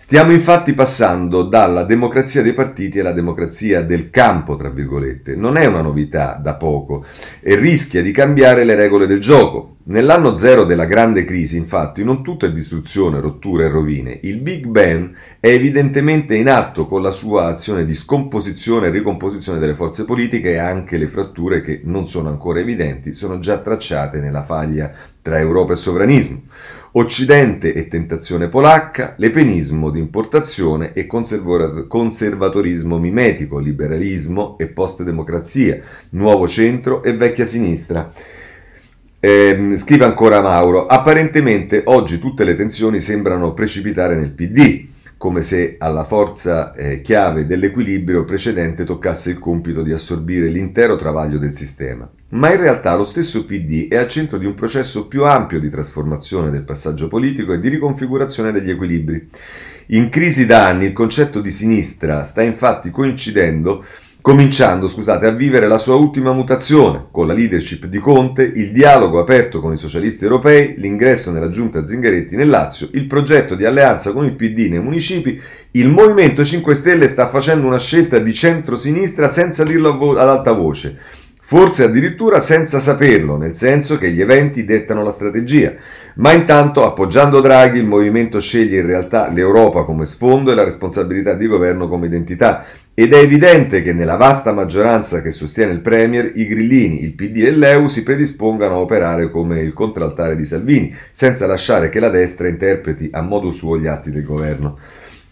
Stiamo 0.00 0.30
infatti 0.30 0.74
passando 0.74 1.42
dalla 1.42 1.82
democrazia 1.82 2.40
dei 2.40 2.54
partiti 2.54 3.00
alla 3.00 3.10
democrazia 3.10 3.82
del 3.82 4.10
campo, 4.10 4.54
tra 4.54 4.70
virgolette. 4.70 5.34
Non 5.34 5.56
è 5.56 5.66
una 5.66 5.80
novità 5.80 6.38
da 6.40 6.54
poco 6.54 7.04
e 7.40 7.56
rischia 7.56 8.00
di 8.00 8.12
cambiare 8.12 8.62
le 8.62 8.76
regole 8.76 9.08
del 9.08 9.18
gioco. 9.18 9.78
Nell'anno 9.88 10.36
zero 10.36 10.64
della 10.64 10.84
grande 10.84 11.24
crisi, 11.24 11.56
infatti, 11.56 12.04
non 12.04 12.22
tutto 12.22 12.46
è 12.46 12.52
distruzione, 12.52 13.20
rottura 13.20 13.64
e 13.64 13.68
rovine. 13.68 14.20
Il 14.22 14.38
Big 14.38 14.66
Bang 14.66 15.14
è 15.40 15.48
evidentemente 15.48 16.36
in 16.36 16.48
atto 16.48 16.86
con 16.86 17.02
la 17.02 17.10
sua 17.10 17.46
azione 17.46 17.84
di 17.84 17.96
scomposizione 17.96 18.86
e 18.86 18.90
ricomposizione 18.90 19.58
delle 19.58 19.74
forze 19.74 20.04
politiche 20.04 20.52
e 20.52 20.58
anche 20.58 20.96
le 20.96 21.08
fratture 21.08 21.60
che 21.60 21.80
non 21.82 22.06
sono 22.06 22.28
ancora 22.28 22.60
evidenti 22.60 23.12
sono 23.12 23.40
già 23.40 23.58
tracciate 23.58 24.20
nella 24.20 24.44
faglia 24.44 24.92
tra 25.20 25.40
Europa 25.40 25.72
e 25.72 25.76
sovranismo. 25.76 26.42
Occidente 27.00 27.74
e 27.74 27.86
tentazione 27.86 28.48
polacca, 28.48 29.14
lepenismo 29.18 29.88
di 29.90 30.00
importazione 30.00 30.92
e 30.92 31.06
conservatorismo 31.06 32.98
mimetico, 32.98 33.60
liberalismo 33.60 34.58
e 34.58 34.66
post-democrazia, 34.66 35.78
nuovo 36.10 36.48
centro 36.48 37.04
e 37.04 37.12
vecchia 37.12 37.44
sinistra. 37.44 38.10
Eh, 39.20 39.74
scrive 39.76 40.06
ancora 40.06 40.40
Mauro, 40.40 40.86
apparentemente 40.86 41.82
oggi 41.84 42.18
tutte 42.18 42.42
le 42.42 42.56
tensioni 42.56 42.98
sembrano 42.98 43.52
precipitare 43.52 44.16
nel 44.16 44.32
PD, 44.32 44.86
come 45.16 45.42
se 45.42 45.76
alla 45.78 46.04
forza 46.04 46.74
eh, 46.74 47.00
chiave 47.00 47.46
dell'equilibrio 47.46 48.24
precedente 48.24 48.82
toccasse 48.82 49.30
il 49.30 49.38
compito 49.38 49.84
di 49.84 49.92
assorbire 49.92 50.48
l'intero 50.48 50.96
travaglio 50.96 51.38
del 51.38 51.54
sistema. 51.54 52.10
Ma 52.30 52.52
in 52.52 52.60
realtà 52.60 52.94
lo 52.94 53.06
stesso 53.06 53.46
PD 53.46 53.88
è 53.88 53.96
al 53.96 54.08
centro 54.08 54.36
di 54.36 54.44
un 54.44 54.54
processo 54.54 55.08
più 55.08 55.24
ampio 55.24 55.58
di 55.58 55.70
trasformazione 55.70 56.50
del 56.50 56.62
passaggio 56.62 57.08
politico 57.08 57.54
e 57.54 57.60
di 57.60 57.68
riconfigurazione 57.68 58.52
degli 58.52 58.68
equilibri. 58.68 59.28
In 59.88 60.10
crisi 60.10 60.44
da 60.44 60.66
anni 60.66 60.84
il 60.84 60.92
concetto 60.92 61.40
di 61.40 61.50
sinistra 61.50 62.24
sta 62.24 62.42
infatti 62.42 62.90
coincidendo 62.90 63.82
cominciando 64.20 64.88
scusate, 64.88 65.24
a 65.24 65.30
vivere 65.30 65.68
la 65.68 65.78
sua 65.78 65.94
ultima 65.94 66.32
mutazione 66.32 67.06
con 67.10 67.26
la 67.26 67.32
leadership 67.32 67.86
di 67.86 67.98
Conte, 67.98 68.42
il 68.42 68.72
dialogo 68.72 69.20
aperto 69.20 69.60
con 69.60 69.72
i 69.72 69.78
socialisti 69.78 70.24
europei, 70.24 70.74
l'ingresso 70.76 71.30
nella 71.30 71.48
giunta 71.48 71.86
Zingaretti 71.86 72.36
nel 72.36 72.50
Lazio, 72.50 72.90
il 72.92 73.06
progetto 73.06 73.54
di 73.54 73.64
alleanza 73.64 74.12
con 74.12 74.26
il 74.26 74.34
PD 74.34 74.68
nei 74.68 74.82
municipi, 74.82 75.40
il 75.70 75.88
Movimento 75.88 76.44
5 76.44 76.74
Stelle 76.74 77.08
sta 77.08 77.30
facendo 77.30 77.66
una 77.66 77.78
scelta 77.78 78.18
di 78.18 78.34
centro-sinistra 78.34 79.30
senza 79.30 79.64
dirlo 79.64 80.18
ad 80.18 80.28
alta 80.28 80.52
voce. 80.52 80.98
Forse 81.50 81.84
addirittura 81.84 82.40
senza 82.40 82.78
saperlo, 82.78 83.38
nel 83.38 83.56
senso 83.56 83.96
che 83.96 84.10
gli 84.10 84.20
eventi 84.20 84.66
dettano 84.66 85.02
la 85.02 85.12
strategia. 85.12 85.72
Ma 86.16 86.32
intanto, 86.34 86.84
appoggiando 86.84 87.40
Draghi, 87.40 87.78
il 87.78 87.86
movimento 87.86 88.38
sceglie 88.38 88.80
in 88.80 88.86
realtà 88.86 89.30
l'Europa 89.30 89.84
come 89.84 90.04
sfondo 90.04 90.52
e 90.52 90.54
la 90.54 90.62
responsabilità 90.62 91.32
di 91.32 91.46
governo 91.46 91.88
come 91.88 92.04
identità. 92.04 92.66
Ed 92.92 93.14
è 93.14 93.16
evidente 93.16 93.80
che 93.80 93.94
nella 93.94 94.16
vasta 94.16 94.52
maggioranza 94.52 95.22
che 95.22 95.32
sostiene 95.32 95.72
il 95.72 95.80
Premier, 95.80 96.32
i 96.34 96.46
grillini, 96.46 97.02
il 97.02 97.14
PD 97.14 97.38
e 97.38 97.52
l'EU 97.52 97.88
si 97.88 98.02
predispongano 98.02 98.74
a 98.74 98.80
operare 98.80 99.30
come 99.30 99.60
il 99.60 99.72
contraltare 99.72 100.36
di 100.36 100.44
Salvini, 100.44 100.94
senza 101.12 101.46
lasciare 101.46 101.88
che 101.88 101.98
la 101.98 102.10
destra 102.10 102.46
interpreti 102.46 103.08
a 103.10 103.22
modo 103.22 103.52
suo 103.52 103.78
gli 103.78 103.86
atti 103.86 104.10
del 104.10 104.22
governo. 104.22 104.76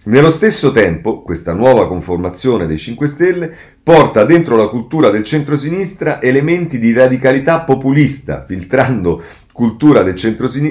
Nello 0.09 0.31
stesso 0.31 0.71
tempo, 0.71 1.23
questa 1.23 1.53
nuova 1.53 1.89
conformazione 1.89 2.69
dei 2.69 2.79
5 2.79 3.09
Stelle 3.09 3.53
porta 3.83 4.25
dentro 4.25 4.55
la 4.55 4.69
cultura 4.69 5.11
del 5.11 5.25
centrosinistra 5.25 6.23
elementi 6.23 6.79
di 6.79 6.93
radicalità 6.93 7.63
populista, 7.63 8.45
filtrando 8.47 9.21
cultura 9.53 10.05
del 10.05 10.15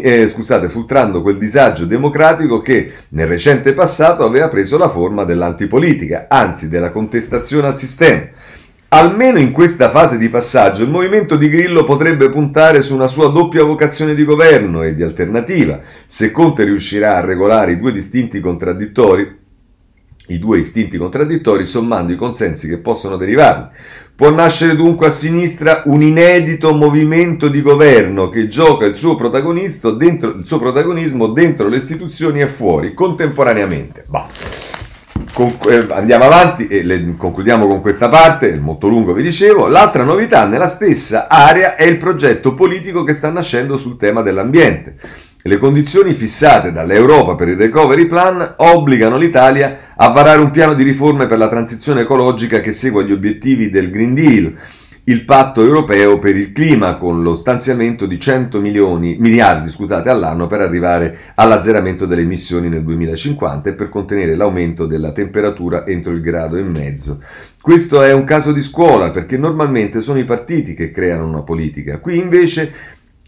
eh, 0.02 0.28
scusate, 0.30 0.70
filtrando 0.70 1.22
quel 1.22 1.38
disagio 1.38 1.86
democratico 1.86 2.62
che 2.62 2.94
nel 3.10 3.28
recente 3.28 3.74
passato 3.74 4.24
aveva 4.24 4.48
preso 4.48 4.78
la 4.78 4.88
forma 4.88 5.26
dell'antipolitica, 5.26 6.28
anzi 6.30 6.70
della 6.70 6.92
contestazione 6.92 7.68
al 7.68 7.78
sistema. 7.78 8.28
Almeno 8.90 9.40
in 9.40 9.52
questa 9.52 9.90
fase 9.90 10.18
di 10.18 10.30
passaggio 10.30 10.84
il 10.84 10.90
movimento 10.90 11.36
di 11.36 11.50
Grillo 11.50 11.84
potrebbe 11.84 12.30
puntare 12.30 12.82
su 12.82 12.94
una 12.94 13.08
sua 13.08 13.30
doppia 13.30 13.64
vocazione 13.64 14.14
di 14.14 14.24
governo 14.24 14.84
e 14.84 14.96
di 14.96 15.04
alternativa. 15.04 15.82
Se 16.06 16.32
Conte 16.32 16.64
riuscirà 16.64 17.18
a 17.18 17.26
regolare 17.26 17.74
i 17.74 17.80
due 17.80 17.92
distinti 17.92 18.40
contraddittori, 18.40 19.44
i 20.28 20.40
due 20.40 20.60
istinti 20.60 20.98
contraddittori 20.98 21.66
sommando 21.66 22.14
i 22.14 22.16
consensi 22.16 22.68
che 22.70 22.78
possono 22.78 23.18
derivarne. 23.18 23.72
Può 24.16 24.30
nascere 24.30 24.76
dunque 24.76 25.08
a 25.08 25.12
sinistra 25.12 25.82
un 25.86 26.02
inedito 26.02 26.74
movimento 26.74 27.50
di 27.50 27.62
governo 27.62 28.30
che 28.30 28.48
gioca 28.48 28.86
il 28.86 28.96
suo, 28.96 29.18
dentro, 29.98 30.30
il 30.30 30.46
suo 30.46 30.60
protagonismo 30.60 31.28
dentro 31.28 31.68
le 31.68 31.78
istituzioni 31.78 32.40
e 32.40 32.48
fuori, 32.48 32.94
contemporaneamente. 32.94 34.06
Bah. 34.08 34.28
Con, 35.36 35.54
eh, 35.68 35.88
andiamo 35.90 36.24
avanti 36.24 36.68
e 36.68 36.82
le, 36.82 37.14
concludiamo 37.18 37.68
con 37.68 37.82
questa 37.82 38.08
parte, 38.08 38.58
molto 38.58 38.88
lungo 38.88 39.12
vi 39.12 39.22
dicevo. 39.22 39.68
L'altra 39.68 40.06
novità 40.06 40.46
nella 40.46 40.66
stessa 40.66 41.28
area 41.28 41.76
è 41.76 41.84
il 41.84 41.98
progetto 41.98 42.54
politico 42.54 43.04
che 43.04 43.14
sta 43.14 43.30
nascendo 43.30 43.76
sul 43.76 43.98
tema 43.98 44.22
dell'ambiente. 44.22 44.96
Le 45.42 45.58
condizioni 45.58 46.14
fissate 46.14 46.72
dall'Europa 46.72 47.36
per 47.36 47.50
il 47.50 47.58
recovery 47.58 48.06
plan 48.06 48.54
obbligano 48.56 49.18
l'Italia 49.18 49.94
a 49.98 50.08
varare 50.08 50.40
un 50.40 50.52
piano 50.52 50.74
di 50.74 50.84
riforme 50.84 51.28
per 51.28 51.38
la 51.38 51.50
transizione 51.50 52.04
ecologica 52.04 52.62
che 52.62 52.72
segua 52.72 53.04
gli 53.04 53.12
obiettivi 53.12 53.70
del 53.70 53.92
Green 53.92 54.14
Deal 54.14 54.54
il 55.08 55.24
patto 55.24 55.62
europeo 55.62 56.18
per 56.18 56.36
il 56.36 56.52
clima 56.52 56.96
con 56.96 57.22
lo 57.22 57.36
stanziamento 57.36 58.08
di 58.08 58.20
100 58.20 58.60
milioni, 58.60 59.18
miliardi 59.20 59.70
scusate, 59.70 60.10
all'anno 60.10 60.48
per 60.48 60.62
arrivare 60.62 61.18
all'azzeramento 61.36 62.08
delle 62.08 62.22
emissioni 62.22 62.70
nel 62.70 62.84
2050 62.84 63.70
e 63.70 63.74
per 63.74 63.90
contenere 63.90 64.36
l'aumento 64.36 64.88
della 64.88 65.12
temperatura 65.12 65.86
entro 65.86 66.12
il 66.12 66.22
grado 66.22 66.56
e 66.56 66.64
mezzo. 66.64 67.22
Questo 67.62 68.02
è 68.02 68.14
un 68.14 68.24
caso 68.24 68.52
di 68.52 68.62
scuola 68.62 69.12
perché 69.12 69.38
normalmente 69.38 70.02
sono 70.02 70.18
i 70.18 70.24
partiti 70.24 70.74
che 70.74 70.90
creano 70.90 71.28
una 71.28 71.44
politica. 71.44 72.00
Qui 72.00 72.18
invece 72.18 72.74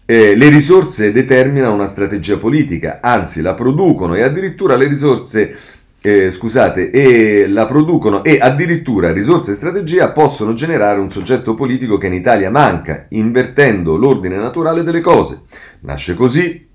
eh, 0.04 0.34
le 0.34 0.48
risorse 0.48 1.12
determinano 1.12 1.74
una 1.74 1.86
strategia 1.86 2.38
politica, 2.38 2.98
anzi 3.00 3.40
la 3.40 3.54
producono 3.54 4.16
e 4.16 4.22
addirittura 4.22 4.74
le 4.74 4.88
risorse 4.88 5.54
eh, 6.00 6.30
scusate, 6.30 6.90
e 6.90 7.48
la 7.48 7.66
producono 7.66 8.22
e 8.22 8.38
addirittura 8.40 9.12
risorse 9.12 9.52
e 9.52 9.54
strategia 9.54 10.10
possono 10.10 10.54
generare 10.54 11.00
un 11.00 11.10
soggetto 11.10 11.54
politico 11.54 11.98
che 11.98 12.06
in 12.06 12.14
Italia 12.14 12.50
manca, 12.50 13.06
invertendo 13.10 13.96
l'ordine 13.96 14.36
naturale 14.36 14.82
delle 14.82 15.00
cose. 15.00 15.42
Nasce 15.80 16.14
così 16.14 16.66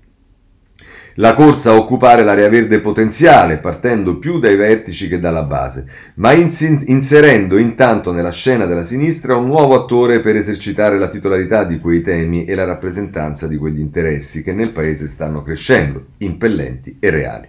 la 1.18 1.34
corsa 1.34 1.70
a 1.70 1.76
occupare 1.76 2.24
l'area 2.24 2.48
verde 2.48 2.80
potenziale, 2.80 3.58
partendo 3.58 4.18
più 4.18 4.40
dai 4.40 4.56
vertici 4.56 5.06
che 5.06 5.20
dalla 5.20 5.44
base, 5.44 5.86
ma 6.16 6.32
inserendo 6.32 7.56
intanto 7.56 8.10
nella 8.10 8.32
scena 8.32 8.66
della 8.66 8.82
sinistra 8.82 9.36
un 9.36 9.46
nuovo 9.46 9.76
attore 9.76 10.18
per 10.18 10.34
esercitare 10.34 10.98
la 10.98 11.08
titolarità 11.08 11.62
di 11.62 11.78
quei 11.78 12.02
temi 12.02 12.44
e 12.44 12.56
la 12.56 12.64
rappresentanza 12.64 13.46
di 13.46 13.56
quegli 13.56 13.78
interessi 13.78 14.42
che 14.42 14.52
nel 14.52 14.72
Paese 14.72 15.08
stanno 15.08 15.42
crescendo, 15.42 16.06
impellenti 16.18 16.96
e 16.98 17.10
reali. 17.10 17.48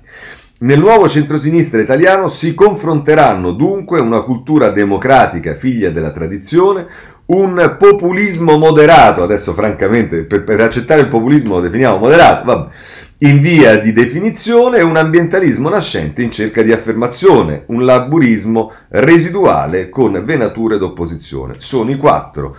Nel 0.58 0.80
nuovo 0.80 1.10
centrosinistra 1.10 1.82
italiano 1.82 2.30
si 2.30 2.54
confronteranno 2.54 3.52
dunque 3.52 4.00
una 4.00 4.22
cultura 4.22 4.70
democratica 4.70 5.54
figlia 5.54 5.90
della 5.90 6.12
tradizione, 6.12 6.88
un 7.26 7.76
populismo 7.78 8.58
moderato, 8.58 9.22
adesso 9.22 9.54
francamente 9.54 10.24
per, 10.24 10.46
per 10.46 10.62
accettare 10.62 11.02
il 11.02 11.08
populismo 11.10 11.56
lo 11.56 11.60
definiamo 11.60 11.98
moderato, 11.98 12.46
vabbè, 12.46 12.72
in 13.18 13.42
via 13.42 13.82
di 13.82 13.92
definizione 13.92 14.78
e 14.78 14.84
un 14.84 14.96
ambientalismo 14.96 15.68
nascente 15.68 16.22
in 16.22 16.32
cerca 16.32 16.62
di 16.62 16.72
affermazione, 16.72 17.64
un 17.68 17.84
laburismo 17.84 18.72
residuale 18.90 19.90
con 19.90 20.22
venature 20.24 20.78
d'opposizione. 20.78 21.56
Sono 21.58 21.92
i 21.92 21.98
quattro 21.98 22.56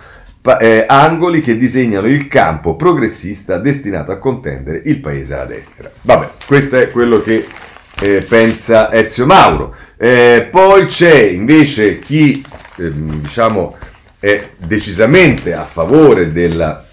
eh, 0.59 0.85
angoli 0.87 1.41
che 1.41 1.57
disegnano 1.57 2.05
il 2.05 2.27
campo 2.27 2.75
progressista 2.75 3.57
destinato 3.57 4.11
a 4.11 4.19
contendere 4.19 4.83
il 4.85 4.99
paese 4.99 5.33
alla 5.33 5.45
destra. 5.45 5.89
Vabbè, 6.01 6.29
questo 6.45 6.77
è 6.77 6.91
quello 6.91 7.21
che 7.21 7.65
eh, 8.01 8.25
pensa 8.27 8.91
Ezio 8.91 9.25
Mauro. 9.25 9.75
Eh, 9.97 10.47
poi 10.51 10.85
c'è 10.85 11.19
invece 11.19 11.99
chi 11.99 12.43
ehm, 12.77 13.21
diciamo 13.21 13.75
è 14.19 14.49
decisamente 14.57 15.53
a 15.53 15.65
favore 15.65 16.31
della, 16.31 16.85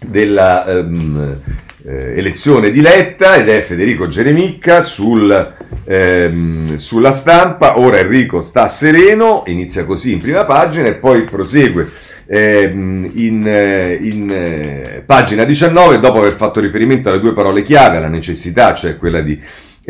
della 0.00 0.66
ehm, 0.66 1.40
eh, 1.84 2.18
elezione 2.18 2.70
di 2.70 2.80
Letta 2.80 3.36
ed 3.36 3.48
è 3.48 3.60
Federico 3.60 4.08
Geremicca 4.08 4.80
sul, 4.80 5.54
ehm, 5.84 6.76
sulla 6.76 7.12
stampa. 7.12 7.78
Ora 7.78 7.98
Enrico 7.98 8.40
sta 8.40 8.68
sereno, 8.68 9.42
inizia 9.46 9.84
così 9.84 10.12
in 10.12 10.20
prima 10.20 10.44
pagina 10.44 10.88
e 10.88 10.94
poi 10.94 11.22
prosegue 11.22 11.90
ehm, 12.26 13.10
in, 13.14 13.46
eh, 13.46 13.98
in 14.00 14.30
eh, 14.30 15.02
pagina 15.04 15.44
19 15.44 15.98
dopo 15.98 16.18
aver 16.18 16.34
fatto 16.34 16.60
riferimento 16.60 17.08
alle 17.08 17.20
due 17.20 17.32
parole 17.32 17.62
chiave, 17.62 17.96
alla 17.96 18.08
necessità, 18.08 18.74
cioè 18.74 18.96
quella 18.96 19.20
di 19.20 19.40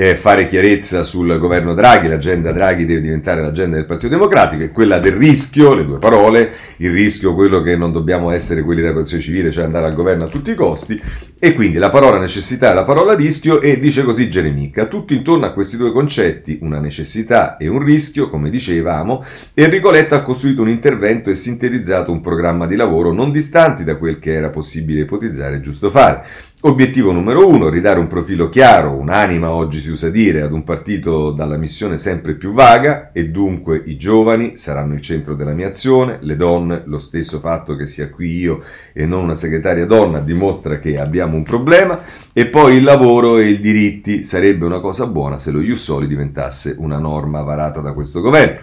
eh, 0.01 0.15
fare 0.15 0.47
chiarezza 0.47 1.03
sul 1.03 1.41
governo 1.41 1.75
Draghi, 1.75 2.07
l'agenda 2.07 2.53
Draghi 2.53 2.87
deve 2.87 3.01
diventare 3.01 3.43
l'agenda 3.43 3.75
del 3.75 3.85
Partito 3.85 4.13
Democratico 4.13 4.63
e 4.63 4.71
quella 4.71 5.01
del 5.01 5.15
rischio, 5.15 5.75
le 5.75 5.85
due 5.85 5.99
parole, 5.99 6.53
il 6.77 6.93
rischio 6.93 7.35
quello 7.35 7.63
che 7.63 7.77
non 7.77 7.91
dobbiamo 7.91 8.31
essere 8.31 8.63
quelli 8.63 8.81
della 8.81 8.93
protezione 8.93 9.25
civile, 9.25 9.51
cioè 9.51 9.65
andare 9.65 9.87
al 9.87 9.95
governo 9.95 10.27
a 10.27 10.29
tutti 10.29 10.53
i 10.53 10.55
costi 10.55 11.03
e 11.37 11.53
quindi 11.53 11.79
la 11.79 11.91
parola 11.91 12.17
necessità 12.17 12.71
e 12.71 12.75
la 12.75 12.85
parola 12.85 13.15
rischio 13.15 13.61
e 13.61 13.81
dice 13.81 14.05
così 14.05 14.31
Geremica, 14.31 14.87
tutto 14.87 15.15
intorno 15.15 15.47
a 15.47 15.53
questi 15.53 15.77
due 15.77 15.91
concetti, 15.91 16.61
una 16.63 16.79
necessità 16.79 17.57
e 17.57 17.67
un 17.67 17.83
rischio, 17.83 18.31
come 18.31 18.51
dicevamo, 18.51 19.25
Enrico 19.55 19.91
Letta 19.91 20.15
ha 20.15 20.23
costruito 20.23 20.63
un 20.63 20.69
intervento 20.69 21.29
e 21.29 21.35
sintetizzato 21.35 22.13
un 22.13 22.21
programma 22.21 22.69
di 22.69 22.77
lavoro 22.77 23.13
non 23.13 23.33
distanti 23.33 23.83
da 23.83 23.97
quel 23.97 24.21
che 24.21 24.33
era 24.33 24.51
possibile 24.51 25.01
ipotizzare 25.01 25.57
e 25.57 25.61
giusto 25.61 25.91
fare. 25.91 26.25
Obiettivo 26.63 27.13
numero 27.13 27.47
uno, 27.47 27.69
ridare 27.69 28.01
un 28.01 28.09
profilo 28.09 28.49
chiaro, 28.49 28.95
un'anima 28.95 29.53
oggi 29.53 29.79
si 29.79 29.91
usa 29.91 30.11
dire, 30.11 30.43
ad 30.43 30.51
un 30.51 30.65
partito 30.65 31.31
dalla 31.31 31.57
missione 31.57 31.99
sempre 31.99 32.35
più 32.35 32.53
vaga 32.53 33.13
e 33.13 33.29
dunque 33.29 33.81
i 33.87 33.97
giovani 33.97 34.57
saranno 34.57 34.95
il 34.95 35.01
centro 35.01 35.37
della 35.37 35.53
mia 35.53 35.69
azione, 35.69 36.19
le 36.21 36.35
donne, 36.35 36.83
lo 36.87 36.99
stesso 36.99 37.39
fatto 37.39 37.77
che 37.77 37.87
sia 37.87 38.11
qui 38.11 38.37
io 38.39 38.65
e 38.93 39.07
non 39.07 39.23
una 39.23 39.37
segretaria 39.37 39.87
donna 39.87 40.19
dimostra 40.19 40.81
che 40.81 40.99
abbiamo 40.99 41.37
un 41.37 41.45
problema 41.45 42.03
e 42.33 42.47
poi 42.47 42.79
il 42.79 42.83
lavoro 42.83 43.39
e 43.39 43.51
i 43.51 43.61
diritti 43.61 44.25
sarebbe 44.25 44.65
una 44.65 44.81
cosa 44.81 45.07
buona 45.07 45.39
se 45.39 45.53
lo 45.53 45.61
Ius 45.61 45.81
Soli 45.81 46.09
diventasse 46.09 46.75
una 46.77 46.99
norma 46.99 47.41
varata 47.43 47.81
da 47.81 47.93
questo 47.93 48.21
governo. 48.21 48.63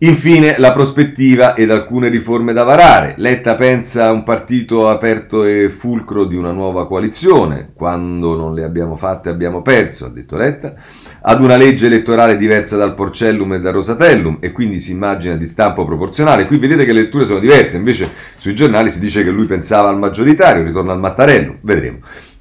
Infine 0.00 0.54
la 0.58 0.70
prospettiva 0.70 1.54
ed 1.54 1.72
alcune 1.72 2.08
riforme 2.08 2.52
da 2.52 2.62
varare. 2.62 3.14
Letta 3.16 3.56
pensa 3.56 4.06
a 4.06 4.12
un 4.12 4.22
partito 4.22 4.88
aperto 4.88 5.42
e 5.42 5.70
fulcro 5.70 6.24
di 6.24 6.36
una 6.36 6.52
nuova 6.52 6.86
coalizione. 6.86 7.70
Quando 7.74 8.36
non 8.36 8.54
le 8.54 8.62
abbiamo 8.62 8.94
fatte 8.94 9.28
abbiamo 9.28 9.60
perso, 9.60 10.04
ha 10.04 10.08
detto 10.08 10.36
Letta. 10.36 10.74
Ad 11.22 11.42
una 11.42 11.56
legge 11.56 11.86
elettorale 11.86 12.36
diversa 12.36 12.76
dal 12.76 12.94
Porcellum 12.94 13.54
e 13.54 13.60
dal 13.60 13.72
Rosatellum 13.72 14.36
e 14.38 14.52
quindi 14.52 14.78
si 14.78 14.92
immagina 14.92 15.34
di 15.34 15.46
stampo 15.46 15.84
proporzionale. 15.84 16.46
Qui 16.46 16.58
vedete 16.58 16.84
che 16.84 16.92
le 16.92 17.02
letture 17.02 17.26
sono 17.26 17.40
diverse, 17.40 17.76
invece 17.76 18.08
sui 18.36 18.54
giornali 18.54 18.92
si 18.92 19.00
dice 19.00 19.24
che 19.24 19.30
lui 19.30 19.46
pensava 19.46 19.88
al 19.88 19.98
maggioritario, 19.98 20.62
ritorna 20.62 20.92
al 20.92 21.00
Mattarello, 21.00 21.56
vedremo 21.62 21.98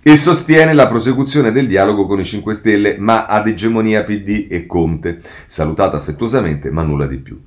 e 0.07 0.15
sostiene 0.15 0.71
la 0.71 0.87
prosecuzione 0.87 1.51
del 1.51 1.67
dialogo 1.67 2.05
con 2.05 2.17
i 2.17 2.23
5 2.23 2.53
Stelle, 2.53 2.95
ma 2.97 3.25
ad 3.25 3.45
egemonia 3.45 4.05
PD 4.05 4.47
e 4.49 4.65
Conte, 4.65 5.19
salutato 5.45 5.97
affettuosamente, 5.97 6.71
ma 6.71 6.81
nulla 6.81 7.05
di 7.07 7.17
più. 7.17 7.37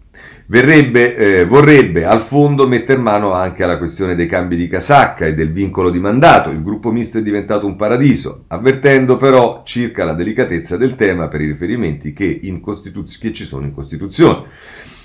Verrebbe, 0.44 1.16
eh, 1.16 1.46
vorrebbe 1.46 2.04
al 2.04 2.20
fondo 2.20 2.68
metter 2.68 2.98
mano 2.98 3.32
anche 3.32 3.64
alla 3.64 3.78
questione 3.78 4.14
dei 4.14 4.26
cambi 4.26 4.56
di 4.56 4.68
casacca 4.68 5.24
e 5.24 5.32
del 5.32 5.52
vincolo 5.52 5.88
di 5.88 6.00
mandato. 6.00 6.50
Il 6.50 6.62
gruppo 6.62 6.92
misto 6.92 7.16
è 7.16 7.22
diventato 7.22 7.64
un 7.64 7.76
paradiso, 7.76 8.44
avvertendo 8.48 9.16
però 9.16 9.62
circa 9.64 10.04
la 10.04 10.12
delicatezza 10.12 10.76
del 10.76 10.96
tema 10.96 11.28
per 11.28 11.40
i 11.40 11.46
riferimenti 11.46 12.12
che, 12.12 12.42
Costituz- 12.60 13.18
che 13.18 13.32
ci 13.32 13.46
sono 13.46 13.64
in 13.64 13.72
Costituzione. 13.72 14.42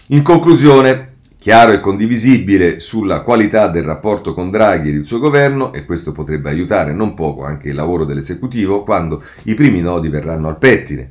In 0.07 0.23
conclusione, 0.23 1.14
chiaro 1.45 1.73
e 1.73 1.79
condivisibile 1.79 2.79
sulla 2.79 3.21
qualità 3.21 3.67
del 3.67 3.83
rapporto 3.83 4.33
con 4.33 4.49
Draghi 4.49 4.89
ed 4.89 4.95
il 4.95 5.05
suo 5.05 5.19
governo 5.19 5.73
e 5.73 5.85
questo 5.85 6.11
potrebbe 6.11 6.49
aiutare 6.49 6.91
non 6.91 7.13
poco 7.13 7.43
anche 7.43 7.69
il 7.69 7.75
lavoro 7.75 8.03
dell'esecutivo 8.03 8.81
quando 8.81 9.21
i 9.43 9.53
primi 9.53 9.79
nodi 9.79 10.09
verranno 10.09 10.47
al 10.47 10.57
pettine 10.57 11.07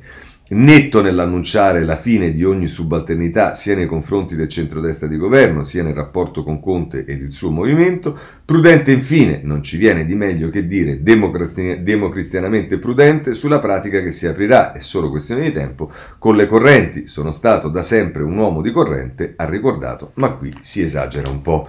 netto 0.47 1.01
nell'annunciare 1.01 1.83
la 1.83 1.95
fine 1.95 2.31
di 2.31 2.43
ogni 2.43 2.67
subalternità 2.67 3.53
sia 3.53 3.75
nei 3.75 3.87
confronti 3.87 4.35
del 4.35 4.47
centrodestra 4.47 5.07
di 5.07 5.17
governo 5.17 5.63
sia 5.63 5.81
nel 5.81 5.95
rapporto 5.95 6.43
con 6.43 6.59
Conte 6.59 7.03
ed 7.05 7.23
il 7.23 7.33
suo 7.33 7.49
movimento, 7.49 8.15
prudente 8.45 8.91
infine, 8.91 9.41
non 9.43 9.63
ci 9.63 9.77
viene 9.77 10.05
di 10.05 10.13
meglio 10.13 10.49
che 10.49 10.67
dire 10.67 11.01
democristianamente 11.01 12.77
prudente 12.77 13.33
sulla 13.33 13.57
pratica 13.57 14.01
che 14.01 14.11
si 14.11 14.27
aprirà, 14.27 14.71
è 14.71 14.79
solo 14.79 15.09
questione 15.09 15.41
di 15.41 15.51
tempo, 15.51 15.91
con 16.19 16.35
le 16.35 16.45
correnti. 16.45 17.07
Sono 17.07 17.31
stato 17.31 17.67
da 17.69 17.81
sempre 17.81 18.21
un 18.21 18.37
uomo 18.37 18.61
di 18.61 18.71
corrente, 18.71 19.33
ha 19.37 19.45
ricordato, 19.45 20.11
ma 20.15 20.29
qui 20.31 20.55
si 20.59 20.81
esagera 20.81 21.29
un 21.29 21.41
po'. 21.41 21.67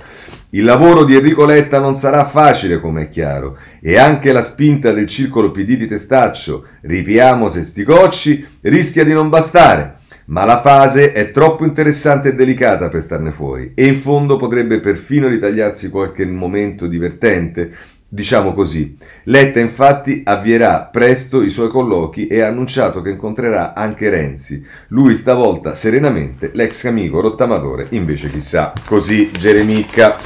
Il 0.50 0.64
lavoro 0.64 1.04
di 1.04 1.14
Enrico 1.14 1.44
Letta 1.44 1.80
non 1.80 1.96
sarà 1.96 2.24
facile, 2.24 2.80
come 2.80 3.02
è 3.02 3.08
chiaro, 3.08 3.58
e 3.80 3.98
anche 3.98 4.32
la 4.32 4.42
spinta 4.42 4.92
del 4.92 5.06
circolo 5.06 5.50
PD 5.50 5.76
di 5.76 5.86
Testaccio, 5.86 6.64
ripiamo 6.82 7.48
se 7.48 7.62
sti 7.62 7.84
cocci, 7.84 8.46
rischia 8.68 9.04
di 9.04 9.12
non 9.12 9.28
bastare. 9.28 9.94
ma 10.26 10.44
la 10.44 10.60
fase 10.60 11.12
è 11.12 11.30
troppo 11.30 11.64
interessante 11.64 12.30
e 12.30 12.34
delicata 12.34 12.88
per 12.88 13.02
starne 13.02 13.30
fuori 13.30 13.72
e 13.74 13.86
in 13.86 13.96
fondo 13.96 14.36
potrebbe 14.36 14.80
perfino 14.80 15.28
ritagliarsi 15.28 15.90
qualche 15.90 16.26
momento 16.26 16.86
divertente. 16.86 17.70
Diciamo 18.08 18.52
così, 18.52 18.96
Letta 19.24 19.58
infatti 19.58 20.22
avvierà 20.24 20.88
presto 20.90 21.42
i 21.42 21.50
suoi 21.50 21.68
colloqui 21.68 22.28
e 22.28 22.40
ha 22.40 22.48
annunciato 22.48 23.02
che 23.02 23.10
incontrerà 23.10 23.74
anche 23.74 24.08
Renzi. 24.08 24.64
Lui 24.88 25.14
stavolta 25.14 25.74
serenamente, 25.74 26.50
l'ex 26.54 26.84
amico 26.84 27.20
rottamatore 27.20 27.88
invece 27.90 28.30
chissà. 28.30 28.72
Così 28.84 29.30
Geremicca 29.32 30.18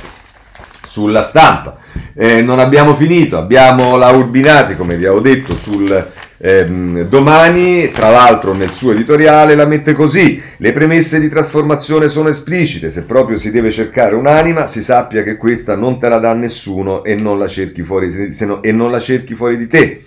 sulla 0.86 1.22
stampa. 1.22 1.78
Eh, 2.14 2.42
non 2.42 2.58
abbiamo 2.58 2.94
finito, 2.94 3.38
abbiamo 3.38 3.96
la 3.96 4.10
Urbinati, 4.10 4.76
come 4.76 4.96
vi 4.96 5.06
avevo 5.06 5.20
detto, 5.20 5.54
sul 5.54 6.10
ehm, 6.42 7.02
domani, 7.02 7.90
tra 7.92 8.08
l'altro 8.08 8.54
nel 8.54 8.72
suo 8.72 8.92
editoriale 8.92 9.54
la 9.54 9.66
mette 9.66 9.92
così, 9.92 10.40
le 10.56 10.72
premesse 10.72 11.20
di 11.20 11.28
trasformazione 11.28 12.08
sono 12.08 12.28
esplicite, 12.28 12.88
se 12.90 13.04
proprio 13.04 13.36
si 13.36 13.50
deve 13.50 13.70
cercare 13.70 14.14
un'anima, 14.14 14.66
si 14.66 14.82
sappia 14.82 15.22
che 15.22 15.36
questa 15.36 15.76
non 15.76 15.98
te 16.00 16.08
la 16.08 16.18
dà 16.18 16.32
nessuno 16.32 17.04
e 17.04 17.14
non 17.14 17.38
la 17.38 17.48
cerchi 17.48 17.82
fuori, 17.82 18.34
no, 18.40 18.62
e 18.62 18.72
non 18.72 18.90
la 18.90 19.00
cerchi 19.00 19.34
fuori 19.34 19.56
di 19.56 19.66
te. 19.66 20.02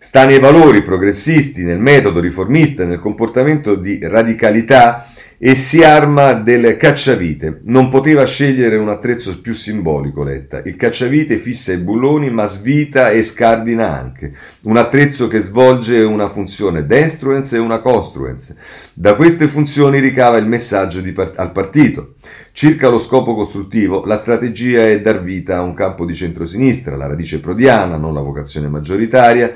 Sta 0.00 0.24
nei 0.24 0.38
valori 0.38 0.82
progressisti, 0.82 1.64
nel 1.64 1.80
metodo 1.80 2.20
riformista, 2.20 2.84
nel 2.84 3.00
comportamento 3.00 3.74
di 3.74 3.98
radicalità 4.00 5.12
e 5.40 5.54
si 5.54 5.84
arma 5.84 6.32
del 6.32 6.76
cacciavite. 6.76 7.60
Non 7.62 7.88
poteva 7.88 8.24
scegliere 8.26 8.76
un 8.76 8.88
attrezzo 8.88 9.40
più 9.40 9.54
simbolico, 9.54 10.24
Letta. 10.24 10.62
Il 10.64 10.74
cacciavite 10.74 11.36
fissa 11.36 11.72
i 11.72 11.76
bulloni, 11.76 12.28
ma 12.28 12.46
svita 12.46 13.10
e 13.10 13.22
scardina 13.22 13.96
anche. 13.96 14.32
Un 14.62 14.76
attrezzo 14.76 15.28
che 15.28 15.40
svolge 15.40 16.02
una 16.02 16.28
funzione 16.28 16.86
destruence 16.86 17.54
e 17.54 17.60
una 17.60 17.78
construence. 17.78 18.56
Da 18.92 19.14
queste 19.14 19.46
funzioni 19.46 20.00
ricava 20.00 20.38
il 20.38 20.46
messaggio 20.46 21.00
part- 21.12 21.38
al 21.38 21.52
partito. 21.52 22.14
Circa 22.50 22.88
lo 22.88 22.98
scopo 22.98 23.36
costruttivo, 23.36 24.04
la 24.04 24.16
strategia 24.16 24.88
è 24.88 25.00
dar 25.00 25.22
vita 25.22 25.58
a 25.58 25.62
un 25.62 25.74
campo 25.74 26.04
di 26.04 26.14
centrosinistra, 26.14 26.96
la 26.96 27.06
radice 27.06 27.38
prodiana, 27.38 27.96
non 27.96 28.12
la 28.12 28.20
vocazione 28.20 28.66
maggioritaria. 28.66 29.52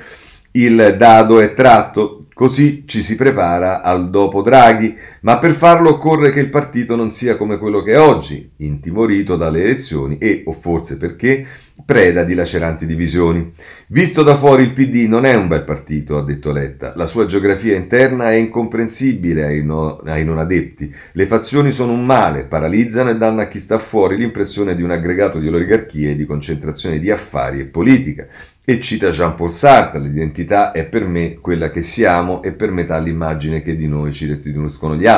Il 0.52 0.96
dado 0.96 1.40
è 1.40 1.54
tratto, 1.54 2.22
Così 2.34 2.84
ci 2.86 3.02
si 3.02 3.14
prepara 3.14 3.82
al 3.82 4.08
dopo 4.08 4.40
Draghi, 4.40 4.96
ma 5.22 5.38
per 5.38 5.54
farlo 5.54 5.90
occorre 5.90 6.30
che 6.30 6.40
il 6.40 6.48
partito 6.48 6.96
non 6.96 7.10
sia 7.10 7.36
come 7.36 7.58
quello 7.58 7.82
che 7.82 7.92
è 7.92 8.00
oggi, 8.00 8.52
intimorito 8.56 9.36
dalle 9.36 9.62
elezioni 9.62 10.18
e, 10.18 10.42
o 10.46 10.52
forse 10.52 10.96
perché, 10.96 11.46
preda 11.84 12.24
di 12.24 12.34
laceranti 12.34 12.86
divisioni. 12.86 13.52
Visto 13.88 14.22
da 14.22 14.36
fuori 14.36 14.62
il 14.62 14.72
PD 14.72 15.06
non 15.08 15.24
è 15.24 15.34
un 15.34 15.48
bel 15.48 15.64
partito, 15.64 16.16
ha 16.16 16.22
detto 16.22 16.52
Letta. 16.52 16.92
La 16.96 17.06
sua 17.06 17.26
geografia 17.26 17.76
interna 17.76 18.30
è 18.30 18.34
incomprensibile 18.34 19.44
ai, 19.44 19.64
no, 19.64 19.98
ai 19.98 20.24
non 20.24 20.38
adepti. 20.38 20.92
Le 21.12 21.26
fazioni 21.26 21.70
sono 21.70 21.92
un 21.92 22.04
male, 22.04 22.44
paralizzano 22.44 23.10
e 23.10 23.16
danno 23.16 23.40
a 23.40 23.46
chi 23.46 23.58
sta 23.58 23.78
fuori 23.78 24.16
l'impressione 24.16 24.74
di 24.74 24.82
un 24.82 24.90
aggregato 24.90 25.38
di 25.38 25.48
oligarchie 25.48 26.10
e 26.10 26.14
di 26.14 26.26
concentrazione 26.26 26.98
di 26.98 27.10
affari 27.10 27.60
e 27.60 27.66
politica. 27.66 28.26
E 28.64 28.78
cita 28.78 29.10
Jean-Paul 29.10 29.50
Sartre, 29.50 30.00
l'identità 30.00 30.70
è 30.70 30.84
per 30.84 31.04
me 31.04 31.38
quella 31.40 31.70
che 31.70 31.82
siamo 31.82 32.42
e 32.42 32.52
per 32.52 32.70
metà 32.70 32.96
l'immagine 32.98 33.60
che 33.60 33.74
di 33.74 33.88
noi 33.88 34.12
ci 34.12 34.26
restituiscono 34.26 34.94
gli 34.94 35.06
altri. 35.06 35.11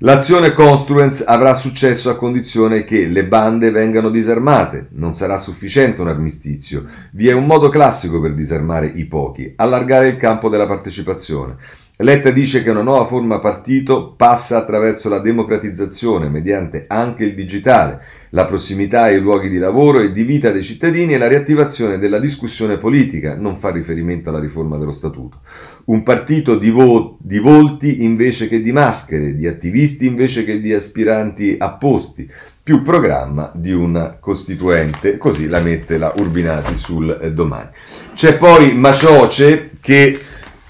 L'azione 0.00 0.52
Construence 0.52 1.24
avrà 1.24 1.54
successo 1.54 2.10
a 2.10 2.16
condizione 2.16 2.84
che 2.84 3.06
le 3.06 3.26
bande 3.26 3.70
vengano 3.70 4.10
disarmate. 4.10 4.88
Non 4.90 5.14
sarà 5.14 5.38
sufficiente 5.38 6.02
un 6.02 6.08
armistizio. 6.08 6.84
Vi 7.12 7.28
è 7.28 7.32
un 7.32 7.46
modo 7.46 7.70
classico 7.70 8.20
per 8.20 8.34
disarmare 8.34 8.86
i 8.86 9.06
pochi, 9.06 9.54
allargare 9.56 10.08
il 10.08 10.18
campo 10.18 10.48
della 10.50 10.66
partecipazione. 10.66 11.56
Letta 12.00 12.30
dice 12.30 12.62
che 12.62 12.68
una 12.68 12.82
nuova 12.82 13.06
forma 13.06 13.38
partito 13.38 14.12
passa 14.12 14.58
attraverso 14.58 15.08
la 15.08 15.18
democratizzazione 15.18 16.28
mediante 16.28 16.84
anche 16.88 17.24
il 17.24 17.34
digitale, 17.34 18.00
la 18.36 18.44
prossimità 18.44 19.04
ai 19.04 19.18
luoghi 19.18 19.48
di 19.48 19.56
lavoro 19.56 20.00
e 20.00 20.12
di 20.12 20.22
vita 20.22 20.50
dei 20.50 20.62
cittadini 20.62 21.14
e 21.14 21.18
la 21.18 21.26
riattivazione 21.26 21.98
della 21.98 22.18
discussione 22.18 22.76
politica, 22.76 23.34
non 23.34 23.56
fa 23.56 23.70
riferimento 23.70 24.28
alla 24.28 24.38
riforma 24.38 24.76
dello 24.76 24.92
statuto. 24.92 25.40
Un 25.86 26.02
partito 26.02 26.58
di, 26.58 26.68
vo- 26.68 27.16
di 27.18 27.38
volti 27.38 28.04
invece 28.04 28.46
che 28.46 28.60
di 28.60 28.72
maschere, 28.72 29.34
di 29.34 29.46
attivisti 29.46 30.04
invece 30.04 30.44
che 30.44 30.60
di 30.60 30.74
aspiranti 30.74 31.56
a 31.58 31.72
posti, 31.72 32.30
più 32.62 32.82
programma 32.82 33.50
di 33.54 33.72
un 33.72 34.18
costituente, 34.20 35.16
così 35.16 35.48
la 35.48 35.60
mette 35.60 35.96
la 35.96 36.12
Urbinati 36.14 36.76
sul 36.76 37.18
eh, 37.18 37.32
domani. 37.32 37.70
C'è 38.14 38.36
poi 38.36 38.74
Macioce 38.74 39.70
che 39.80 40.20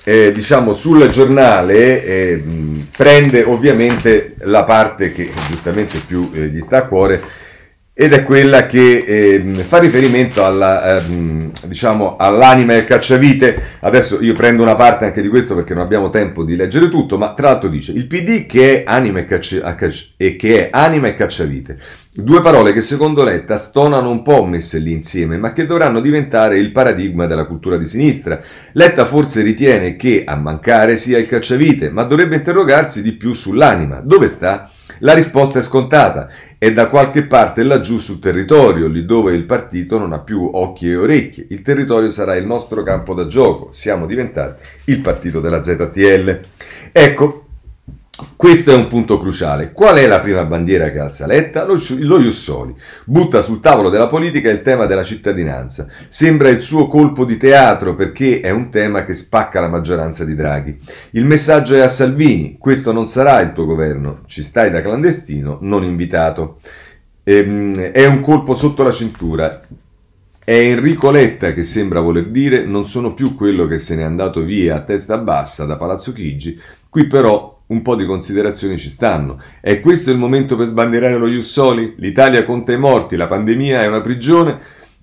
eh, 0.05 0.31
diciamo 0.31 0.73
sul 0.73 1.09
giornale 1.09 2.05
eh, 2.05 2.45
prende 2.97 3.43
ovviamente 3.43 4.37
la 4.43 4.63
parte 4.63 5.13
che 5.13 5.33
giustamente 5.49 5.99
più 6.07 6.31
eh, 6.33 6.47
gli 6.47 6.61
sta 6.61 6.77
a 6.77 6.87
cuore 6.87 7.25
ed 7.99 8.13
è 8.13 8.25
quella 8.25 8.67
che 8.67 9.05
eh, 9.07 9.65
fa 9.65 9.79
riferimento 9.79 10.45
alla, 10.45 10.99
ehm, 10.99 11.51
diciamo, 11.65 12.17
all'anima 12.19 12.75
e 12.75 12.77
al 12.81 12.85
cacciavite. 12.85 13.79
Adesso 13.81 14.23
io 14.23 14.35
prendo 14.35 14.63
una 14.63 14.75
parte 14.75 15.07
anche 15.07 15.23
di 15.23 15.29
questo 15.29 15.55
perché 15.55 15.73
non 15.73 15.83
abbiamo 15.83 16.11
tempo 16.11 16.45
di 16.45 16.57
leggere 16.57 16.91
tutto, 16.91 17.17
ma 17.17 17.33
tra 17.33 17.49
l'altro 17.49 17.71
dice 17.71 17.93
il 17.93 18.07
PD 18.07 18.45
che 18.45 18.83
è 18.83 18.85
anima 18.87 19.21
e, 19.21 19.25
caccia, 19.25 19.75
e, 20.19 20.37
che 20.37 20.67
è 20.67 20.69
anima 20.71 21.07
e 21.07 21.15
cacciavite. 21.15 21.79
Due 22.19 22.41
parole 22.41 22.73
che 22.73 22.81
secondo 22.81 23.23
Letta 23.23 23.59
stonano 23.59 24.09
un 24.09 24.23
po' 24.23 24.43
messe 24.47 24.79
lì 24.79 24.91
insieme, 24.91 25.37
ma 25.37 25.53
che 25.53 25.67
dovranno 25.67 26.01
diventare 26.01 26.57
il 26.59 26.73
paradigma 26.73 27.27
della 27.27 27.45
cultura 27.45 27.77
di 27.77 27.85
sinistra. 27.85 28.41
Letta 28.73 29.05
forse 29.05 29.43
ritiene 29.43 29.97
che 29.97 30.25
a 30.25 30.35
mancare 30.35 30.97
sia 30.97 31.19
il 31.19 31.29
cacciavite, 31.29 31.91
ma 31.91 32.05
dovrebbe 32.05 32.37
interrogarsi 32.37 33.03
di 33.03 33.13
più 33.13 33.35
sull'anima. 33.35 34.01
Dove 34.03 34.29
sta? 34.29 34.71
La 35.01 35.13
risposta 35.13 35.59
è 35.59 35.63
scontata, 35.63 36.31
è 36.57 36.73
da 36.73 36.89
qualche 36.89 37.25
parte 37.25 37.63
laggiù 37.63 37.99
sul 37.99 38.19
territorio, 38.19 38.87
lì 38.89 39.05
dove 39.05 39.35
il 39.35 39.45
partito 39.45 39.99
non 39.99 40.15
ha 40.15 40.21
più 40.21 40.49
occhi 40.51 40.89
e 40.89 40.97
orecchie. 40.97 41.49
Il 41.51 41.61
territorio 41.61 42.09
sarà 42.09 42.35
il 42.37 42.47
nostro 42.47 42.83
campo 42.83 43.13
da 43.13 43.27
gioco, 43.27 43.69
siamo 43.73 44.07
diventati 44.07 44.63
il 44.85 45.01
partito 45.01 45.41
della 45.41 45.63
ZTL. 45.63 46.41
Ecco, 46.93 47.46
questo 48.35 48.71
è 48.71 48.75
un 48.75 48.89
punto 48.89 49.21
cruciale. 49.21 49.73
Qual 49.73 49.97
è 49.97 50.07
la 50.07 50.21
prima 50.21 50.45
bandiera 50.45 50.91
che 50.91 50.99
alza 50.99 51.27
Letta? 51.27 51.65
Lo, 51.65 51.77
lo 51.99 52.19
Jussoli. 52.19 52.75
Butta 53.05 53.43
sul 53.43 53.61
tavolo 53.61 53.91
della 53.91 54.07
politica 54.07 54.51
il 54.51 54.63
tema 54.63 54.87
della 54.87 55.05
cittadinanza. 55.05 55.87
Sembra 56.09 56.49
il 56.49 56.63
suo 56.63 56.89
colpo 56.89 57.27
di 57.27 57.37
teatro 57.37 57.95
perché 57.95 58.41
è 58.41 58.51
un 58.51 58.71
tema 58.71 59.05
che 59.05 59.13
spacca 59.13 59.61
la 59.61 59.69
maggioranza 59.69 60.25
di 60.25 60.35
Draghi. 60.35 60.79
Il 61.11 61.27
messaggio 61.27 61.75
è 61.75 61.81
a 61.81 61.89
Salvini. 61.89 62.57
Questo 62.59 62.91
non 62.91 63.07
sarà 63.07 63.41
il 63.41 63.53
tuo 63.53 63.67
governo. 63.67 64.23
Ci 64.27 64.43
stai 64.43 64.71
da 64.71 64.81
clandestino, 64.81 65.59
non 65.61 65.85
invitato. 65.85 66.59
Ehm, 67.23 67.79
è 67.91 68.07
un 68.07 68.21
colpo 68.23 68.55
sotto 68.55 68.83
la 68.83 68.93
cintura. 68.93 69.61
È 70.43 70.53
Enrico 70.53 71.11
Letta 71.11 71.53
che 71.53 71.65
sembra 71.65 72.01
voler 72.01 72.29
dire 72.29 72.65
non 72.65 72.87
sono 72.87 73.13
più 73.13 73.35
quello 73.35 73.67
che 73.67 73.79
se 73.79 73.97
n'è 73.97 74.05
andato 74.05 74.43
via 74.43 74.77
a 74.77 74.81
testa 74.83 75.19
bassa 75.19 75.65
da 75.65 75.77
Palazzo 75.77 76.13
Chigi, 76.13 76.57
qui 76.89 77.09
però 77.09 77.56
un 77.69 77.83
po' 77.83 77.97
di 77.97 78.05
considerazioni 78.05 78.79
ci 78.79 78.91
stanno. 78.91 79.41
È 79.61 79.81
questo 79.81 80.11
il 80.11 80.19
momento 80.19 80.57
per 80.57 80.67
sbandierare 80.67 81.17
lo 81.17 81.27
Jussoli? 81.27 81.95
L'Italia 81.99 82.45
conta 82.45 82.73
i 82.73 82.79
morti, 82.79 83.17
la 83.17 83.27
pandemia 83.27 83.83
è 83.83 83.87
una 83.87 84.01
prigione? 84.01 84.59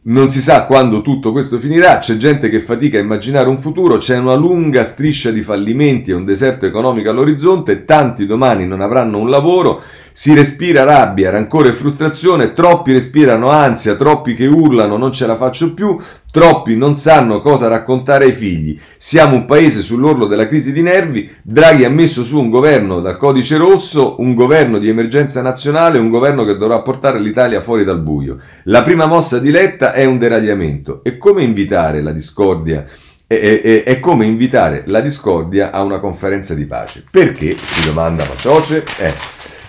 Non 0.06 0.30
si 0.30 0.42
sa 0.42 0.66
quando 0.66 1.02
tutto 1.02 1.32
questo 1.32 1.60
finirà, 1.60 2.00
c'è 2.00 2.18
gente 2.18 2.50
che 2.50 2.60
fatica 2.60 2.98
a 2.98 3.02
immaginare 3.02 3.48
un 3.48 3.58
futuro, 3.58 3.96
c'è 3.98 4.18
una 4.18 4.34
lunga 4.34 4.84
striscia 4.84 5.32
di 5.32 5.42
fallimenti 5.42 6.12
e 6.12 6.14
un 6.14 6.26
deserto 6.26 6.66
economico 6.66 7.10
all'orizzonte, 7.10 7.86
tanti 7.86 8.26
domani 8.26 8.68
non 8.68 8.82
avranno 8.82 9.18
un 9.20 9.30
lavoro, 9.30 9.82
si 10.14 10.34
respira 10.34 10.84
rabbia, 10.84 11.32
rancore 11.32 11.70
e 11.70 11.74
frustrazione, 11.74 12.54
troppi 12.54 12.94
respirano 12.94 13.50
ansia, 13.50 13.96
troppi 13.96 14.36
che 14.36 14.46
urlano 14.46 14.96
non 14.96 15.12
ce 15.12 15.26
la 15.26 15.36
faccio 15.36 15.74
più, 15.74 16.00
Troppi 16.34 16.76
non 16.76 16.96
sanno 16.96 17.42
cosa 17.42 17.68
raccontare 17.68 18.26
ai 18.26 18.32
figli. 18.32 18.76
Siamo 18.98 19.36
un 19.36 19.46
paese 19.46 19.84
sull'orlo 19.84 20.26
della 20.26 20.48
crisi 20.48 20.72
di 20.72 20.82
nervi. 20.82 21.30
Draghi 21.44 21.86
ha 21.86 21.92
messo 21.92 22.24
su 22.24 22.40
un 22.40 22.50
governo 22.50 23.02
dal 23.02 23.18
codice 23.18 23.56
rosso, 23.56 24.16
un 24.18 24.34
governo 24.34 24.80
di 24.80 24.90
emergenza 24.90 25.44
nazionale, 25.44 26.00
un 26.00 26.10
governo 26.10 26.44
che 26.44 26.58
dovrà 26.58 26.82
portare 26.82 27.20
l'Italia 27.20 27.62
fuori 27.62 27.84
dal 27.84 28.02
buio. 28.02 28.40
La 28.64 28.82
prima 28.82 29.06
mossa 29.06 29.38
di 29.38 29.52
Letta 29.52 29.94
è 29.94 30.06
un 30.06 30.18
deragliamento. 30.18 31.04
E 31.04 31.20
come 31.20 31.44
invitare 31.44 32.02
la 32.02 32.12
discordia? 32.12 32.84
È, 33.28 33.36
è, 33.36 33.84
è, 33.84 34.00
come 34.00 34.26
invitare 34.26 34.82
la 34.88 35.02
discordia 35.02 35.70
a 35.70 35.84
una 35.84 36.00
conferenza 36.00 36.56
di 36.56 36.66
pace. 36.66 37.04
Perché? 37.12 37.56
Si 37.56 37.86
domanda 37.86 38.26
Macioce. 38.28 38.84
Eh, 38.98 39.14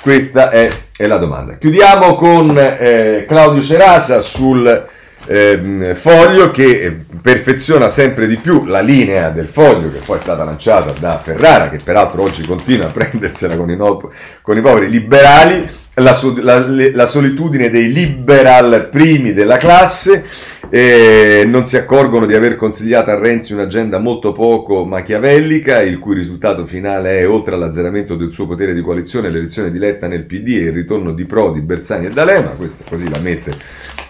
questa 0.05 0.51
è, 0.51 0.71
è, 0.95 1.07
la 1.07 1.17
domanda. 1.17 1.57
Chiudiamo 1.57 2.15
con 2.17 2.55
eh, 2.59 3.25
Claudio 3.27 3.63
Cerasa 3.63 4.21
sul 4.21 4.87
eh, 5.27 5.95
foglio 5.95 6.51
che 6.51 7.05
perfeziona 7.23 7.89
sempre 7.89 8.27
di 8.27 8.37
più 8.37 8.67
la 8.67 8.81
linea 8.81 9.31
del 9.31 9.47
foglio 9.47 9.91
che 9.91 10.01
poi 10.05 10.19
è 10.19 10.21
stata 10.21 10.45
lanciata 10.45 10.93
da 11.01 11.19
Ferrara, 11.19 11.71
che 11.71 11.79
peraltro 11.83 12.21
oggi 12.21 12.47
continua 12.47 12.89
a 12.89 12.91
prendersela 12.93 13.57
con 13.57 13.71
i, 13.71 13.77
no, 13.77 14.11
con 14.43 14.59
i 14.59 14.61
poveri 14.61 14.91
liberali, 14.91 15.67
la, 15.95 16.15
la, 16.37 16.67
la, 16.69 17.07
solitudine 17.07 17.71
dei 17.71 17.91
liberal 17.91 18.89
primi 18.91 19.33
della 19.33 19.57
classe, 19.57 20.27
E 20.75 21.45
non 21.47 21.67
si 21.67 21.77
accorgono 21.77 22.27
di 22.27 22.35
aver 22.35 22.57
consigliato 22.57 23.13
a 23.13 23.15
Renzi 23.17 23.53
un'agenda 23.53 23.99
molto 23.99 24.33
poco 24.33 24.85
machiavellica, 24.85 25.81
il 25.81 26.01
cui 26.01 26.17
risultato 26.17 26.67
finale 26.67 27.21
è, 27.21 27.29
oltre 27.29 27.55
all'azzeramento 27.55 28.17
del 28.17 28.33
suo 28.33 28.49
potere 28.49 28.75
di 28.75 28.81
coalizione, 28.81 29.31
l'elezione 29.31 29.71
di 29.71 29.79
Letta 29.79 30.09
nel 30.09 30.25
PD 30.25 30.49
e 30.49 30.65
il 30.65 30.73
ritorno 30.73 31.13
di 31.13 31.27
Prodi, 31.27 31.61
Bersani 31.61 32.07
e 32.07 32.11
D'Alema. 32.11 32.49
Questa 32.49 32.83
così 32.89 33.09
la 33.09 33.21
mette, 33.21 33.53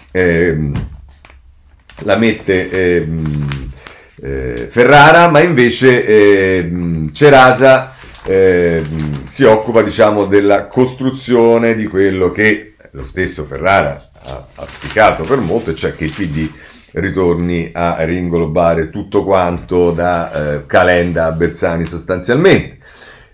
eh, 0.09 0.71
la 1.99 2.17
mette 2.17 2.69
eh, 2.71 3.07
eh, 4.23 4.67
Ferrara, 4.67 5.29
ma 5.29 5.41
invece 5.41 6.03
ehm, 6.03 7.11
Cerasa 7.11 7.93
ehm, 8.25 9.27
si 9.27 9.43
occupa 9.43 9.83
diciamo, 9.83 10.25
della 10.25 10.65
costruzione 10.65 11.75
di 11.75 11.85
quello 11.85 12.31
che 12.31 12.73
lo 12.89 13.05
stesso 13.05 13.43
Ferrara 13.43 14.09
ha 14.25 14.45
auspicato 14.55 15.23
per 15.23 15.39
molto, 15.39 15.73
cioè 15.73 15.95
che 15.95 16.05
il 16.05 16.13
PD 16.13 16.49
ritorni 16.93 17.71
a 17.73 18.03
ringlobare 18.05 18.89
tutto 18.89 19.23
quanto 19.23 19.91
da 19.91 20.31
eh, 20.31 20.65
Calenda 20.65 21.25
a 21.25 21.31
Bersani 21.31 21.85
sostanzialmente. 21.85 22.77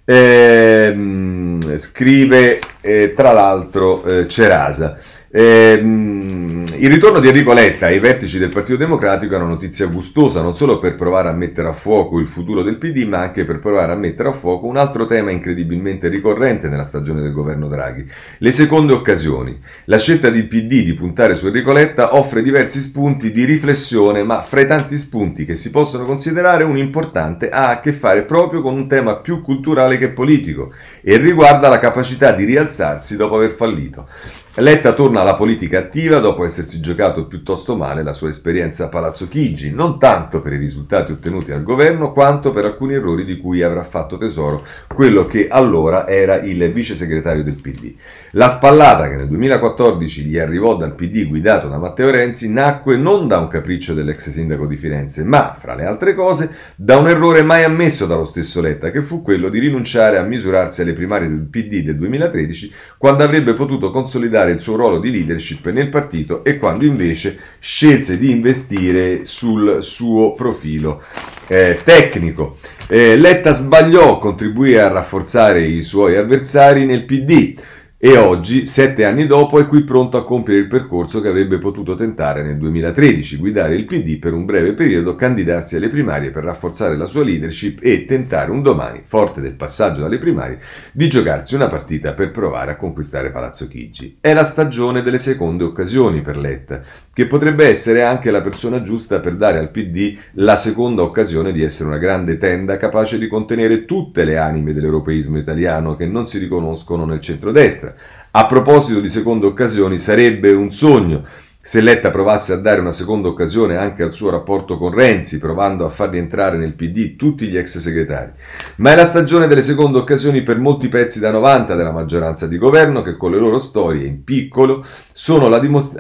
Eh, 0.04 1.58
scrive 1.78 2.60
eh, 2.82 3.14
tra 3.16 3.32
l'altro 3.32 4.04
eh, 4.04 4.28
Cerasa. 4.28 4.98
Ehm, 5.34 6.66
il 6.76 6.90
ritorno 6.90 7.22
di 7.22 7.30
Enrico 7.30 7.54
Letta 7.54 7.86
ai 7.86 8.00
vertici 8.00 8.38
del 8.38 8.50
Partito 8.50 8.78
Democratico 8.78 9.34
è 9.34 9.38
una 9.38 9.46
notizia 9.46 9.86
gustosa, 9.86 10.42
non 10.42 10.58
solo 10.58 10.78
per 10.78 10.96
provare 10.96 11.30
a 11.30 11.34
mettere 11.34 11.70
a 11.70 11.74
fuoco 11.74 12.20
il 12.20 12.28
futuro 12.28 12.64
del 12.64 12.78
PD, 12.78 13.06
ma 13.06 13.20
anche 13.20 13.46
per 13.46 13.60
provare 13.60 13.94
a 13.94 13.96
mettere 13.96 14.28
a 14.28 14.34
fuoco 14.34 14.68
un 14.68 14.76
altro 14.76 15.06
tema 15.06 15.32
incredibilmente 15.32 16.10
ricorrente 16.10 16.68
nella 16.68 16.84
stagione 16.84 17.22
del 17.22 17.32
governo 17.32 17.68
Draghi, 17.70 18.06
le 18.40 18.52
seconde 18.52 18.92
occasioni. 18.92 19.58
La 19.86 19.98
scelta 20.00 20.30
del 20.30 20.48
PD 20.48 20.84
di 20.84 20.94
puntare 20.96 21.36
su 21.36 21.48
Enrico 21.48 21.72
Letta 21.72 22.16
offre 22.16 22.42
diversi 22.42 22.82
spunti 22.82 23.32
di 23.32 23.46
riflessione, 23.46 24.24
ma 24.24 24.44
fra 24.44 24.60
i 24.60 24.68
tanti 24.68 24.98
spunti 24.98 25.46
che 25.46 25.56
si 25.56 25.70
possono 25.70 26.04
considerare, 26.04 26.66
un 26.66 26.78
importante 26.78 27.48
ha 27.48 27.70
a 27.70 27.80
che 27.80 27.94
fare 27.94 28.24
proprio 28.24 28.62
con 28.62 28.74
un 28.74 28.88
tema 28.90 29.16
più 29.16 29.42
culturale 29.42 29.98
che 29.98 30.10
politico 30.10 30.74
e 31.02 31.16
riguarda 31.16 31.70
la 31.70 31.80
capacità 31.80 32.34
di 32.34 32.44
rialzarsi 32.44 33.16
dopo 33.16 33.36
aver 33.36 33.52
fallito. 33.52 34.08
Letta 34.56 34.92
torna 34.92 35.22
alla 35.22 35.36
politica 35.36 35.80
attiva 35.80 36.20
dopo 36.20 36.44
essersi 36.44 36.82
giocato 36.82 37.26
piuttosto 37.26 37.78
male 37.78 38.04
la 38.04 38.12
sua 38.12 38.28
esperienza 38.28 38.84
a 38.84 38.90
Palazzo 38.90 39.30
Chigi, 39.30 39.72
non 39.72 39.98
tanto 39.98 40.42
per 40.42 40.52
i 40.52 40.58
risultati 40.58 41.14
ottenuti 41.14 41.54
al 41.54 41.64
governo, 41.64 42.12
quanto 42.12 42.52
per 42.52 42.66
alcuni 42.66 42.96
errori 42.96 43.24
di 43.24 43.38
cui 43.38 43.62
avrà 43.62 43.86
fatto 43.86 44.18
tesoro 44.18 44.62
quello 44.94 45.26
che 45.26 45.48
allora 45.48 46.06
era 46.06 46.42
il 46.42 46.70
vice 46.74 46.98
segretario 46.98 47.46
del 47.46 47.62
PD. 47.62 47.96
La 48.36 48.48
spallata 48.48 49.10
che 49.10 49.18
nel 49.18 49.28
2014 49.28 50.24
gli 50.24 50.40
arrivò 50.40 50.78
dal 50.78 50.96
PD 50.96 51.28
guidato 51.28 51.68
da 51.68 51.78
Matteo 51.78 52.10
Renzi 52.12 52.50
nacque 52.50 52.96
non 52.96 53.28
da 53.28 53.40
un 53.40 53.50
capriccio 53.50 53.94
dell'ex 53.94 54.30
sindaco 54.30 54.68
di 54.68 54.78
Firenze, 54.78 55.26
ma, 55.26 55.54
fra 55.60 55.76
le 55.76 55.84
altre 55.84 56.16
cose, 56.16 56.50
da 56.78 56.96
un 56.96 57.10
errore 57.10 57.42
mai 57.42 57.66
ammesso 57.66 58.06
dallo 58.06 58.24
stesso 58.24 58.62
Letta, 58.62 58.90
che 58.90 59.02
fu 59.02 59.22
quello 59.22 59.50
di 59.50 59.60
rinunciare 59.60 60.18
a 60.18 60.24
misurarsi 60.24 60.82
alle 60.82 60.94
primarie 60.94 61.28
del 61.28 61.46
PD 61.50 61.84
del 61.84 61.98
2013, 61.98 62.74
quando 62.98 63.26
avrebbe 63.26 63.54
potuto 63.54 63.92
consolidare 63.92 64.52
il 64.52 64.62
suo 64.62 64.78
ruolo 64.78 65.00
di 65.00 65.12
leadership 65.12 65.70
nel 65.70 65.90
partito 65.90 66.46
e 66.46 66.58
quando 66.58 66.86
invece 66.86 67.38
scelse 67.60 68.18
di 68.18 68.32
investire 68.32 69.26
sul 69.26 69.84
suo 69.84 70.36
profilo 70.36 71.04
eh, 71.48 71.82
tecnico. 71.84 72.56
Eh, 72.88 73.18
Letta 73.18 73.52
sbagliò, 73.52 74.20
contribuì 74.20 74.78
a 74.78 74.88
rafforzare 74.88 75.66
i 75.66 75.84
suoi 75.84 76.16
avversari 76.16 76.86
nel 76.86 77.04
PD 77.04 77.56
e 78.04 78.18
oggi, 78.18 78.66
sette 78.66 79.06
anni 79.06 79.28
dopo, 79.28 79.60
è 79.60 79.68
qui 79.68 79.84
pronto 79.84 80.18
a 80.18 80.24
compiere 80.24 80.60
il 80.60 80.66
percorso 80.66 81.22
che 81.22 81.28
avrebbe 81.28 81.60
potuto 81.60 81.94
tentare 81.94 82.42
nel 82.42 82.58
2013, 82.58 83.38
guidare 83.38 83.76
il 83.76 83.86
PD 83.86 84.18
per 84.18 84.34
un 84.34 84.44
breve 84.44 84.74
periodo, 84.74 85.16
candidarsi 85.16 85.76
alle 85.76 85.88
primarie 85.88 86.32
per 86.32 86.44
rafforzare 86.44 86.98
la 86.98 87.06
sua 87.06 87.24
leadership 87.24 87.78
e 87.80 88.06
tentare 88.06 88.50
un 88.50 88.64
domani, 88.64 89.02
forte 89.04 89.40
del 89.40 89.54
passaggio 89.54 90.02
dalle 90.02 90.18
primarie, 90.18 90.58
di 90.92 91.08
giocarsi 91.10 91.54
una 91.54 91.68
partita 91.68 92.14
per 92.14 92.32
provare 92.32 92.72
a 92.72 92.76
conquistare 92.76 93.30
Palazzo 93.30 93.68
Chigi. 93.68 94.18
È 94.20 94.34
la 94.34 94.46
stagione 94.46 95.04
delle 95.04 95.20
seconde 95.20 95.64
occasioni 95.64 96.24
per 96.24 96.38
Letta, 96.38 96.82
che 97.14 97.28
potrebbe 97.28 97.68
essere 97.68 98.02
anche 98.02 98.32
la 98.32 98.42
persona 98.42 98.82
giusta 98.82 99.20
per 99.20 99.36
dare 99.36 99.60
al 99.60 99.70
PD 99.70 100.18
la 100.34 100.56
seconda 100.56 101.04
occasione 101.04 101.52
di 101.52 101.62
essere 101.62 101.90
una 101.90 102.00
grande 102.00 102.40
tenda 102.40 102.78
capace 102.78 103.20
di 103.20 103.28
contenere 103.28 103.86
tutte 103.86 104.24
le 104.24 104.40
anime 104.40 104.74
dell'europeismo 104.74 105.38
italiano 105.38 105.96
che 105.96 106.08
non 106.08 106.26
si 106.26 106.40
riconoscono 106.40 107.06
nel 107.06 107.20
centrodestra 107.20 107.90
a 108.32 108.46
proposito 108.46 109.00
di 109.00 109.10
seconde 109.10 109.46
occasioni, 109.46 109.98
sarebbe 109.98 110.52
un 110.52 110.72
sogno 110.72 111.24
se 111.64 111.80
Letta 111.80 112.10
provasse 112.10 112.54
a 112.54 112.58
dare 112.58 112.82
una 112.82 112.90
seconda 112.90 113.28
occasione 113.28 113.78
anche 113.78 114.02
al 114.02 114.14
suo 114.14 114.32
rapporto 114.32 114.80
con 114.80 114.92
Renzi, 114.92 115.38
provando 115.38 115.86
a 115.86 115.90
farli 115.90 116.18
entrare 116.18 116.58
nel 116.58 116.74
PD 116.74 117.16
tutti 117.16 117.48
gli 117.48 117.56
ex 117.56 117.78
segretari. 117.78 118.32
Ma 118.78 118.94
è 118.94 118.96
la 118.96 119.06
stagione 119.06 119.46
delle 119.46 119.62
seconde 119.62 120.00
occasioni 120.00 120.42
per 120.42 120.58
molti 120.58 120.88
pezzi 120.88 121.20
da 121.20 121.30
90 121.30 121.76
della 121.76 121.92
maggioranza 121.92 122.48
di 122.48 122.58
governo 122.58 123.04
che 123.04 123.16
con 123.16 123.30
le 123.30 123.38
loro 123.38 123.60
storie 123.60 124.08
in 124.08 124.24
piccolo 124.24 124.84
sono 125.12 125.48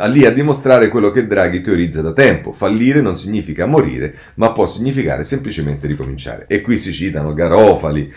lì 0.07 0.25
a 0.25 0.31
dimostrare 0.31 0.87
quello 0.87 1.11
che 1.11 1.27
Draghi 1.27 1.61
teorizza 1.61 2.01
da 2.01 2.11
tempo. 2.11 2.53
Fallire 2.53 2.99
non 2.99 3.15
significa 3.15 3.67
morire, 3.67 4.15
ma 4.35 4.51
può 4.53 4.65
significare 4.65 5.23
semplicemente 5.23 5.85
ricominciare. 5.85 6.45
E 6.47 6.61
qui 6.61 6.79
si 6.79 6.91
citano 6.91 7.35
Garofali, 7.35 8.11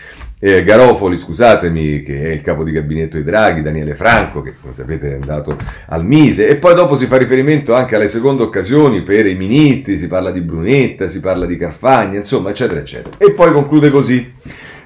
eh, 0.45 0.63
Garofoli, 0.63 1.17
scusatemi, 1.17 2.03
che 2.03 2.21
è 2.21 2.27
il 2.27 2.41
capo 2.41 2.63
di 2.63 2.71
gabinetto 2.71 3.17
di 3.17 3.23
Draghi, 3.23 3.63
Daniele 3.63 3.95
Franco, 3.95 4.43
che 4.43 4.53
come 4.61 4.73
sapete 4.73 5.13
è 5.13 5.13
andato 5.15 5.57
al 5.87 6.05
Mise, 6.05 6.47
e 6.47 6.57
poi 6.57 6.75
dopo 6.75 6.95
si 6.95 7.07
fa 7.07 7.17
riferimento 7.17 7.73
anche 7.73 7.95
alle 7.95 8.07
seconde 8.07 8.43
occasioni 8.43 9.01
per 9.01 9.25
i 9.25 9.33
ministri, 9.33 9.97
si 9.97 10.07
parla 10.07 10.29
di 10.29 10.41
Brunetta, 10.41 11.07
si 11.07 11.19
parla 11.19 11.47
di 11.47 11.57
Carfagna, 11.57 12.19
insomma, 12.19 12.51
eccetera, 12.51 12.79
eccetera. 12.79 13.15
E 13.17 13.31
poi 13.31 13.51
conclude 13.51 13.89
così. 13.89 14.33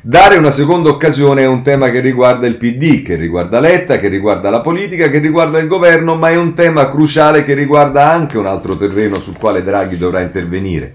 Dare 0.01 0.37
una 0.37 0.49
seconda 0.49 0.87
occasione 0.87 1.41
è 1.41 1.47
un 1.47 1.61
tema 1.61 1.89
che 1.89 1.99
riguarda 1.99 2.47
il 2.47 2.55
PD, 2.55 3.03
che 3.03 3.15
riguarda 3.15 3.59
Letta, 3.59 3.97
che 3.97 4.07
riguarda 4.07 4.49
la 4.49 4.61
politica, 4.61 5.09
che 5.09 5.19
riguarda 5.19 5.59
il 5.59 5.67
governo, 5.67 6.15
ma 6.15 6.29
è 6.29 6.37
un 6.37 6.53
tema 6.53 6.89
cruciale 6.89 7.43
che 7.43 7.53
riguarda 7.53 8.09
anche 8.09 8.37
un 8.37 8.45
altro 8.45 8.77
terreno 8.77 9.19
sul 9.19 9.37
quale 9.37 9.61
Draghi 9.61 9.97
dovrà 9.97 10.21
intervenire. 10.21 10.93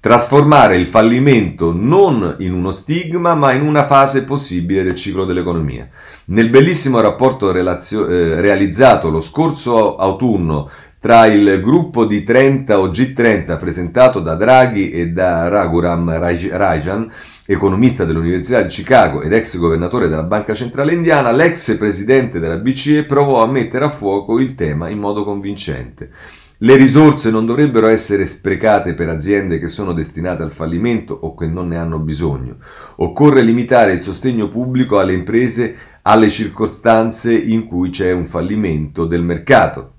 Trasformare 0.00 0.76
il 0.76 0.86
fallimento 0.86 1.72
non 1.74 2.36
in 2.38 2.52
uno 2.52 2.70
stigma, 2.70 3.34
ma 3.34 3.52
in 3.52 3.62
una 3.62 3.86
fase 3.86 4.24
possibile 4.24 4.82
del 4.82 4.94
ciclo 4.94 5.24
dell'economia. 5.24 5.88
Nel 6.26 6.50
bellissimo 6.50 7.00
rapporto 7.00 7.50
relazio- 7.50 8.06
eh, 8.06 8.40
realizzato 8.40 9.10
lo 9.10 9.20
scorso 9.20 9.96
autunno 9.96 10.68
tra 11.06 11.26
il 11.26 11.60
gruppo 11.62 12.04
di 12.04 12.24
30 12.24 12.80
o 12.80 12.88
G30 12.88 13.58
presentato 13.58 14.18
da 14.18 14.34
Draghi 14.34 14.90
e 14.90 15.10
da 15.10 15.46
Raghuram 15.46 16.18
Rajan, 16.18 17.08
economista 17.46 18.04
dell'Università 18.04 18.62
di 18.62 18.68
Chicago 18.68 19.22
ed 19.22 19.32
ex 19.32 19.56
governatore 19.56 20.08
della 20.08 20.24
Banca 20.24 20.54
Centrale 20.54 20.92
Indiana, 20.92 21.30
l'ex 21.30 21.76
presidente 21.76 22.40
della 22.40 22.56
BCE 22.56 23.04
provò 23.04 23.42
a 23.42 23.46
mettere 23.46 23.84
a 23.84 23.88
fuoco 23.88 24.40
il 24.40 24.56
tema 24.56 24.88
in 24.88 24.98
modo 24.98 25.22
convincente. 25.22 26.10
Le 26.58 26.76
risorse 26.76 27.30
non 27.30 27.44
dovrebbero 27.44 27.86
essere 27.86 28.24
sprecate 28.24 28.94
per 28.94 29.08
aziende 29.08 29.58
che 29.58 29.68
sono 29.68 29.92
destinate 29.92 30.42
al 30.42 30.52
fallimento 30.52 31.12
o 31.12 31.34
che 31.34 31.46
non 31.46 31.68
ne 31.68 31.76
hanno 31.76 31.98
bisogno. 31.98 32.56
Occorre 32.96 33.42
limitare 33.42 33.92
il 33.92 34.02
sostegno 34.02 34.48
pubblico 34.48 34.98
alle 34.98 35.12
imprese 35.12 35.74
alle 36.02 36.30
circostanze 36.30 37.36
in 37.36 37.66
cui 37.66 37.90
c'è 37.90 38.12
un 38.12 38.26
fallimento 38.26 39.06
del 39.06 39.22
mercato 39.22 39.94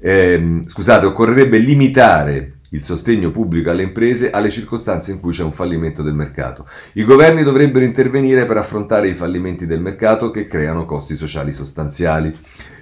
eh, 0.00 0.62
scusate, 0.66 1.06
occorrerebbe 1.06 1.58
limitare 1.58 2.52
il 2.70 2.82
sostegno 2.82 3.30
pubblico 3.30 3.70
alle 3.70 3.82
imprese 3.82 4.30
alle 4.30 4.50
circostanze 4.50 5.10
in 5.10 5.20
cui 5.20 5.32
c'è 5.32 5.42
un 5.42 5.52
fallimento 5.52 6.02
del 6.02 6.14
mercato. 6.14 6.68
I 6.94 7.04
governi 7.04 7.42
dovrebbero 7.42 7.84
intervenire 7.84 8.44
per 8.44 8.58
affrontare 8.58 9.08
i 9.08 9.14
fallimenti 9.14 9.66
del 9.66 9.80
mercato 9.80 10.30
che 10.30 10.46
creano 10.46 10.84
costi 10.84 11.16
sociali 11.16 11.52
sostanziali. 11.52 12.36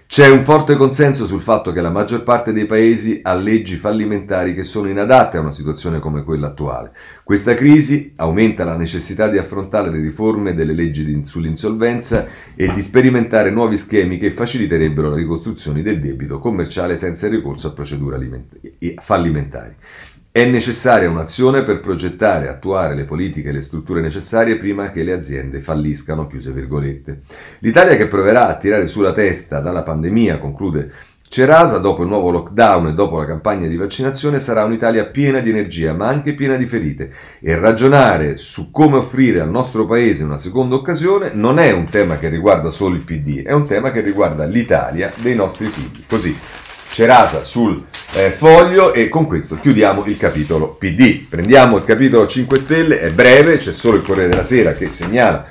C'è 0.08 0.28
un 0.28 0.44
forte 0.44 0.76
consenso 0.76 1.26
sul 1.26 1.40
fatto 1.40 1.72
che 1.72 1.80
la 1.80 1.90
maggior 1.90 2.22
parte 2.22 2.52
dei 2.52 2.64
paesi 2.64 3.18
ha 3.24 3.34
leggi 3.34 3.74
fallimentari 3.74 4.54
che 4.54 4.62
sono 4.62 4.88
inadatte 4.88 5.36
a 5.36 5.40
una 5.40 5.52
situazione 5.52 5.98
come 5.98 6.22
quella 6.22 6.46
attuale. 6.46 6.92
Questa 7.24 7.54
crisi 7.54 8.12
aumenta 8.14 8.62
la 8.62 8.76
necessità 8.76 9.26
di 9.28 9.36
affrontare 9.36 9.90
le 9.90 10.00
riforme 10.00 10.54
delle 10.54 10.74
leggi 10.74 11.24
sull'insolvenza 11.24 12.24
e 12.54 12.72
di 12.72 12.82
sperimentare 12.82 13.50
nuovi 13.50 13.76
schemi 13.76 14.16
che 14.16 14.30
faciliterebbero 14.30 15.10
la 15.10 15.16
ricostruzione 15.16 15.82
del 15.82 15.98
debito 15.98 16.38
commerciale 16.38 16.96
senza 16.96 17.26
ricorso 17.28 17.66
a 17.66 17.72
procedure 17.72 18.16
fallimentari. 19.02 19.74
È 20.36 20.44
necessaria 20.44 21.08
un'azione 21.08 21.62
per 21.62 21.80
progettare 21.80 22.44
e 22.44 22.48
attuare 22.50 22.94
le 22.94 23.04
politiche 23.04 23.48
e 23.48 23.52
le 23.52 23.62
strutture 23.62 24.02
necessarie 24.02 24.58
prima 24.58 24.90
che 24.90 25.02
le 25.02 25.14
aziende 25.14 25.62
falliscano. 25.62 26.28
L'Italia 27.60 27.96
che 27.96 28.06
proverà 28.06 28.46
a 28.48 28.56
tirare 28.58 28.86
su 28.86 29.00
la 29.00 29.14
testa 29.14 29.60
dalla 29.60 29.82
pandemia, 29.82 30.36
conclude 30.36 30.92
Cerasa, 31.26 31.78
dopo 31.78 32.02
il 32.02 32.08
nuovo 32.08 32.28
lockdown 32.28 32.88
e 32.88 32.92
dopo 32.92 33.16
la 33.16 33.24
campagna 33.24 33.66
di 33.66 33.78
vaccinazione, 33.78 34.38
sarà 34.38 34.64
un'Italia 34.64 35.06
piena 35.06 35.40
di 35.40 35.48
energia, 35.48 35.94
ma 35.94 36.08
anche 36.08 36.34
piena 36.34 36.56
di 36.56 36.66
ferite. 36.66 37.10
E 37.40 37.58
ragionare 37.58 38.36
su 38.36 38.70
come 38.70 38.98
offrire 38.98 39.40
al 39.40 39.48
nostro 39.48 39.86
paese 39.86 40.22
una 40.22 40.36
seconda 40.36 40.74
occasione 40.74 41.30
non 41.32 41.58
è 41.58 41.72
un 41.72 41.88
tema 41.88 42.18
che 42.18 42.28
riguarda 42.28 42.68
solo 42.68 42.94
il 42.94 43.04
PD, 43.04 43.42
è 43.42 43.54
un 43.54 43.66
tema 43.66 43.90
che 43.90 44.02
riguarda 44.02 44.44
l'Italia 44.44 45.10
dei 45.16 45.34
nostri 45.34 45.70
figli. 45.70 46.04
Così, 46.06 46.36
Cerasa 46.90 47.42
sul 47.42 47.84
eh, 48.14 48.30
foglio 48.30 48.94
e 48.94 49.08
con 49.08 49.26
questo 49.26 49.58
chiudiamo 49.58 50.04
il 50.06 50.16
capitolo 50.16 50.74
PD. 50.74 51.26
Prendiamo 51.28 51.76
il 51.76 51.84
capitolo 51.84 52.26
5 52.26 52.58
Stelle, 52.58 53.00
è 53.00 53.10
breve, 53.10 53.58
c'è 53.58 53.72
solo 53.72 53.96
il 53.96 54.02
Corriere 54.02 54.28
della 54.28 54.44
Sera 54.44 54.72
che 54.74 54.90
segnala 54.90 55.44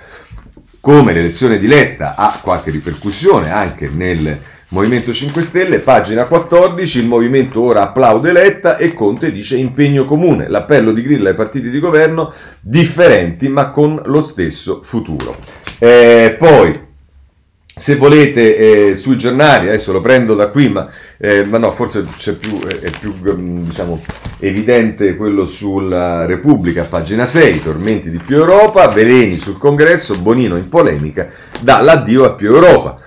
come 0.80 1.14
l'elezione 1.14 1.58
di 1.58 1.68
Letta 1.68 2.16
ha 2.16 2.40
qualche 2.42 2.72
ripercussione 2.72 3.52
anche 3.52 3.90
nel 3.92 4.40
Movimento 4.70 5.14
5 5.14 5.42
Stelle, 5.44 5.80
pagina 5.80 6.26
14, 6.26 7.00
il 7.00 7.06
movimento 7.06 7.62
ora 7.62 7.84
applaude 7.84 8.32
Letta 8.32 8.78
e 8.78 8.94
Conte 8.94 9.32
dice 9.32 9.58
impegno 9.58 10.06
comune, 10.06 10.50
l'appello 10.50 10.92
di 10.92 11.04
Grillo 11.04 11.30
ai 11.30 11.36
partiti 11.36 11.70
di 11.70 11.80
governo 11.80 12.34
differenti 12.60 13.48
ma 13.48 13.70
con 13.70 14.02
lo 14.06 14.22
stesso 14.24 14.82
futuro. 14.84 15.38
Eh, 15.78 16.36
poi 16.38 16.85
se 17.78 17.98
volete 17.98 18.92
eh, 18.92 18.96
sui 18.96 19.18
giornali, 19.18 19.68
adesso 19.68 19.92
lo 19.92 20.00
prendo 20.00 20.34
da 20.34 20.48
qui, 20.48 20.70
ma, 20.70 20.90
eh, 21.18 21.44
ma 21.44 21.58
no, 21.58 21.72
forse 21.72 22.06
più, 22.40 22.62
è 22.62 22.90
più 22.98 23.14
mm, 23.14 23.66
diciamo, 23.66 24.02
evidente 24.40 25.18
quello 25.18 25.46
sulla 25.46 26.26
Repubblica, 26.26 26.86
pagina 26.86 27.26
6, 27.26 27.62
tormenti 27.62 28.10
di 28.10 28.18
più 28.18 28.38
Europa, 28.38 28.88
veleni 28.88 29.38
sul 29.38 29.58
congresso, 29.58 30.18
Bonino 30.18 30.56
in 30.56 30.70
polemica, 30.70 31.28
dà 31.60 31.82
l'addio 31.82 32.24
a 32.24 32.34
più 32.34 32.54
Europa. 32.54 32.98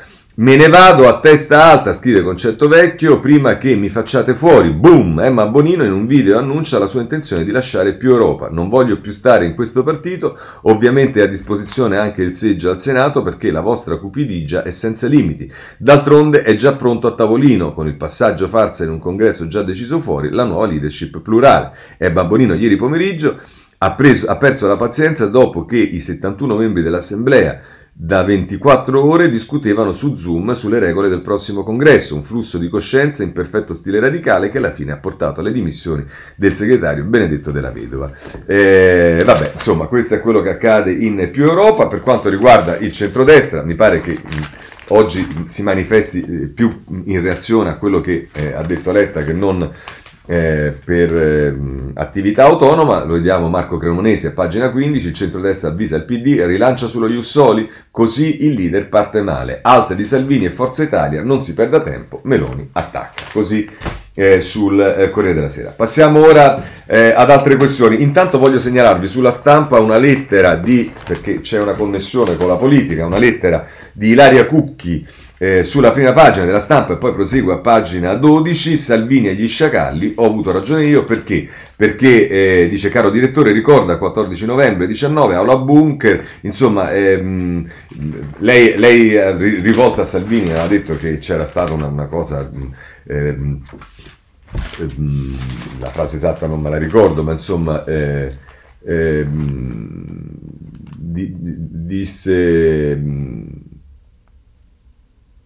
Me 0.41 0.55
ne 0.55 0.69
vado 0.69 1.09
a 1.09 1.19
testa 1.19 1.65
alta, 1.65 1.93
scrive 1.93 2.23
Concetto 2.23 2.69
Vecchio, 2.69 3.19
prima 3.19 3.59
che 3.59 3.75
mi 3.75 3.89
facciate 3.89 4.37
fuori. 4.37 4.71
Boom! 4.71 5.19
Emma 5.19 5.49
Bonino 5.49 5.83
in 5.83 5.91
un 5.91 6.07
video 6.07 6.39
annuncia 6.39 6.79
la 6.79 6.87
sua 6.87 7.01
intenzione 7.01 7.43
di 7.43 7.51
lasciare 7.51 7.97
più 7.97 8.11
Europa. 8.11 8.49
Non 8.49 8.69
voglio 8.69 9.01
più 9.01 9.11
stare 9.11 9.47
in 9.47 9.57
questo 9.57 9.83
partito, 9.83 10.39
ovviamente 10.63 11.19
è 11.19 11.25
a 11.25 11.27
disposizione 11.27 11.97
anche 11.97 12.23
il 12.23 12.37
seggio 12.37 12.71
al 12.71 12.79
Senato 12.79 13.21
perché 13.23 13.51
la 13.51 13.63
vostra 13.63 13.97
cupidigia 13.97 14.63
è 14.63 14.71
senza 14.71 15.09
limiti. 15.09 15.53
D'altronde 15.77 16.43
è 16.43 16.55
già 16.55 16.77
pronto 16.77 17.09
a 17.09 17.15
tavolino, 17.17 17.73
con 17.73 17.89
il 17.89 17.97
passaggio 17.97 18.47
farsa 18.47 18.85
in 18.85 18.91
un 18.91 19.01
congresso 19.01 19.49
già 19.49 19.65
deciso 19.65 19.99
fuori, 19.99 20.31
la 20.31 20.45
nuova 20.45 20.67
leadership 20.67 21.21
plurale. 21.21 21.73
Emma 21.99 22.25
Bonino 22.25 22.55
ieri 22.55 22.77
pomeriggio 22.77 23.41
ha, 23.79 23.93
preso, 23.95 24.27
ha 24.27 24.37
perso 24.37 24.69
la 24.69 24.77
pazienza 24.77 25.27
dopo 25.27 25.65
che 25.65 25.79
i 25.79 25.99
71 25.99 26.57
membri 26.57 26.83
dell'Assemblea 26.83 27.61
da 28.01 28.23
24 28.23 29.05
ore 29.05 29.29
discutevano 29.29 29.93
su 29.93 30.15
Zoom 30.15 30.53
sulle 30.53 30.79
regole 30.79 31.09
del 31.09 31.21
prossimo 31.21 31.65
congresso, 31.65 32.15
un 32.15 32.23
flusso 32.23 32.57
di 32.57 32.69
coscienza 32.69 33.25
in 33.25 33.33
perfetto 33.33 33.75
stile 33.75 33.99
radicale 33.99 34.51
che 34.51 34.59
alla 34.59 34.71
fine 34.71 34.93
ha 34.93 34.99
portato 34.99 35.41
alle 35.41 35.51
dimissioni 35.51 36.05
del 36.37 36.55
segretario 36.55 37.03
Benedetto 37.03 37.51
della 37.51 37.73
Vedova. 37.73 38.13
Eh, 38.47 39.21
vabbè, 39.27 39.51
insomma, 39.53 39.89
questo 39.89 40.15
è 40.15 40.21
quello 40.21 40.43
che 40.43 40.51
accade 40.51 40.93
in 40.93 41.29
più 41.33 41.43
Europa. 41.43 41.89
Per 41.89 42.01
quanto 42.01 42.29
riguarda 42.29 42.77
il 42.77 42.93
centrodestra, 42.93 43.65
mi 43.65 43.75
pare 43.75 44.01
che 44.01 44.13
mh, 44.13 44.47
oggi 44.91 45.45
si 45.47 45.65
manifesti 45.65 46.23
eh, 46.23 46.47
più 46.47 46.85
in 47.07 47.21
reazione 47.21 47.71
a 47.71 47.79
quello 47.79 48.01
che 48.01 48.29
eh, 48.33 48.53
ha 48.53 48.63
detto 48.63 48.93
Letta 48.93 49.25
che 49.25 49.33
non 49.33 49.69
eh, 50.31 50.75
per 50.85 51.17
eh, 51.17 51.57
attività 51.95 52.45
autonoma, 52.45 53.03
lo 53.05 53.15
vediamo 53.15 53.49
Marco 53.49 53.79
Cremonesi 53.79 54.27
a 54.27 54.33
pagina 54.33 54.71
15, 54.71 55.09
il 55.09 55.15
centrodestra 55.15 55.71
avvisa 55.71 55.97
il 55.97 56.05
PD, 56.05 56.43
rilancia 56.45 56.87
sullo 56.87 57.09
Jussoli, 57.09 57.67
così 57.91 58.45
il 58.45 58.53
leader 58.53 58.91
parte 58.91 59.23
male. 59.23 59.61
Alte 59.63 59.97
di 59.97 60.05
Salvini 60.05 60.45
e 60.45 60.51
Forza 60.51 60.83
Italia, 60.83 61.23
non 61.23 61.43
si 61.43 61.55
perda 61.55 61.81
tempo, 61.81 62.21
Meloni 62.25 62.69
attacca. 62.73 63.23
Così 63.33 63.71
eh, 64.13 64.43
sul 64.43 64.79
eh, 64.79 65.11
Corriere 65.11 65.37
della 65.37 65.49
Sera. 65.49 65.73
Passiamo 65.75 66.23
ora 66.23 66.63
eh, 66.85 67.15
ad 67.17 67.31
altre 67.31 67.57
questioni. 67.57 68.03
Intanto 68.03 68.39
voglio 68.39 68.59
segnalarvi 68.59 69.09
sulla 69.09 69.31
stampa 69.31 69.81
una 69.81 69.97
lettera 69.97 70.57
di, 70.57 70.93
perché 71.07 71.41
c'è 71.41 71.59
una 71.59 71.73
connessione 71.73 72.37
con 72.37 72.49
la 72.49 72.57
politica, 72.57 73.07
una 73.07 73.17
lettera 73.17 73.65
di 73.93 74.11
Ilaria 74.11 74.45
Cucchi 74.45 75.07
eh, 75.39 75.63
sulla 75.63 75.93
prima 75.93 76.13
pagina 76.13 76.45
della 76.45 76.61
stampa 76.61 76.95
e 76.95 76.97
poi 76.97 77.13
prosegue 77.13 77.55
a 77.55 77.59
pagina 77.59 78.15
12, 78.15 78.77
Salvini 78.77 79.29
e 79.29 79.35
gli 79.35 79.49
sciacalli, 79.49 80.15
ho 80.17 80.27
avuto 80.27 80.51
ragione 80.51 80.85
io 80.85 81.05
perché? 81.05 81.49
Perché, 81.77 82.29
eh, 82.29 82.69
dice 82.69 82.89
caro 82.89 83.09
direttore, 83.11 83.53
ricorda 83.53 83.99
14 83.99 84.47
novembre 84.47 84.89
19, 84.89 85.35
aula 85.37 85.57
bunker, 85.57 86.25
insomma, 86.41 86.91
ehm, 86.93 87.67
lei, 88.39 88.77
lei 88.77 89.15
eh, 89.15 89.37
rivolta 89.37 90.03
a 90.03 90.05
Salvini 90.05 90.53
ha 90.53 90.67
detto 90.67 90.97
che 90.97 91.19
c'era 91.19 91.45
stata 91.45 91.73
una, 91.73 91.87
una 91.87 92.07
cosa... 92.07 92.51
Ehm, 93.07 93.63
ehm, 94.81 95.39
la 95.79 95.91
frase 95.91 96.17
esatta 96.17 96.49
non 96.49 96.61
me 96.61 96.71
la 96.71 96.79
ricordo, 96.79 97.23
ma 97.23 97.33
insomma, 97.33 97.85
eh, 97.85 98.29
ehm, 98.85 100.05
di, 100.97 101.33
disse 101.33 102.97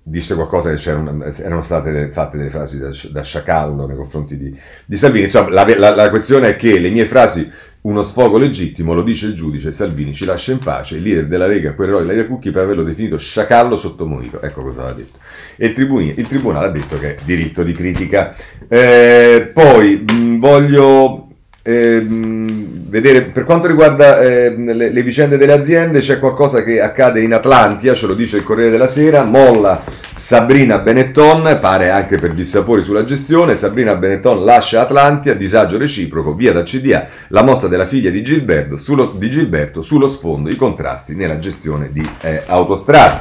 disse 0.04 0.34
qualcosa 0.34 0.74
che 0.74 0.90
erano 0.90 1.62
state 1.62 2.10
fatte 2.12 2.36
delle 2.36 2.50
frasi 2.50 2.78
da, 2.78 2.90
da 3.10 3.22
sciacallo 3.22 3.86
nei 3.86 3.96
confronti 3.96 4.36
di, 4.36 4.56
di 4.84 4.96
Salvini. 4.96 5.24
Insomma, 5.24 5.50
la, 5.50 5.78
la, 5.78 5.94
la, 5.94 6.10
questione 6.10 6.48
è 6.48 6.56
che 6.56 6.78
le 6.80 6.90
mie 6.90 7.06
frasi, 7.06 7.48
uno 7.82 8.02
sfogo 8.02 8.36
legittimo, 8.36 8.94
lo 8.94 9.02
dice 9.02 9.26
il 9.26 9.34
giudice, 9.34 9.70
Salvini 9.70 10.12
ci 10.12 10.24
lascia 10.24 10.52
in 10.52 10.58
pace, 10.58 10.96
il 10.96 11.02
leader 11.02 11.26
della 11.26 11.46
Lega 11.46 11.74
querelò 11.74 12.00
Ilaria 12.00 12.26
Cucchi 12.26 12.50
per 12.50 12.64
averlo 12.64 12.82
definito 12.82 13.16
sciacallo 13.16 13.76
sotto 13.76 14.06
monito. 14.06 14.40
Ecco 14.40 14.62
cosa 14.62 14.82
aveva 14.82 14.96
detto. 14.96 15.18
E 15.56 15.66
il, 15.66 15.72
tribuni, 15.72 16.14
il 16.16 16.26
Tribunale 16.26 16.66
ha 16.66 16.70
detto 16.70 16.98
che 16.98 17.14
è 17.14 17.18
diritto 17.24 17.62
di 17.62 17.72
critica. 17.72 18.34
Eh, 18.68 19.50
poi 19.52 20.04
mh, 20.04 20.38
voglio 20.38 21.28
eh, 21.64 22.04
vedere 22.04 23.22
per 23.22 23.44
quanto 23.44 23.68
riguarda 23.68 24.20
eh, 24.20 24.52
le, 24.56 24.90
le, 24.90 25.02
vicende 25.02 25.36
delle 25.36 25.52
aziende 25.52 26.00
c'è 26.00 26.18
qualcosa 26.18 26.64
che 26.64 26.80
accade 26.80 27.20
in 27.20 27.32
Atlantia 27.32 27.94
ce 27.94 28.08
lo 28.08 28.14
dice 28.14 28.38
il 28.38 28.42
Corriere 28.42 28.72
della 28.72 28.88
Sera 28.88 29.22
molla 29.22 29.84
Sabrina 30.12 30.78
Benetton 30.80 31.58
pare 31.60 31.90
anche 31.90 32.18
per 32.18 32.32
dissapori 32.32 32.82
sulla 32.82 33.04
gestione 33.04 33.54
Sabrina 33.54 33.94
Benetton 33.94 34.44
lascia 34.44 34.80
Atlantia 34.80 35.34
disagio 35.34 35.78
reciproco 35.78 36.34
via 36.34 36.52
da 36.52 36.64
CDA 36.64 37.06
la 37.28 37.42
mossa 37.44 37.68
della 37.68 37.86
figlia 37.86 38.10
di 38.10 38.24
Gilberto 38.24 38.76
sullo, 38.76 39.14
di 39.16 39.30
Gilberto, 39.30 39.82
sullo 39.82 40.08
sfondo 40.08 40.50
i 40.50 40.56
contrasti 40.56 41.14
nella 41.14 41.38
gestione 41.38 41.90
di 41.92 42.02
eh, 42.22 42.42
autostrade. 42.46 43.20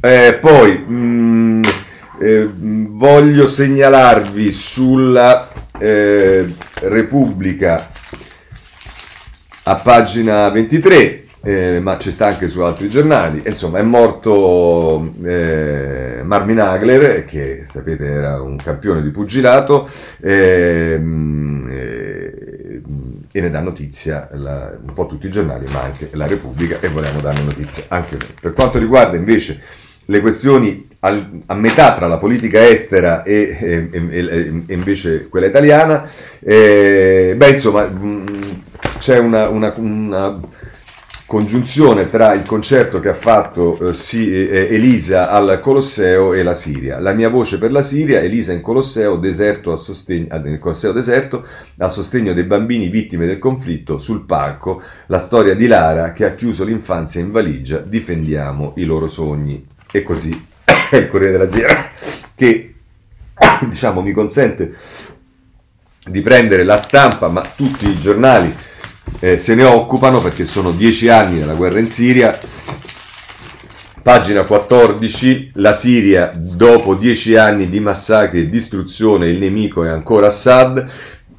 Eh, 0.00 0.38
poi 0.40 0.78
mh, 0.78 0.94
mm, 0.94 1.62
eh, 2.20 2.48
voglio 2.52 3.46
segnalarvi 3.46 4.52
sulla 4.52 5.49
eh, 5.80 6.54
Repubblica 6.82 7.90
a 9.64 9.74
pagina 9.76 10.48
23, 10.50 11.24
eh, 11.42 11.80
ma 11.80 11.96
ci 11.98 12.10
sta 12.10 12.26
anche 12.26 12.48
su 12.48 12.60
altri 12.60 12.90
giornali. 12.90 13.42
Insomma, 13.46 13.78
è 13.78 13.82
morto 13.82 15.12
eh, 15.24 16.20
Marvin 16.22 16.60
Hagler, 16.60 17.24
che 17.24 17.64
sapete 17.66 18.04
era 18.06 18.40
un 18.42 18.56
campione 18.56 19.02
di 19.02 19.10
pugilato, 19.10 19.88
ehm, 20.20 21.68
eh, 21.70 22.82
e 23.32 23.40
ne 23.40 23.50
dà 23.50 23.60
notizia 23.60 24.28
la, 24.32 24.76
un 24.84 24.92
po' 24.92 25.06
tutti 25.06 25.26
i 25.26 25.30
giornali, 25.30 25.66
ma 25.72 25.82
anche 25.82 26.10
la 26.12 26.26
Repubblica, 26.26 26.78
e 26.80 26.88
vogliamo 26.88 27.20
darne 27.20 27.42
notizia 27.42 27.84
anche 27.88 28.16
noi. 28.18 28.34
Per 28.40 28.52
quanto 28.52 28.78
riguarda 28.78 29.16
invece 29.16 29.60
le 30.10 30.20
questioni 30.20 30.88
al, 31.00 31.42
a 31.46 31.54
metà 31.54 31.94
tra 31.94 32.08
la 32.08 32.18
politica 32.18 32.68
estera 32.68 33.22
e, 33.22 33.56
e, 33.60 33.88
e, 34.10 34.64
e 34.66 34.74
invece 34.74 35.28
quella 35.28 35.46
italiana, 35.46 36.08
eh, 36.40 37.34
beh 37.36 37.50
insomma 37.50 37.84
mh, 37.84 38.62
c'è 38.98 39.18
una, 39.18 39.48
una, 39.48 39.72
una, 39.76 40.40
congiunzione 41.30 42.10
tra 42.10 42.32
il 42.32 42.42
concerto 42.42 42.98
che 42.98 43.08
ha 43.08 43.14
fatto 43.14 43.90
eh, 43.90 43.94
sì, 43.94 44.32
eh, 44.32 44.66
Elisa 44.68 45.30
al 45.30 45.60
Colosseo 45.62 46.34
e 46.34 46.42
la 46.42 46.54
Siria. 46.54 46.98
La 46.98 47.12
mia 47.12 47.28
voce 47.28 47.56
per 47.58 47.70
la 47.70 47.82
Siria, 47.82 48.18
Elisa 48.18 48.52
in 48.52 48.60
Colosseo, 48.60 49.14
deserto 49.14 49.70
a 49.70 49.76
sostegno, 49.76 50.26
nel 50.42 50.58
Colosseo 50.58 50.90
deserto, 50.90 51.46
a 51.78 51.88
sostegno 51.88 52.32
dei 52.32 52.42
bambini 52.42 52.88
vittime 52.88 53.26
del 53.26 53.38
conflitto 53.38 53.98
sul 53.98 54.26
palco, 54.26 54.82
la 55.06 55.18
storia 55.18 55.54
di 55.54 55.68
Lara 55.68 56.12
che 56.12 56.24
ha 56.24 56.34
chiuso 56.34 56.64
l'infanzia 56.64 57.20
in 57.20 57.30
valigia, 57.30 57.78
difendiamo 57.78 58.72
i 58.78 58.84
loro 58.84 59.06
sogni 59.06 59.64
e 59.90 60.02
così 60.02 60.30
il 60.92 61.08
Corriere 61.08 61.32
della 61.32 61.50
Sera 61.50 61.90
che 62.34 62.74
diciamo 63.68 64.00
mi 64.02 64.12
consente 64.12 64.74
di 66.04 66.20
prendere 66.22 66.64
la 66.64 66.76
stampa 66.76 67.28
ma 67.28 67.42
tutti 67.54 67.88
i 67.88 67.98
giornali 67.98 68.54
eh, 69.18 69.36
se 69.36 69.54
ne 69.54 69.64
occupano 69.64 70.20
perché 70.20 70.44
sono 70.44 70.70
dieci 70.70 71.08
anni 71.08 71.38
della 71.38 71.54
guerra 71.54 71.78
in 71.78 71.88
Siria 71.88 72.38
Pagina 74.02 74.44
14, 74.44 75.50
la 75.54 75.74
Siria 75.74 76.32
dopo 76.34 76.94
dieci 76.94 77.36
anni 77.36 77.68
di 77.68 77.80
massacri 77.80 78.40
e 78.40 78.48
distruzione, 78.48 79.28
il 79.28 79.38
nemico 79.38 79.84
è 79.84 79.90
ancora 79.90 80.28
Assad. 80.28 80.90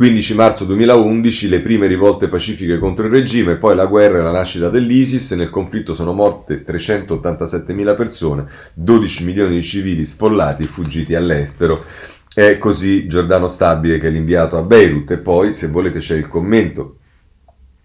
15 0.02 0.34
marzo 0.34 0.66
2011 0.66 1.48
le 1.48 1.60
prime 1.60 1.86
rivolte 1.86 2.28
pacifiche 2.28 2.80
contro 2.80 3.06
il 3.06 3.12
regime, 3.12 3.58
poi 3.58 3.76
la 3.76 3.86
guerra 3.86 4.18
e 4.18 4.24
la 4.24 4.32
nascita 4.32 4.68
dell'ISIS, 4.68 5.34
nel 5.34 5.52
conflitto 5.52 5.94
sono 5.94 6.12
morte 6.12 6.64
387.000 6.66 7.96
persone, 7.96 8.46
12 8.74 9.24
milioni 9.24 9.54
di 9.54 9.62
civili 9.62 10.04
sfollati 10.04 10.64
fuggiti 10.64 11.14
all'estero. 11.14 11.86
È 12.34 12.58
così 12.58 13.06
Giordano 13.06 13.48
Stabile 13.48 14.00
che 14.00 14.08
è 14.08 14.10
l'inviato 14.10 14.58
a 14.58 14.64
Beirut 14.64 15.12
e 15.12 15.20
poi 15.20 15.54
se 15.54 15.68
volete 15.68 16.00
c'è 16.00 16.16
il 16.16 16.28
commento 16.28 17.01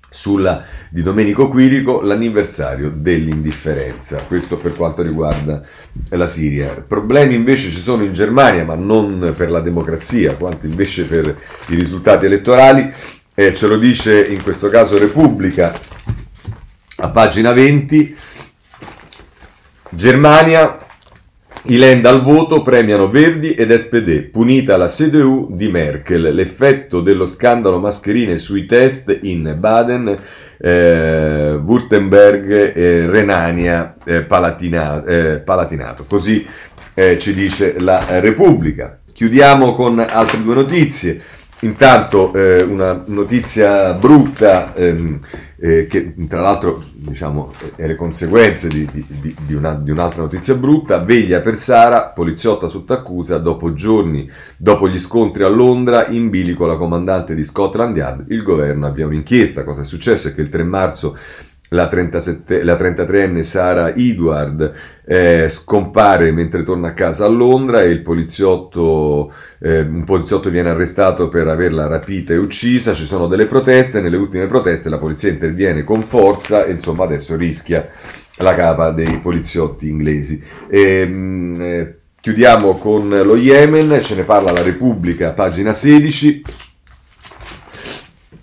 sulla 0.09 0.65
di 0.89 1.03
Domenico 1.03 1.49
Quirico 1.49 2.01
l'anniversario 2.01 2.91
dell'indifferenza. 2.91 4.23
Questo 4.27 4.57
per 4.57 4.75
quanto 4.75 5.03
riguarda 5.03 5.63
la 6.11 6.27
Siria. 6.27 6.85
Problemi 6.87 7.35
invece 7.35 7.71
ci 7.71 7.81
sono 7.81 8.05
in 8.05 8.13
Germania, 8.13 8.65
ma 8.65 8.75
non 8.75 9.35
per 9.37 9.51
la 9.51 9.61
democrazia, 9.61 10.37
quanto 10.37 10.67
invece 10.67 11.05
per 11.05 11.37
i 11.69 11.75
risultati 11.75 12.27
elettorali. 12.27 12.93
Eh, 13.35 13.53
ce 13.53 13.67
lo 13.67 13.77
dice 13.77 14.27
in 14.27 14.43
questo 14.43 14.71
caso 14.71 14.97
Repubblica 14.97 15.79
a 16.99 17.09
pagina 17.09 17.53
20. 17.53 18.17
Germania 19.91 20.86
i 21.69 21.79
Land 21.79 22.07
al 22.07 22.23
voto 22.23 22.63
premiano 22.63 23.09
Verdi 23.09 23.55
ed 23.55 23.75
SPD, 23.75 24.31
punita 24.31 24.77
la 24.77 24.87
CDU 24.87 25.49
di 25.51 25.69
Merkel. 25.69 26.33
L'effetto 26.33 27.01
dello 27.01 27.27
scandalo 27.27 27.81
mascherine 27.81 28.39
sui 28.39 28.67
test 28.67 29.19
in 29.23 29.57
Baden, 29.59 30.17
eh, 30.59 31.59
Württemberg 31.61 32.73
e 32.73 33.11
Renania 33.11 33.97
eh, 34.05 34.23
Palatina, 34.23 35.05
eh, 35.05 35.41
Palatinato. 35.41 36.05
Così 36.09 36.47
eh, 36.95 37.19
ci 37.19 37.35
dice 37.35 37.75
la 37.81 38.21
Repubblica. 38.21 38.99
Chiudiamo 39.13 39.75
con 39.75 39.99
altre 39.99 40.43
due 40.43 40.55
notizie. 40.55 41.21
Intanto 41.61 42.35
eh, 42.35 42.63
una 42.63 43.03
notizia 43.07 43.95
brutta 43.95 44.75
ehm, 44.75 45.19
eh, 45.59 45.87
che 45.87 46.15
tra 46.29 46.41
l'altro 46.43 46.83
diciamo, 46.93 47.53
è 47.77 47.87
le 47.87 47.95
conseguenze 47.95 48.69
di, 48.69 48.87
di, 48.93 49.35
di, 49.41 49.55
una, 49.55 49.75
di, 49.75 49.91
un'altra 49.91 50.23
notizia 50.23 50.55
brutta, 50.55 50.99
veglia 50.99 51.41
per 51.41 51.57
Sara, 51.57 52.09
poliziotta 52.09 52.69
sotto 52.69 52.93
accusa, 52.93 53.39
dopo 53.39 53.73
giorni, 53.73 54.29
dopo 54.59 54.87
gli 54.87 54.99
scontri 54.99 55.45
a 55.45 55.49
Londra, 55.49 56.09
in 56.09 56.29
bilico 56.29 56.67
la 56.67 56.77
comandante 56.77 57.35
di 57.35 57.45
Scotland 57.45 57.97
Yard, 57.97 58.31
il 58.31 58.43
governo 58.43 58.87
avvia 58.87 59.07
un'inchiesta, 59.07 59.65
cosa 59.65 59.81
è 59.81 59.85
successo? 59.85 60.29
È 60.29 60.35
che 60.35 60.43
il 60.43 60.51
3 60.51 60.63
marzo 60.63 61.17
la, 61.71 61.89
37, 61.89 62.63
la 62.63 62.77
33enne 62.77 63.41
Sara 63.41 63.95
Edward 63.95 64.73
eh, 65.05 65.49
scompare 65.49 66.33
mentre 66.33 66.63
torna 66.63 66.89
a 66.89 66.95
casa 66.95 67.25
a 67.25 67.29
Londra 67.29 67.83
e 67.83 67.91
il 67.91 68.03
poliziotto, 68.03 69.33
eh, 69.61 69.81
un 69.81 70.05
poliziotto 70.05 70.51
viene 70.51 70.71
arrestato 70.71 71.29
per 71.29 71.49
averla 71.49 71.87
rapita 71.87 72.33
e 72.33 72.39
uccisa. 72.39 72.95
Ci 72.95 73.07
sono 73.07 73.27
delle 73.27 73.47
proteste, 73.47 74.01
nelle 74.01 74.17
ultime 74.17 74.47
proteste 74.47 74.89
la 74.89 74.99
polizia 74.99 75.31
interviene 75.31 75.85
con 75.85 76.03
forza 76.03 76.65
e 76.65 76.73
insomma 76.73 77.05
adesso 77.05 77.37
rischia 77.37 77.89
la 78.39 78.55
capa 78.55 78.91
dei 78.91 79.19
poliziotti 79.19 79.89
inglesi. 79.89 80.43
E, 80.69 81.07
mh, 81.07 81.61
eh, 81.61 81.95
chiudiamo 82.21 82.77
con 82.77 83.09
lo 83.09 83.37
Yemen, 83.37 84.01
ce 84.03 84.15
ne 84.15 84.25
parla 84.25 84.53
la 84.53 84.63
Repubblica, 84.63 85.31
pagina 85.31 85.73
16. 85.73 86.43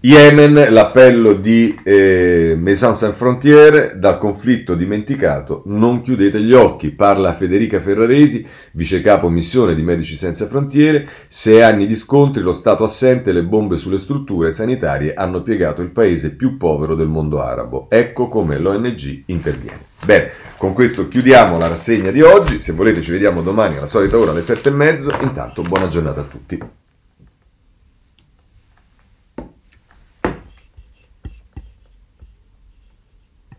Yemen, 0.05 0.67
l'appello 0.73 1.33
di 1.33 1.79
eh, 1.81 2.57
Maison 2.59 2.93
Sans 2.93 3.15
Frontiere, 3.15 3.93
dal 3.95 4.17
conflitto 4.17 4.75
dimenticato, 4.75 5.61
non 5.67 6.01
chiudete 6.01 6.41
gli 6.41 6.51
occhi, 6.51 6.91
parla 6.91 7.33
Federica 7.33 7.79
Ferraresi, 7.79 8.45
vice 8.73 8.99
capo 8.99 9.29
missione 9.29 9.73
di 9.73 9.81
Medici 9.81 10.17
Senza 10.17 10.45
Frontiere, 10.45 11.07
sei 11.29 11.61
anni 11.61 11.87
di 11.87 11.95
scontri, 11.95 12.43
lo 12.43 12.51
Stato 12.51 12.83
assente, 12.83 13.31
le 13.31 13.45
bombe 13.45 13.77
sulle 13.77 13.97
strutture 13.97 14.51
sanitarie 14.51 15.13
hanno 15.13 15.41
piegato 15.41 15.81
il 15.81 15.91
paese 15.91 16.35
più 16.35 16.57
povero 16.57 16.95
del 16.95 17.07
mondo 17.07 17.41
arabo. 17.41 17.87
Ecco 17.89 18.27
come 18.27 18.57
l'ONG 18.57 19.23
interviene. 19.27 19.85
Bene, 20.03 20.31
con 20.57 20.73
questo 20.73 21.07
chiudiamo 21.07 21.57
la 21.57 21.69
rassegna 21.69 22.11
di 22.11 22.21
oggi, 22.21 22.59
se 22.59 22.73
volete 22.73 22.99
ci 22.99 23.11
vediamo 23.11 23.41
domani 23.41 23.77
alla 23.77 23.85
solita 23.85 24.17
ora 24.17 24.31
alle 24.31 24.41
sette 24.41 24.67
e 24.67 24.73
mezzo, 24.73 25.11
intanto 25.21 25.61
buona 25.61 25.87
giornata 25.87 26.19
a 26.19 26.25
tutti. 26.25 26.82